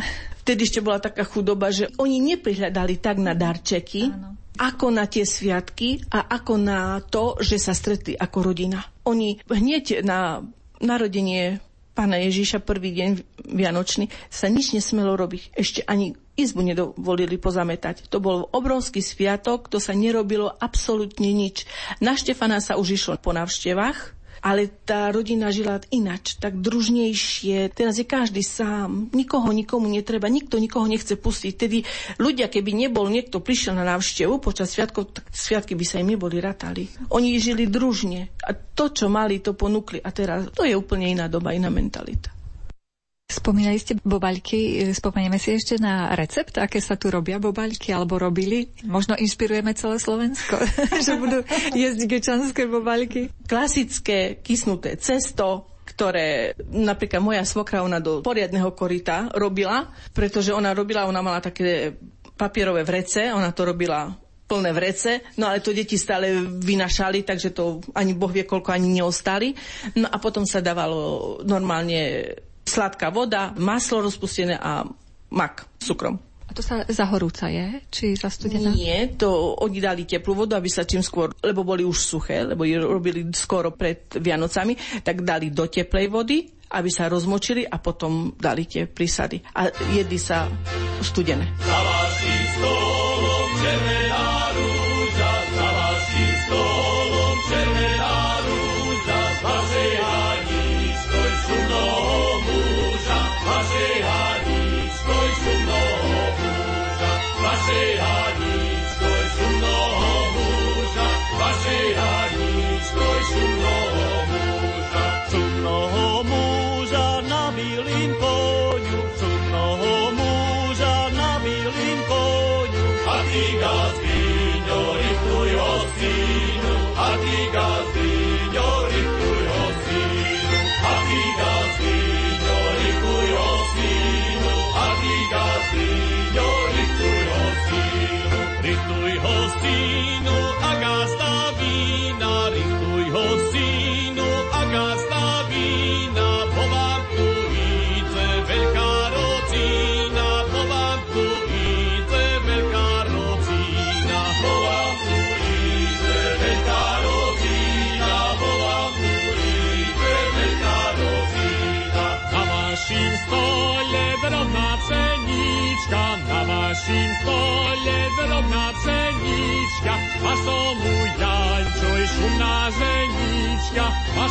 Vtedy 0.43 0.67
ešte 0.67 0.83
bola 0.83 0.99
taká 0.99 1.23
chudoba, 1.23 1.71
že 1.71 1.87
oni 1.95 2.19
neprihľadali 2.35 2.99
tak 2.99 3.23
na 3.23 3.31
darčeky, 3.31 4.11
Áno 4.11 4.38
ako 4.59 4.91
na 4.91 5.07
tie 5.07 5.23
sviatky 5.23 6.03
a 6.11 6.27
ako 6.35 6.53
na 6.59 6.99
to, 6.99 7.39
že 7.39 7.55
sa 7.55 7.71
stretli 7.71 8.11
ako 8.19 8.51
rodina. 8.51 8.83
Oni 9.07 9.39
hneď 9.47 10.03
na 10.03 10.43
narodenie 10.83 11.63
pána 11.95 12.19
Ježíša 12.19 12.63
prvý 12.63 12.95
deň 12.95 13.09
Vianočný 13.55 14.07
sa 14.31 14.47
nič 14.47 14.71
nesmelo 14.71 15.19
robiť. 15.19 15.55
Ešte 15.55 15.83
ani 15.83 16.15
izbu 16.39 16.63
nedovolili 16.63 17.35
pozametať. 17.35 18.07
To 18.07 18.23
bol 18.23 18.47
obrovský 18.55 19.03
sviatok, 19.03 19.67
to 19.67 19.83
sa 19.83 19.91
nerobilo 19.91 20.47
absolútne 20.47 21.27
nič. 21.35 21.67
Na 21.99 22.15
Štefana 22.15 22.63
sa 22.63 22.79
už 22.79 22.95
išlo 22.95 23.19
po 23.19 23.35
návštevách, 23.35 24.18
ale 24.39 24.71
tá 24.87 25.11
rodina 25.11 25.51
žila 25.51 25.83
inač, 25.91 26.39
tak 26.39 26.59
družnejšie. 26.59 27.71
Teraz 27.75 27.99
je 27.99 28.05
každý 28.07 28.41
sám, 28.41 29.11
nikoho 29.11 29.51
nikomu 29.51 29.91
netreba, 29.91 30.31
nikto 30.31 30.57
nikoho 30.57 30.87
nechce 30.87 31.19
pustiť. 31.19 31.53
Tedy 31.55 31.77
ľudia, 32.17 32.47
keby 32.47 32.71
nebol 32.73 33.11
niekto 33.11 33.43
prišiel 33.43 33.75
na 33.75 33.85
návštevu 33.85 34.39
počas 34.39 34.71
sviatkov, 34.71 35.11
tak 35.11 35.27
sviatky 35.29 35.75
by 35.75 35.85
sa 35.85 35.99
im 35.99 36.15
neboli 36.15 36.39
ratali. 36.39 36.87
Oni 37.11 37.35
žili 37.37 37.67
družne 37.67 38.31
a 38.43 38.55
to, 38.55 38.89
čo 38.89 39.11
mali, 39.11 39.43
to 39.43 39.53
ponúkli. 39.53 39.99
A 39.99 40.09
teraz 40.15 40.47
to 40.55 40.63
je 40.63 40.73
úplne 40.73 41.11
iná 41.11 41.27
doba, 41.27 41.51
iná 41.51 41.67
mentalita. 41.67 42.38
Spomínali 43.29 43.77
ste 43.77 43.93
bobaľky, 43.93 44.89
spomenieme 44.89 45.37
si 45.37 45.53
ešte 45.53 45.77
na 45.77 46.17
recept, 46.17 46.57
aké 46.57 46.81
sa 46.81 46.97
tu 46.97 47.13
robia 47.13 47.37
bobaľky, 47.37 47.93
alebo 47.93 48.17
robili. 48.17 48.73
Možno 48.89 49.13
inšpirujeme 49.13 49.77
celé 49.77 50.01
Slovensko, 50.01 50.57
že 51.05 51.13
budú 51.13 51.45
jesť 51.77 52.09
gečanské 52.09 52.65
bobaľky. 52.65 53.29
Klasické 53.45 54.41
kysnuté 54.41 54.97
cesto, 54.97 55.77
ktoré 55.85 56.57
napríklad 56.73 57.21
moja 57.21 57.45
svokra, 57.45 57.85
ona 57.85 58.01
do 58.01 58.25
poriadneho 58.25 58.73
korita 58.73 59.29
robila, 59.37 59.93
pretože 60.09 60.49
ona 60.49 60.73
robila, 60.73 61.05
ona 61.05 61.21
mala 61.21 61.37
také 61.37 62.01
papierové 62.33 62.81
vrece, 62.81 63.29
ona 63.29 63.53
to 63.53 63.61
robila 63.61 64.09
plné 64.49 64.73
vrece, 64.73 65.21
no 65.37 65.45
ale 65.45 65.61
to 65.61 65.69
deti 65.69 65.93
stále 65.93 66.33
vynašali, 66.41 67.21
takže 67.21 67.53
to 67.53 67.77
ani 67.93 68.17
Boh 68.17 68.33
vie, 68.33 68.49
koľko 68.49 68.73
ani 68.73 68.89
neostali. 68.97 69.53
No 70.01 70.09
a 70.09 70.17
potom 70.17 70.49
sa 70.49 70.65
dávalo 70.65 71.37
normálne 71.45 72.33
sladká 72.69 73.09
voda, 73.09 73.49
maslo 73.57 74.05
rozpustené 74.05 74.53
a 74.53 74.85
mak 75.33 75.65
s 75.81 75.89
cukrom. 75.89 76.21
A 76.49 76.51
to 76.53 76.65
sa 76.65 76.81
zahorúca 76.89 77.45
je? 77.45 77.85
Či 77.93 78.17
zastudená? 78.17 78.73
Nie, 78.73 79.13
to 79.13 79.29
oni 79.61 79.77
dali 79.77 80.09
teplú 80.09 80.33
vodu, 80.33 80.57
aby 80.57 80.65
sa 80.65 80.81
čím 80.81 81.05
skôr, 81.05 81.29
lebo 81.45 81.61
boli 81.61 81.85
už 81.85 81.97
suché, 81.97 82.41
lebo 82.41 82.65
ich 82.65 82.73
robili 82.73 83.29
skoro 83.37 83.69
pred 83.77 84.09
Vianocami, 84.17 85.05
tak 85.05 85.21
dali 85.21 85.53
do 85.53 85.69
teplej 85.69 86.09
vody, 86.09 86.49
aby 86.73 86.89
sa 86.89 87.05
rozmočili 87.05 87.69
a 87.69 87.77
potom 87.77 88.33
dali 88.33 88.65
tie 88.65 88.89
prísady. 88.89 89.41
A 89.53 89.69
jedli 89.93 90.17
sa 90.17 90.49
studené. 91.05 91.53
Za 91.61 92.88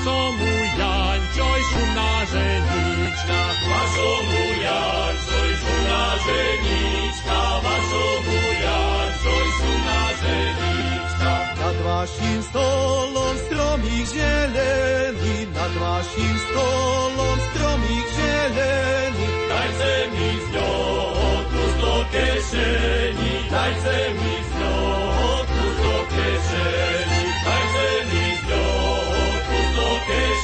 vašomu 0.09 0.53
Jančoj 0.79 1.61
šumná 1.71 2.13
ženička, 2.33 3.41
vašomu 3.69 4.43
Jančoj 4.65 5.51
šumná 5.61 6.05
ženička, 6.27 7.41
vašomu 7.65 8.39
Jančoj 8.65 9.47
šumná 9.59 10.03
ženička. 10.21 11.33
Nad 11.61 11.77
vašim 11.85 12.43
stolom 12.43 13.37
stromých 13.47 14.09
zelení, 14.09 15.47
nad 15.55 15.73
vašim 15.81 16.37
stolom 16.49 17.39
stromých 17.53 18.09
zelení, 18.17 19.29
dajte 19.49 19.93
mi 20.13 20.31
z 20.41 20.47
ňou 20.55 21.37
kus 21.53 21.73
do 21.81 21.97
kešení, 22.13 23.33
dajte 23.51 23.99
mi 24.19 24.35
z 24.49 24.51
ňou 24.61 25.45
kus 25.53 25.77
do 25.85 25.97
kešení, 26.13 26.98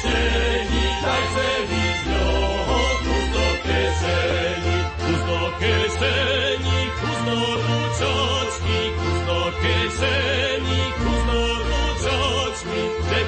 kešení, 0.04 0.84
dajte 1.02 1.48
mi 1.68 1.84
z 1.96 2.04
kešení, 3.64 4.76
kus 5.00 5.20
do 5.28 5.42
kešení, 5.60 6.80
kus 6.98 7.20
do 7.28 7.40
ručočky, 7.64 8.80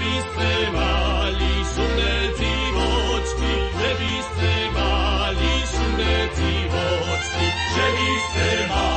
by 0.01 0.15
ste 0.21 0.51
mali 0.77 1.53
šumné 1.73 2.15
divočky, 2.37 3.53
že 3.77 3.91
by 3.97 4.15
ste 4.29 4.53
mali 4.77 5.55
šumné 5.73 6.17
divočky, 6.37 7.47
že 7.73 7.87
by 7.97 8.11
ste 8.21 8.49
mali 8.69 8.97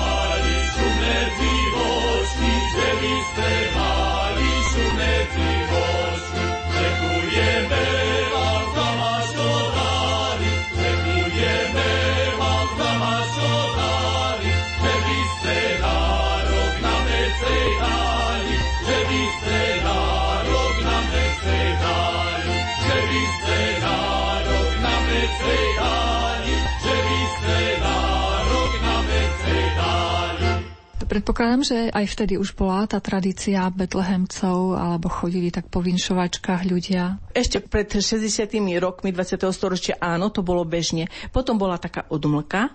Predpokladám, 31.10 31.66
že 31.66 31.78
aj 31.89 32.05
vtedy 32.05 32.38
už 32.38 32.53
bola 32.53 32.86
tá 32.86 33.01
tradícia 33.01 33.66
Betlehemcov, 33.74 34.78
alebo 34.78 35.10
chodili 35.10 35.49
tak 35.49 35.66
po 35.66 35.82
vinšovačkách 35.82 36.70
ľudia. 36.70 37.18
Ešte 37.34 37.66
pred 37.66 37.89
60 37.89 38.30
rokmi 38.78 39.10
20. 39.10 39.41
storočia 39.49 39.97
áno, 39.97 40.30
to 40.30 40.45
bolo 40.45 40.62
bežne. 40.62 41.10
Potom 41.34 41.57
bola 41.57 41.82
taká 41.82 42.05
odmlka, 42.14 42.70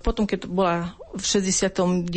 potom, 0.00 0.24
keď 0.26 0.48
bola 0.48 0.94
v 1.12 1.24
69. 1.24 2.08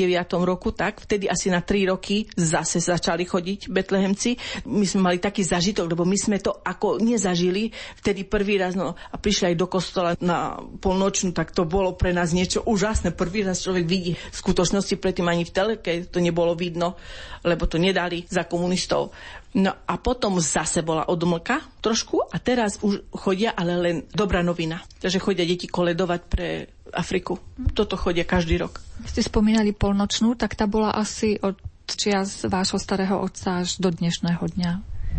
roku, 0.47 0.72
tak 0.72 1.03
vtedy 1.03 1.28
asi 1.28 1.51
na 1.51 1.59
3 1.59 1.91
roky 1.91 2.26
zase 2.39 2.80
začali 2.80 3.28
chodiť 3.28 3.68
Betlehemci. 3.68 4.63
My 4.68 4.88
sme 4.88 5.11
mali 5.11 5.18
taký 5.20 5.43
zažitok, 5.43 5.91
lebo 5.91 6.07
my 6.07 6.16
sme 6.16 6.39
to 6.39 6.55
ako 6.63 7.03
nezažili 7.03 7.76
vtedy 7.99 8.24
prvý 8.24 8.55
raz, 8.55 8.74
no 8.74 8.95
a 8.95 9.16
prišli 9.20 9.51
aj 9.51 9.59
do 9.59 9.68
kostola 9.68 10.11
na 10.24 10.55
polnočnú, 10.80 11.36
tak 11.36 11.51
to 11.51 11.68
bolo 11.68 11.93
pre 11.93 12.16
nás 12.16 12.32
niečo 12.32 12.63
úžasné. 12.63 13.11
Prvý 13.11 13.43
raz 13.43 13.59
človek 13.59 13.86
vidí 13.86 14.16
v 14.16 14.36
skutočnosti, 14.36 14.95
predtým 14.95 15.28
ani 15.28 15.43
v 15.43 15.53
teleke 15.53 15.91
to 16.07 16.24
nebolo 16.24 16.55
vidno, 16.55 16.95
lebo 17.43 17.68
to 17.68 17.76
nedali 17.76 18.24
za 18.32 18.47
komunistov. 18.47 19.11
No 19.55 19.72
a 19.72 19.95
potom 19.95 20.36
zase 20.43 20.84
bola 20.84 21.07
odmlka 21.07 21.63
trošku 21.80 22.28
a 22.28 22.36
teraz 22.43 22.76
už 22.84 23.07
chodia, 23.16 23.55
ale 23.55 23.80
len 23.80 23.95
dobrá 24.11 24.43
novina. 24.43 24.84
Takže 24.99 25.24
chodia 25.24 25.47
deti 25.47 25.72
koledovať 25.72 26.22
pre 26.28 26.74
Afriku. 26.96 27.38
Toto 27.76 28.00
chodia 28.00 28.24
každý 28.24 28.58
rok. 28.64 28.80
Ste 29.04 29.20
spomínali 29.22 29.76
polnočnú, 29.76 30.39
tak 30.39 30.56
tá 30.56 30.64
bola 30.66 30.96
asi 30.96 31.36
od 31.43 31.60
čias 31.86 32.48
vášho 32.48 32.80
starého 32.82 33.22
otca 33.22 33.62
až 33.62 33.78
do 33.78 33.93
dnešného 33.93 34.41
dňa. 34.41 34.72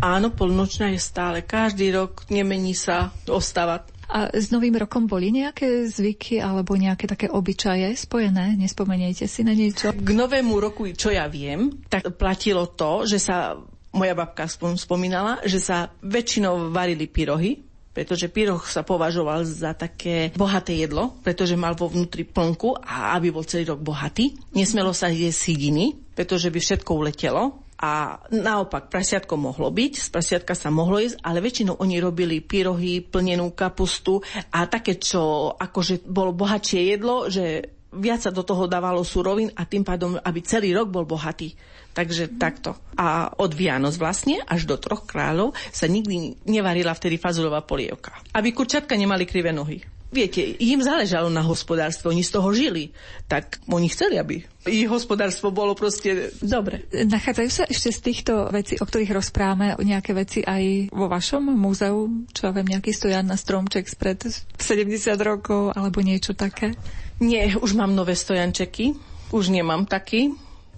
Áno, 0.03 0.29
polnočná 0.29 0.93
je 0.93 1.01
stále. 1.01 1.41
Každý 1.41 1.89
rok 1.93 2.29
nemení 2.29 2.77
sa 2.77 3.09
ostáva. 3.25 3.87
A 4.07 4.31
s 4.31 4.53
Novým 4.53 4.77
rokom 4.77 5.03
boli 5.03 5.35
nejaké 5.35 5.89
zvyky 5.89 6.39
alebo 6.39 6.79
nejaké 6.79 7.09
také 7.11 7.27
obyčaje 7.27 7.91
spojené? 7.97 8.55
Nespomeniete 8.55 9.27
si 9.27 9.43
na 9.43 9.51
niečo? 9.51 9.91
K 9.91 10.09
Novému 10.15 10.55
roku, 10.63 10.87
čo 10.95 11.11
ja 11.11 11.27
viem, 11.27 11.83
tak 11.91 12.13
platilo 12.15 12.71
to, 12.71 13.03
že 13.03 13.19
sa 13.19 13.59
moja 13.91 14.13
babka 14.13 14.45
spomínala, 14.77 15.41
že 15.43 15.57
sa 15.57 15.91
väčšinou 16.05 16.69
varili 16.69 17.09
pyrohy, 17.09 17.66
pretože 17.97 18.29
pyroch 18.29 18.69
sa 18.69 18.85
považoval 18.85 19.41
za 19.41 19.73
také 19.73 20.29
bohaté 20.37 20.85
jedlo, 20.85 21.17
pretože 21.25 21.57
mal 21.57 21.73
vo 21.73 21.89
vnútri 21.89 22.29
plnku 22.29 22.77
a 22.77 23.17
aby 23.17 23.33
bol 23.33 23.41
celý 23.41 23.73
rok 23.73 23.81
bohatý. 23.81 24.37
Nesmelo 24.53 24.93
sa 24.93 25.09
jesť 25.09 25.49
sidiny, 25.49 25.97
pretože 26.13 26.53
by 26.53 26.61
všetko 26.61 26.93
uletelo. 26.93 27.65
A 27.77 28.21
naopak, 28.33 28.89
prasiatko 28.89 29.37
mohlo 29.37 29.73
byť, 29.73 29.93
z 29.97 30.09
prasiatka 30.13 30.53
sa 30.53 30.69
mohlo 30.69 31.01
jesť, 31.01 31.21
ale 31.25 31.41
väčšinou 31.41 31.81
oni 31.81 31.97
robili 31.97 32.37
pyrohy, 32.41 33.01
plnenú 33.01 33.53
kapustu 33.53 34.21
a 34.53 34.69
také, 34.69 35.01
čo 35.01 35.53
akože 35.57 36.05
bolo 36.05 36.37
bohatšie 36.37 36.81
jedlo, 36.93 37.29
že 37.33 37.76
viac 37.93 38.27
sa 38.27 38.31
do 38.31 38.43
toho 38.43 38.67
dávalo 38.67 39.03
surovín 39.03 39.51
a 39.55 39.63
tým 39.63 39.83
pádom, 39.83 40.19
aby 40.19 40.39
celý 40.43 40.75
rok 40.75 40.91
bol 40.91 41.07
bohatý. 41.07 41.55
Takže 41.95 42.37
takto. 42.37 42.77
A 42.93 43.33
od 43.41 43.51
Vianoc 43.57 43.97
vlastne 43.97 44.43
až 44.45 44.69
do 44.69 44.77
troch 44.77 45.09
kráľov 45.09 45.57
sa 45.73 45.89
nikdy 45.89 46.37
nevarila 46.45 46.93
vtedy 46.93 47.17
fazulová 47.17 47.65
polievka. 47.65 48.13
Aby 48.37 48.53
kurčatka 48.53 48.93
nemali 48.93 49.25
krivé 49.25 49.49
nohy. 49.49 49.81
Viete, 50.07 50.39
im 50.39 50.79
záležalo 50.79 51.27
na 51.27 51.43
hospodárstvo, 51.43 52.15
oni 52.15 52.23
z 52.23 52.31
toho 52.31 52.47
žili. 52.55 52.95
Tak 53.27 53.59
oni 53.67 53.91
chceli, 53.91 54.15
aby 54.15 54.39
ich 54.63 54.87
hospodárstvo 54.87 55.51
bolo 55.51 55.75
proste 55.75 56.31
dobre. 56.39 56.87
Nachádzajú 56.95 57.49
sa 57.51 57.63
ešte 57.67 57.89
z 57.91 57.99
týchto 57.99 58.33
vecí, 58.47 58.79
o 58.79 58.87
ktorých 58.87 59.11
rozprávame, 59.11 59.75
nejaké 59.83 60.15
veci 60.15 60.39
aj 60.47 60.95
vo 60.95 61.11
vašom 61.11 61.51
múzeu? 61.51 62.07
Čo 62.31 62.51
ja 62.51 62.55
viem, 62.55 62.71
nejaký 62.71 62.95
stojan 62.95 63.27
na 63.27 63.35
stromček 63.35 63.83
spred 63.83 64.23
70 64.23 64.87
rokov 65.19 65.75
alebo 65.75 65.99
niečo 65.99 66.31
také? 66.31 66.71
Nie, 67.17 67.57
už 67.57 67.73
mám 67.73 67.97
nové 67.97 68.13
stojančeky. 68.13 68.93
Už 69.33 69.49
nemám 69.49 69.89
taký. 69.89 70.37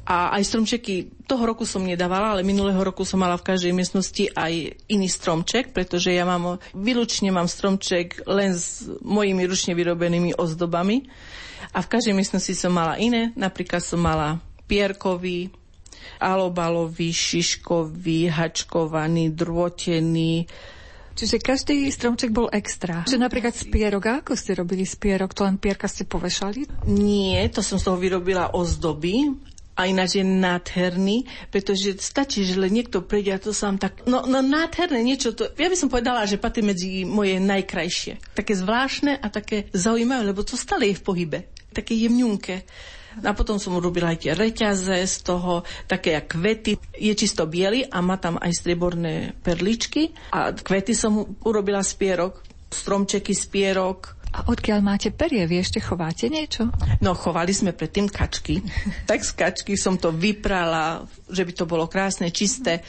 A 0.10 0.34
aj 0.34 0.42
stromčeky 0.42 1.22
toho 1.30 1.54
roku 1.54 1.70
som 1.70 1.86
nedávala, 1.86 2.34
ale 2.34 2.42
minulého 2.42 2.82
roku 2.82 3.06
som 3.06 3.22
mala 3.22 3.38
v 3.38 3.46
každej 3.46 3.70
miestnosti 3.78 4.26
aj 4.34 4.74
iný 4.90 5.06
stromček, 5.06 5.70
pretože 5.70 6.10
ja 6.10 6.26
mám, 6.26 6.58
výlučne 6.74 7.30
mám 7.30 7.46
stromček 7.46 8.26
len 8.26 8.58
s 8.58 8.90
mojimi 9.06 9.46
ručne 9.46 9.78
vyrobenými 9.78 10.34
ozdobami. 10.34 11.06
A 11.78 11.86
v 11.86 11.92
každej 11.94 12.18
miestnosti 12.18 12.58
som 12.58 12.74
mala 12.74 12.98
iné. 12.98 13.30
Napríklad 13.38 13.86
som 13.86 14.02
mala 14.02 14.42
pierkový, 14.66 15.54
alobalový, 16.18 17.14
šiškový, 17.14 18.34
hačkovaný, 18.34 19.30
drôtený, 19.38 20.50
Čiže 21.20 21.44
každý 21.44 21.84
stromček 21.92 22.32
bol 22.32 22.48
extra. 22.48 23.04
Že 23.04 23.20
napríklad 23.20 23.52
spierok, 23.52 24.24
ako 24.24 24.40
ste 24.40 24.56
robili 24.56 24.88
spierok? 24.88 25.36
To 25.36 25.44
len 25.44 25.60
pierka 25.60 25.92
ste 25.92 26.08
povešali? 26.08 26.88
Nie, 26.88 27.44
to 27.52 27.60
som 27.60 27.76
z 27.76 27.92
toho 27.92 28.00
vyrobila 28.00 28.56
ozdoby 28.56 29.36
a 29.76 29.84
ináč 29.84 30.20
je 30.20 30.24
nádherný, 30.24 31.28
pretože 31.52 32.00
stačí, 32.00 32.48
že 32.48 32.56
len 32.56 32.72
niekto 32.72 33.04
príde 33.04 33.36
a 33.36 33.40
to 33.40 33.52
sa 33.52 33.68
vám 33.68 33.84
tak... 33.84 34.08
No, 34.08 34.24
no 34.32 34.40
nádherné 34.40 35.04
niečo, 35.04 35.36
to, 35.36 35.52
ja 35.60 35.68
by 35.68 35.76
som 35.76 35.92
povedala, 35.92 36.24
že 36.24 36.40
patrí 36.40 36.64
medzi 36.64 37.04
moje 37.04 37.36
najkrajšie. 37.44 38.36
Také 38.36 38.56
zvláštne 38.56 39.20
a 39.20 39.28
také 39.28 39.68
zaujímavé, 39.76 40.24
lebo 40.24 40.48
to 40.48 40.56
stále 40.56 40.88
je 40.88 40.96
v 40.96 41.04
pohybe. 41.04 41.40
Také 41.76 42.00
jemňunké. 42.00 42.64
A 43.26 43.34
potom 43.34 43.58
som 43.58 43.74
urobila 43.76 44.14
aj 44.14 44.20
tie 44.26 44.34
reťaze 44.38 44.98
z 45.06 45.16
toho, 45.26 45.66
také 45.90 46.14
jak 46.14 46.38
kvety. 46.38 46.78
Je 46.96 47.14
čisto 47.18 47.50
biely 47.50 47.86
a 47.90 48.00
má 48.06 48.22
tam 48.22 48.38
aj 48.38 48.54
strieborné 48.54 49.34
perličky. 49.42 50.14
A 50.34 50.54
kvety 50.54 50.94
som 50.94 51.38
urobila 51.42 51.82
z 51.82 51.98
pierok, 51.98 52.42
stromčeky 52.70 53.34
z 53.34 53.46
pierok, 53.50 54.20
a 54.30 54.46
odkiaľ 54.46 54.86
máte 54.86 55.10
perie? 55.10 55.42
Vy 55.50 55.66
ešte 55.66 55.82
chováte 55.82 56.30
niečo? 56.30 56.70
No, 57.02 57.18
chovali 57.18 57.50
sme 57.50 57.74
predtým 57.74 58.06
kačky. 58.06 58.62
tak 59.10 59.26
z 59.26 59.34
kačky 59.34 59.74
som 59.74 59.98
to 59.98 60.14
vyprala, 60.14 61.02
že 61.26 61.42
by 61.42 61.54
to 61.58 61.66
bolo 61.66 61.90
krásne, 61.90 62.30
čisté, 62.30 62.86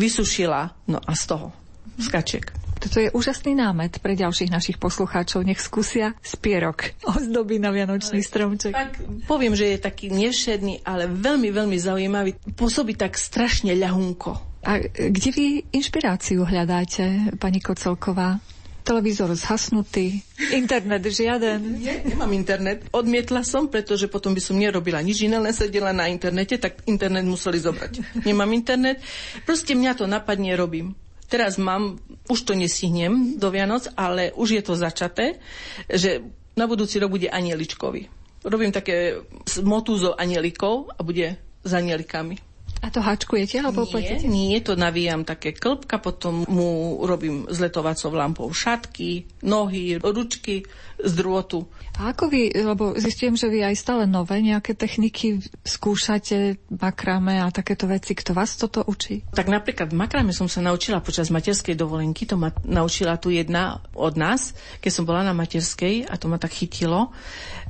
vysušila. 0.00 0.88
No 0.88 0.96
a 0.96 1.12
z 1.12 1.22
toho, 1.28 1.52
z 2.00 2.08
kačiek. 2.08 2.67
Toto 2.88 3.04
je 3.04 3.12
úžasný 3.12 3.52
námet 3.52 4.00
pre 4.00 4.16
ďalších 4.16 4.48
našich 4.48 4.80
poslucháčov. 4.80 5.44
Nech 5.44 5.60
skúsia 5.60 6.16
spierok 6.24 6.96
ozdoby 7.04 7.60
na 7.60 7.68
Vianočný 7.68 8.24
stromček. 8.24 8.72
Tak 8.72 8.96
poviem, 9.28 9.52
že 9.52 9.76
je 9.76 9.84
taký 9.84 10.08
nevšedný, 10.08 10.88
ale 10.88 11.04
veľmi, 11.04 11.52
veľmi 11.52 11.76
zaujímavý. 11.76 12.40
Pôsobí 12.56 12.96
tak 12.96 13.20
strašne 13.20 13.76
ľahunko. 13.76 14.64
A 14.64 14.80
kde 14.88 15.28
vy 15.36 15.46
inšpiráciu 15.68 16.48
hľadáte, 16.48 17.36
pani 17.36 17.60
Kocelková? 17.60 18.40
televízor 18.88 19.36
zhasnutý, 19.36 20.24
internet 20.48 21.04
žiaden. 21.04 21.60
Nie, 21.84 22.08
nemám 22.08 22.32
internet. 22.32 22.88
Odmietla 22.88 23.44
som, 23.44 23.68
pretože 23.68 24.08
potom 24.08 24.32
by 24.32 24.40
som 24.40 24.56
nerobila 24.56 25.04
nič 25.04 25.28
iné, 25.28 25.36
len 25.36 25.52
sedela 25.52 25.92
na 25.92 26.08
internete, 26.08 26.56
tak 26.56 26.80
internet 26.88 27.28
museli 27.28 27.60
zobrať. 27.60 28.24
Nemám 28.24 28.48
internet. 28.56 29.04
Proste 29.44 29.76
mňa 29.76 29.92
to 29.92 30.08
napadne, 30.08 30.56
robím. 30.56 30.96
Teraz 31.28 31.60
mám, 31.60 32.00
už 32.28 32.38
to 32.44 32.52
nesihnem 32.52 33.40
do 33.40 33.48
Vianoc, 33.50 33.88
ale 33.96 34.32
už 34.36 34.60
je 34.60 34.62
to 34.62 34.76
začaté, 34.76 35.40
že 35.88 36.20
na 36.56 36.68
budúci 36.68 37.00
rok 37.00 37.16
bude 37.16 37.28
anieličkový. 37.28 38.08
Robím 38.44 38.70
také 38.70 39.18
motúzo 39.64 40.14
anielikov 40.14 40.92
a 40.94 41.00
bude 41.02 41.40
s 41.64 41.70
anielikami. 41.74 42.38
A 42.78 42.94
to 42.94 43.02
hačkujete 43.02 43.58
alebo 43.58 43.82
nie? 43.98 44.22
Nie, 44.30 44.62
to 44.62 44.78
navíjam 44.78 45.26
také 45.26 45.50
klbka, 45.50 45.98
potom 45.98 46.46
mu 46.46 47.02
robím 47.02 47.50
s 47.50 47.58
letovacou 47.58 48.14
lampou 48.14 48.46
šatky, 48.54 49.26
nohy, 49.42 49.98
ručky 49.98 50.62
z 51.02 51.12
drôtu. 51.18 51.66
A 51.98 52.14
ako 52.14 52.30
vy, 52.30 52.54
lebo 52.54 52.94
zistím, 52.94 53.34
že 53.34 53.50
vy 53.50 53.66
aj 53.66 53.74
stále 53.74 54.06
nové 54.06 54.38
nejaké 54.38 54.78
techniky 54.78 55.42
skúšate, 55.66 56.62
makrame 56.70 57.42
a 57.42 57.50
takéto 57.50 57.90
veci. 57.90 58.14
Kto 58.14 58.38
vás 58.38 58.54
toto 58.54 58.86
učí? 58.86 59.26
Tak 59.34 59.50
napríklad 59.50 59.90
makrame 59.90 60.30
som 60.30 60.46
sa 60.46 60.62
naučila 60.62 61.02
počas 61.02 61.26
materskej 61.34 61.74
dovolenky, 61.74 62.22
to 62.22 62.38
ma 62.38 62.54
naučila 62.62 63.18
tu 63.18 63.34
jedna 63.34 63.82
od 63.98 64.14
nás, 64.14 64.54
keď 64.78 64.90
som 64.94 65.10
bola 65.10 65.26
na 65.26 65.34
materskej 65.34 66.06
a 66.06 66.14
to 66.14 66.30
ma 66.30 66.38
tak 66.38 66.54
chytilo. 66.54 67.10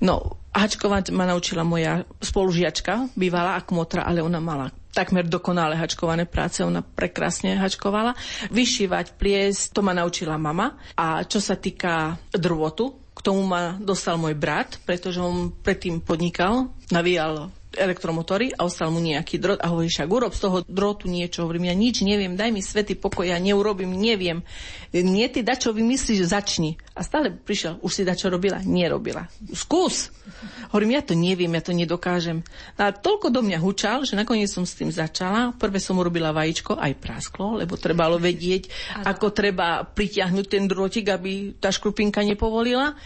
No, 0.05 0.37
hačkovať 0.53 1.09
ma 1.09 1.25
naučila 1.25 1.65
moja 1.65 2.05
spolužiačka, 2.21 3.17
bývala 3.17 3.57
akmotra, 3.57 4.05
ale 4.05 4.21
ona 4.21 4.45
mala 4.45 4.69
takmer 4.93 5.31
dokonale 5.31 5.79
hačkované 5.79 6.27
práce, 6.27 6.59
ona 6.59 6.83
prekrásne 6.83 7.55
hačkovala. 7.55 8.19
Vyšívať, 8.51 9.15
pliesť, 9.15 9.79
to 9.79 9.81
ma 9.87 9.95
naučila 9.95 10.35
mama. 10.35 10.75
A 10.99 11.23
čo 11.23 11.39
sa 11.39 11.55
týka 11.55 12.19
drôtu, 12.35 13.08
k 13.19 13.25
tomu 13.27 13.43
ma 13.43 13.75
dostal 13.83 14.15
môj 14.15 14.39
brat, 14.39 14.79
pretože 14.87 15.19
on 15.19 15.51
predtým 15.51 15.99
podnikal, 15.99 16.71
navíjal 16.89 17.51
elektromotory 17.77 18.57
a 18.57 18.65
ostal 18.65 18.89
mu 18.89 18.99
nejaký 19.03 19.37
drôt 19.37 19.61
a 19.61 19.69
hovorí, 19.69 19.93
však 19.93 20.09
urob 20.09 20.33
z 20.33 20.41
toho 20.41 20.59
drotu 20.65 21.05
niečo. 21.11 21.45
Hovorím, 21.45 21.69
ja 21.69 21.75
nič 21.77 22.01
neviem, 22.01 22.33
daj 22.33 22.49
mi 22.49 22.65
svety 22.65 22.97
pokoj, 22.97 23.29
ja 23.29 23.37
neurobím, 23.37 23.93
neviem. 23.93 24.41
Nie, 24.95 25.29
ty 25.29 25.45
dačo 25.45 25.77
vymyslíš, 25.77 26.33
začni. 26.33 26.81
A 26.97 27.05
stále 27.05 27.29
prišiel, 27.29 27.77
už 27.85 27.93
si 27.93 28.03
dačo 28.09 28.33
robila? 28.33 28.65
Nerobila. 28.65 29.29
Skús. 29.53 30.09
Hovorím, 30.73 30.97
ja 30.97 31.03
to 31.05 31.13
neviem, 31.13 31.53
ja 31.53 31.63
to 31.65 31.77
nedokážem. 31.77 32.41
A 32.81 32.93
toľko 32.93 33.29
do 33.29 33.45
mňa 33.45 33.59
hučal, 33.61 34.09
že 34.09 34.17
nakoniec 34.17 34.49
som 34.49 34.65
s 34.65 34.77
tým 34.77 34.89
začala. 34.89 35.53
Prvé 35.57 35.77
som 35.77 36.01
urobila 36.01 36.33
vajíčko, 36.33 36.77
aj 36.77 36.97
prasklo, 36.97 37.61
lebo 37.61 37.77
trebalo 37.77 38.17
vedieť, 38.17 38.69
ako 39.05 39.33
treba 39.37 39.85
pritiahnuť 39.85 40.47
ten 40.49 40.65
drotik, 40.65 41.13
aby 41.13 41.57
tá 41.61 41.69
škrupinka 41.69 42.25
nepovolila. 42.25 42.97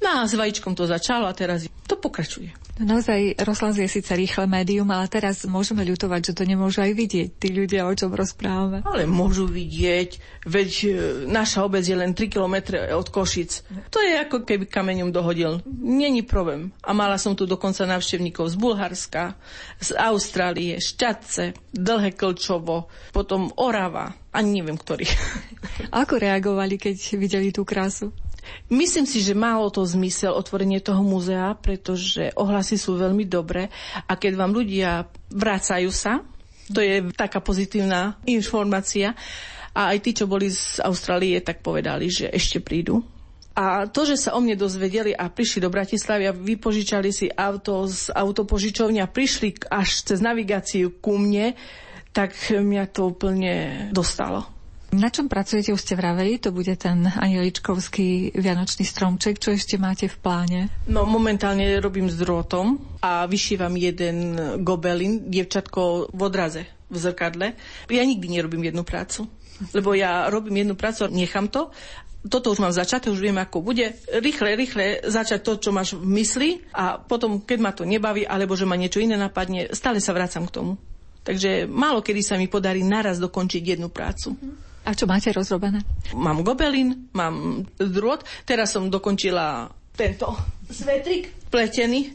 No 0.00 0.08
a 0.20 0.28
s 0.28 0.36
vajíčkom 0.36 0.76
to 0.76 0.84
začalo 0.84 1.24
a 1.24 1.32
teraz 1.32 1.64
to 1.88 1.96
pokračuje. 1.96 2.65
No 2.76 2.92
naozaj 2.92 3.40
rozhlas 3.40 3.80
je 3.80 3.88
síce 3.88 4.12
rýchle 4.12 4.44
médium, 4.44 4.84
ale 4.92 5.08
teraz 5.08 5.48
môžeme 5.48 5.80
ľutovať, 5.80 6.20
že 6.28 6.36
to 6.36 6.44
nemôžu 6.44 6.84
aj 6.84 6.92
vidieť 6.92 7.28
tí 7.40 7.48
ľudia, 7.48 7.88
o 7.88 7.96
čom 7.96 8.12
rozprávame. 8.12 8.84
Ale 8.84 9.08
môžu 9.08 9.48
vidieť, 9.48 10.44
veď 10.44 10.70
e, 10.84 10.88
naša 11.24 11.64
obec 11.64 11.80
je 11.88 11.96
len 11.96 12.12
3 12.12 12.28
km 12.28 12.76
od 12.92 13.08
Košic. 13.08 13.64
To 13.88 13.98
je 14.04 14.20
ako 14.20 14.44
keby 14.44 14.68
kameňom 14.68 15.08
dohodil. 15.08 15.64
Není 15.64 16.28
problém. 16.28 16.68
A 16.84 16.92
mala 16.92 17.16
som 17.16 17.32
tu 17.32 17.48
dokonca 17.48 17.88
návštevníkov 17.88 18.52
z 18.52 18.56
Bulharska, 18.60 19.40
z 19.80 19.96
Austrálie, 19.96 20.76
Šťatce, 20.76 21.56
Dlhé 21.72 22.12
Klčovo, 22.12 22.92
potom 23.08 23.56
Orava, 23.56 24.12
ani 24.36 24.60
neviem 24.60 24.76
ktorý. 24.76 25.08
Ako 26.04 26.20
reagovali, 26.20 26.76
keď 26.76 26.96
videli 27.16 27.48
tú 27.56 27.64
krásu? 27.64 28.12
Myslím 28.68 29.06
si, 29.06 29.22
že 29.22 29.36
málo 29.36 29.70
to 29.70 29.86
zmysel 29.86 30.34
otvorenie 30.34 30.82
toho 30.82 31.00
múzea, 31.00 31.54
pretože 31.58 32.34
ohlasy 32.34 32.76
sú 32.78 32.98
veľmi 32.98 33.26
dobré 33.26 33.70
a 34.06 34.12
keď 34.18 34.32
vám 34.34 34.52
ľudia 34.54 35.06
vracajú 35.30 35.90
sa, 35.94 36.22
to 36.66 36.82
je 36.82 37.14
taká 37.14 37.38
pozitívna 37.38 38.18
informácia, 38.26 39.14
a 39.76 39.92
aj 39.92 39.98
tí, 40.00 40.16
čo 40.16 40.24
boli 40.24 40.48
z 40.48 40.80
Austrálie, 40.80 41.36
tak 41.44 41.60
povedali, 41.60 42.08
že 42.08 42.32
ešte 42.32 42.64
prídu. 42.64 43.04
A 43.52 43.84
to, 43.84 44.08
že 44.08 44.16
sa 44.16 44.32
o 44.32 44.40
mne 44.40 44.56
dozvedeli 44.56 45.12
a 45.12 45.28
prišli 45.28 45.60
do 45.60 45.68
Bratislavy 45.68 46.24
a 46.28 46.32
vypožičali 46.32 47.12
si 47.12 47.28
auto 47.28 47.84
z 47.84 48.08
autopožičovne 48.12 49.04
a 49.04 49.08
prišli 49.08 49.68
až 49.68 49.88
cez 50.12 50.24
navigáciu 50.24 50.96
ku 50.96 51.20
mne, 51.20 51.52
tak 52.16 52.32
mňa 52.52 52.84
to 52.88 53.12
úplne 53.12 53.52
dostalo. 53.92 54.55
Na 54.94 55.10
čom 55.10 55.26
pracujete, 55.26 55.74
už 55.74 55.82
ste 55.82 55.98
vraveli, 55.98 56.38
to 56.38 56.54
bude 56.54 56.70
ten 56.78 57.10
anieličkovský 57.10 58.38
vianočný 58.38 58.86
stromček, 58.86 59.42
čo 59.42 59.50
ešte 59.50 59.82
máte 59.82 60.06
v 60.06 60.16
pláne? 60.22 60.60
No 60.86 61.02
momentálne 61.02 61.82
robím 61.82 62.06
s 62.06 62.14
drôtom 62.14 62.78
a 63.02 63.26
vyšívam 63.26 63.74
jeden 63.74 64.38
gobelin, 64.62 65.26
dievčatko 65.26 66.14
v 66.14 66.20
odraze, 66.22 66.62
v 66.86 66.96
zrkadle. 67.02 67.58
Ja 67.90 68.06
nikdy 68.06 68.30
nerobím 68.30 68.70
jednu 68.70 68.86
prácu, 68.86 69.26
lebo 69.74 69.90
ja 69.92 70.30
robím 70.30 70.62
jednu 70.62 70.78
prácu, 70.78 71.10
nechám 71.10 71.50
to 71.50 71.74
toto 72.26 72.50
už 72.50 72.58
mám 72.58 72.74
začaté, 72.74 73.06
už 73.06 73.22
viem, 73.22 73.38
ako 73.38 73.62
bude. 73.62 73.94
Rýchle, 74.10 74.58
rýchle 74.58 75.06
začať 75.06 75.40
to, 75.46 75.52
čo 75.62 75.70
máš 75.70 75.94
v 75.94 76.06
mysli 76.18 76.50
a 76.74 76.98
potom, 76.98 77.42
keď 77.42 77.58
ma 77.62 77.70
to 77.70 77.86
nebaví, 77.86 78.26
alebo 78.26 78.58
že 78.58 78.66
ma 78.66 78.74
niečo 78.74 78.98
iné 78.98 79.14
napadne, 79.14 79.70
stále 79.70 80.02
sa 80.02 80.10
vracam 80.10 80.50
k 80.50 80.54
tomu. 80.54 80.72
Takže 81.26 81.66
málo 81.66 82.02
kedy 82.02 82.22
sa 82.22 82.34
mi 82.38 82.46
podarí 82.46 82.86
naraz 82.86 83.18
dokončiť 83.18 83.78
jednu 83.78 83.90
prácu. 83.90 84.34
Mm-hmm. 84.34 84.66
A 84.86 84.94
čo 84.94 85.10
máte 85.10 85.34
rozrobené? 85.34 85.82
Mám 86.14 86.46
gobelin, 86.46 87.10
mám 87.10 87.66
drôt. 87.74 88.22
Teraz 88.46 88.70
som 88.70 88.86
dokončila 88.86 89.66
tento 89.98 90.30
svetrik 90.70 91.50
pletený. 91.50 92.14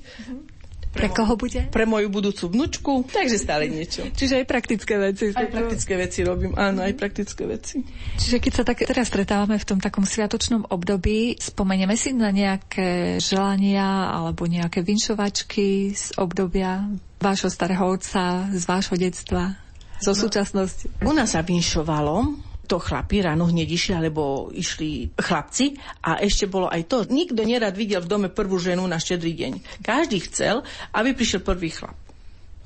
Pre, 0.92 1.08
pre 1.08 1.10
koho 1.16 1.40
bude? 1.40 1.72
Pre 1.72 1.88
moju 1.88 2.12
budúcu 2.12 2.52
vnúčku, 2.52 3.08
takže 3.08 3.40
stále 3.40 3.72
niečo. 3.72 4.04
Čiže 4.12 4.44
aj 4.44 4.46
praktické 4.48 5.00
veci. 5.00 5.32
Aj 5.32 5.48
praktické 5.48 5.96
veci 5.96 6.20
robím, 6.28 6.52
áno, 6.60 6.84
aj 6.84 7.00
praktické 7.00 7.48
veci. 7.48 7.80
Čiže 8.20 8.44
keď 8.44 8.52
sa 8.52 8.64
tak 8.68 8.84
teraz 8.84 9.08
stretávame 9.08 9.56
v 9.56 9.68
tom 9.68 9.80
takom 9.80 10.04
sviatočnom 10.04 10.68
období, 10.68 11.40
spomenieme 11.40 11.96
si 11.96 12.12
na 12.12 12.36
nejaké 12.36 13.24
želania 13.24 14.12
alebo 14.12 14.44
nejaké 14.52 14.84
vinšovačky 14.84 15.96
z 15.96 16.12
obdobia 16.20 16.84
vášho 17.24 17.48
starého 17.48 17.88
otca, 17.88 18.52
z 18.52 18.64
vášho 18.68 19.00
detstva, 19.00 19.56
zo 20.04 20.12
no, 20.12 20.20
súčasnosti? 20.28 20.92
U 21.08 21.16
nás 21.16 21.32
sa 21.32 21.40
vinšovalo, 21.40 22.51
to 22.68 22.78
chlapi 22.80 23.26
ráno 23.26 23.50
hneď 23.50 23.68
išli, 23.68 23.94
alebo 23.98 24.52
išli 24.54 25.12
chlapci 25.18 25.76
a 26.06 26.22
ešte 26.22 26.48
bolo 26.48 26.68
aj 26.70 26.88
to. 26.88 26.98
Nikto 27.10 27.44
nerad 27.44 27.76
videl 27.76 28.04
v 28.04 28.12
dome 28.12 28.30
prvú 28.32 28.62
ženu 28.62 28.86
na 28.88 29.02
štedrý 29.02 29.34
deň. 29.36 29.84
Každý 29.84 30.24
chcel, 30.30 30.64
aby 30.96 31.12
prišiel 31.12 31.42
prvý 31.44 31.74
chlap. 31.74 31.98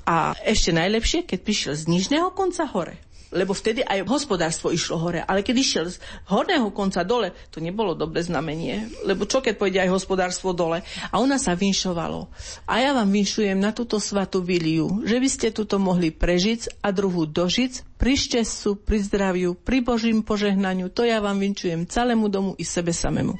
A 0.06 0.38
ešte 0.46 0.70
najlepšie, 0.70 1.26
keď 1.26 1.38
prišiel 1.42 1.74
z 1.74 1.84
nižného 1.90 2.30
konca 2.30 2.62
hore 2.70 3.05
lebo 3.34 3.52
vtedy 3.54 3.82
aj 3.82 4.06
hospodárstvo 4.06 4.70
išlo 4.70 4.98
hore. 5.00 5.22
Ale 5.22 5.42
keď 5.42 5.56
išiel 5.58 5.86
z 5.90 6.00
horného 6.30 6.70
konca 6.70 7.02
dole, 7.02 7.34
to 7.50 7.58
nebolo 7.58 7.98
dobré 7.98 8.22
znamenie, 8.22 8.90
lebo 9.02 9.26
čo 9.26 9.42
keď 9.42 9.54
pôjde 9.58 9.82
aj 9.82 9.90
hospodárstvo 9.90 10.54
dole? 10.54 10.82
A 11.10 11.14
nás 11.26 11.42
sa 11.46 11.58
vinšovalo. 11.58 12.30
A 12.70 12.78
ja 12.78 12.94
vám 12.94 13.10
vinšujem 13.10 13.58
na 13.58 13.74
túto 13.74 13.98
svatú 13.98 14.40
viliu, 14.40 15.02
že 15.02 15.18
by 15.18 15.28
ste 15.28 15.48
túto 15.50 15.82
mohli 15.82 16.14
prežiť 16.14 16.82
a 16.82 16.94
druhú 16.94 17.26
dožiť 17.26 17.98
pri 17.98 18.14
šťastu, 18.14 18.78
pri 18.78 18.98
zdraviu, 19.02 19.56
pri 19.56 19.82
Božím 19.82 20.22
požehnaniu. 20.22 20.92
To 20.94 21.02
ja 21.02 21.18
vám 21.18 21.42
vinčujem 21.42 21.88
celému 21.88 22.30
domu 22.30 22.52
i 22.60 22.64
sebe 22.64 22.94
samému. 22.94 23.34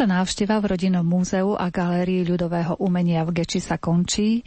Naša 0.00 0.16
návšteva 0.16 0.64
v 0.64 0.72
rodinnom 0.72 1.04
múzeu 1.04 1.60
a 1.60 1.68
galérii 1.68 2.24
ľudového 2.24 2.72
umenia 2.80 3.20
v 3.20 3.36
Geči 3.36 3.60
sa 3.60 3.76
končí. 3.76 4.40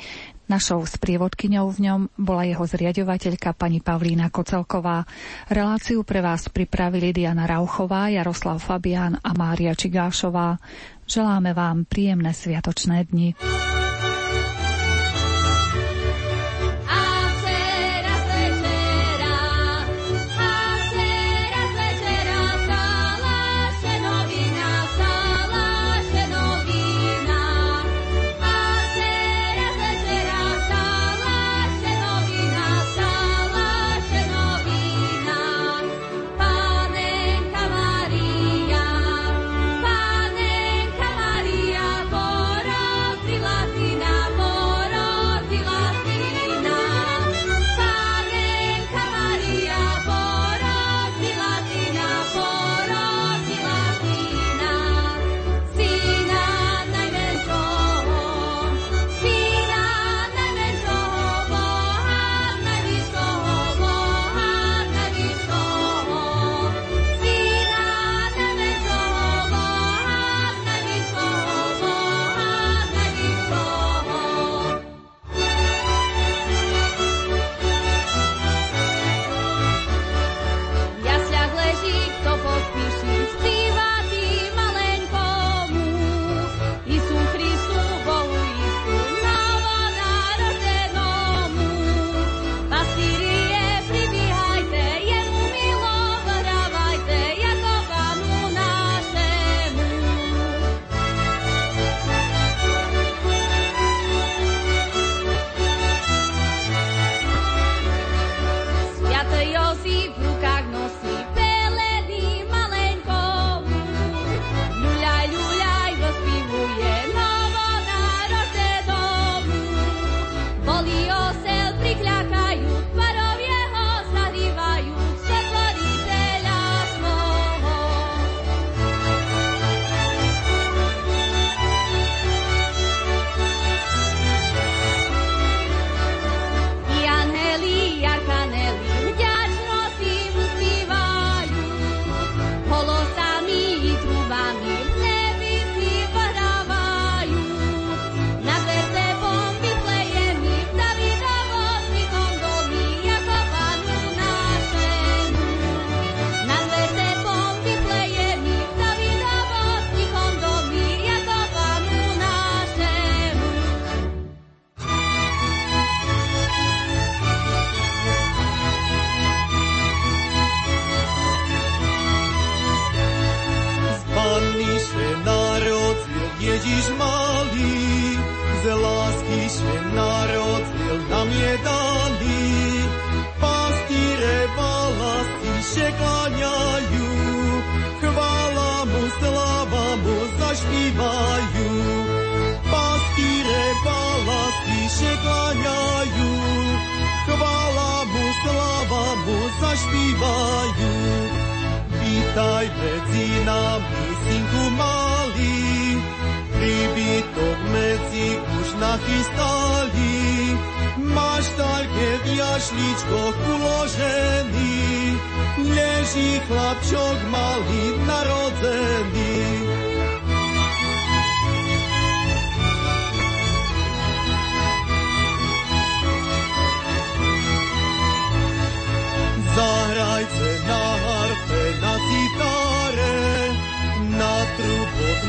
Našou 0.50 0.82
sprievodkyňou 0.82 1.70
v 1.70 1.78
ňom 1.78 2.02
bola 2.18 2.42
jeho 2.50 2.66
zriadovateľka 2.66 3.54
pani 3.54 3.78
Pavlína 3.78 4.34
Kocelková. 4.34 5.06
Reláciu 5.54 6.02
pre 6.02 6.26
vás 6.26 6.50
pripravili 6.50 7.14
Diana 7.14 7.46
Rauchová, 7.46 8.10
Jaroslav 8.10 8.66
Fabián 8.66 9.22
a 9.22 9.30
Mária 9.38 9.78
Čigášová. 9.78 10.58
Želáme 11.06 11.54
vám 11.54 11.86
príjemné 11.86 12.34
sviatočné 12.34 13.06
dni. 13.14 13.38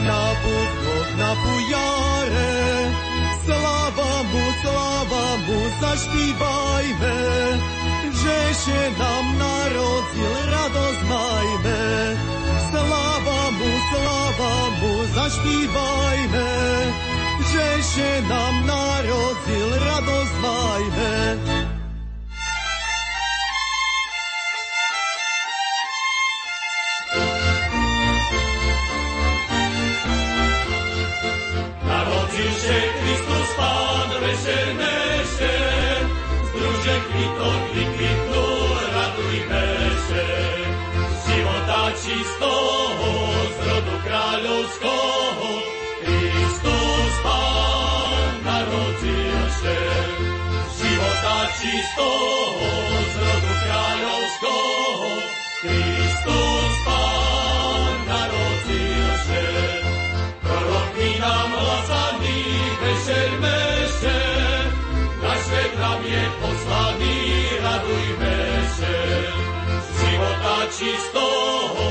Trubot, 0.04 0.08
na 0.08 0.34
bubnoch, 0.42 1.10
na 1.18 1.30
fujare. 1.34 2.52
Sláva 3.44 4.22
mu, 4.30 4.44
sláva 4.62 5.24
mu, 5.46 5.58
zašpívajme, 5.80 7.18
že 8.12 8.38
się 8.54 8.82
nám 8.98 9.24
narodil, 9.38 10.34
radosť 10.48 11.02
majme. 11.08 11.84
Sláva 12.70 13.42
mu, 13.58 13.70
sláva 13.92 14.54
mu, 14.80 14.92
zašpívajme, 15.14 16.50
že 17.52 17.68
się 17.84 18.12
nám 18.28 18.54
narodil, 18.66 19.68
radosť 19.76 20.34
majme. 20.40 21.73
Czystego, 51.64 52.58
z 53.12 53.16
rodu 53.22 53.52
królewskiego, 53.64 55.00
Chrystus 55.60 56.74
Pan 56.86 58.06
narodził 58.08 59.06
się. 59.26 59.44
Prorokmi 60.42 61.20
nam 61.20 61.50
głosami 61.50 62.42
weselmy 62.80 63.58
się, 64.00 64.20
na. 68.18 68.94
Żywota 69.98 70.66
czystego, 70.66 71.26
z 71.78 71.83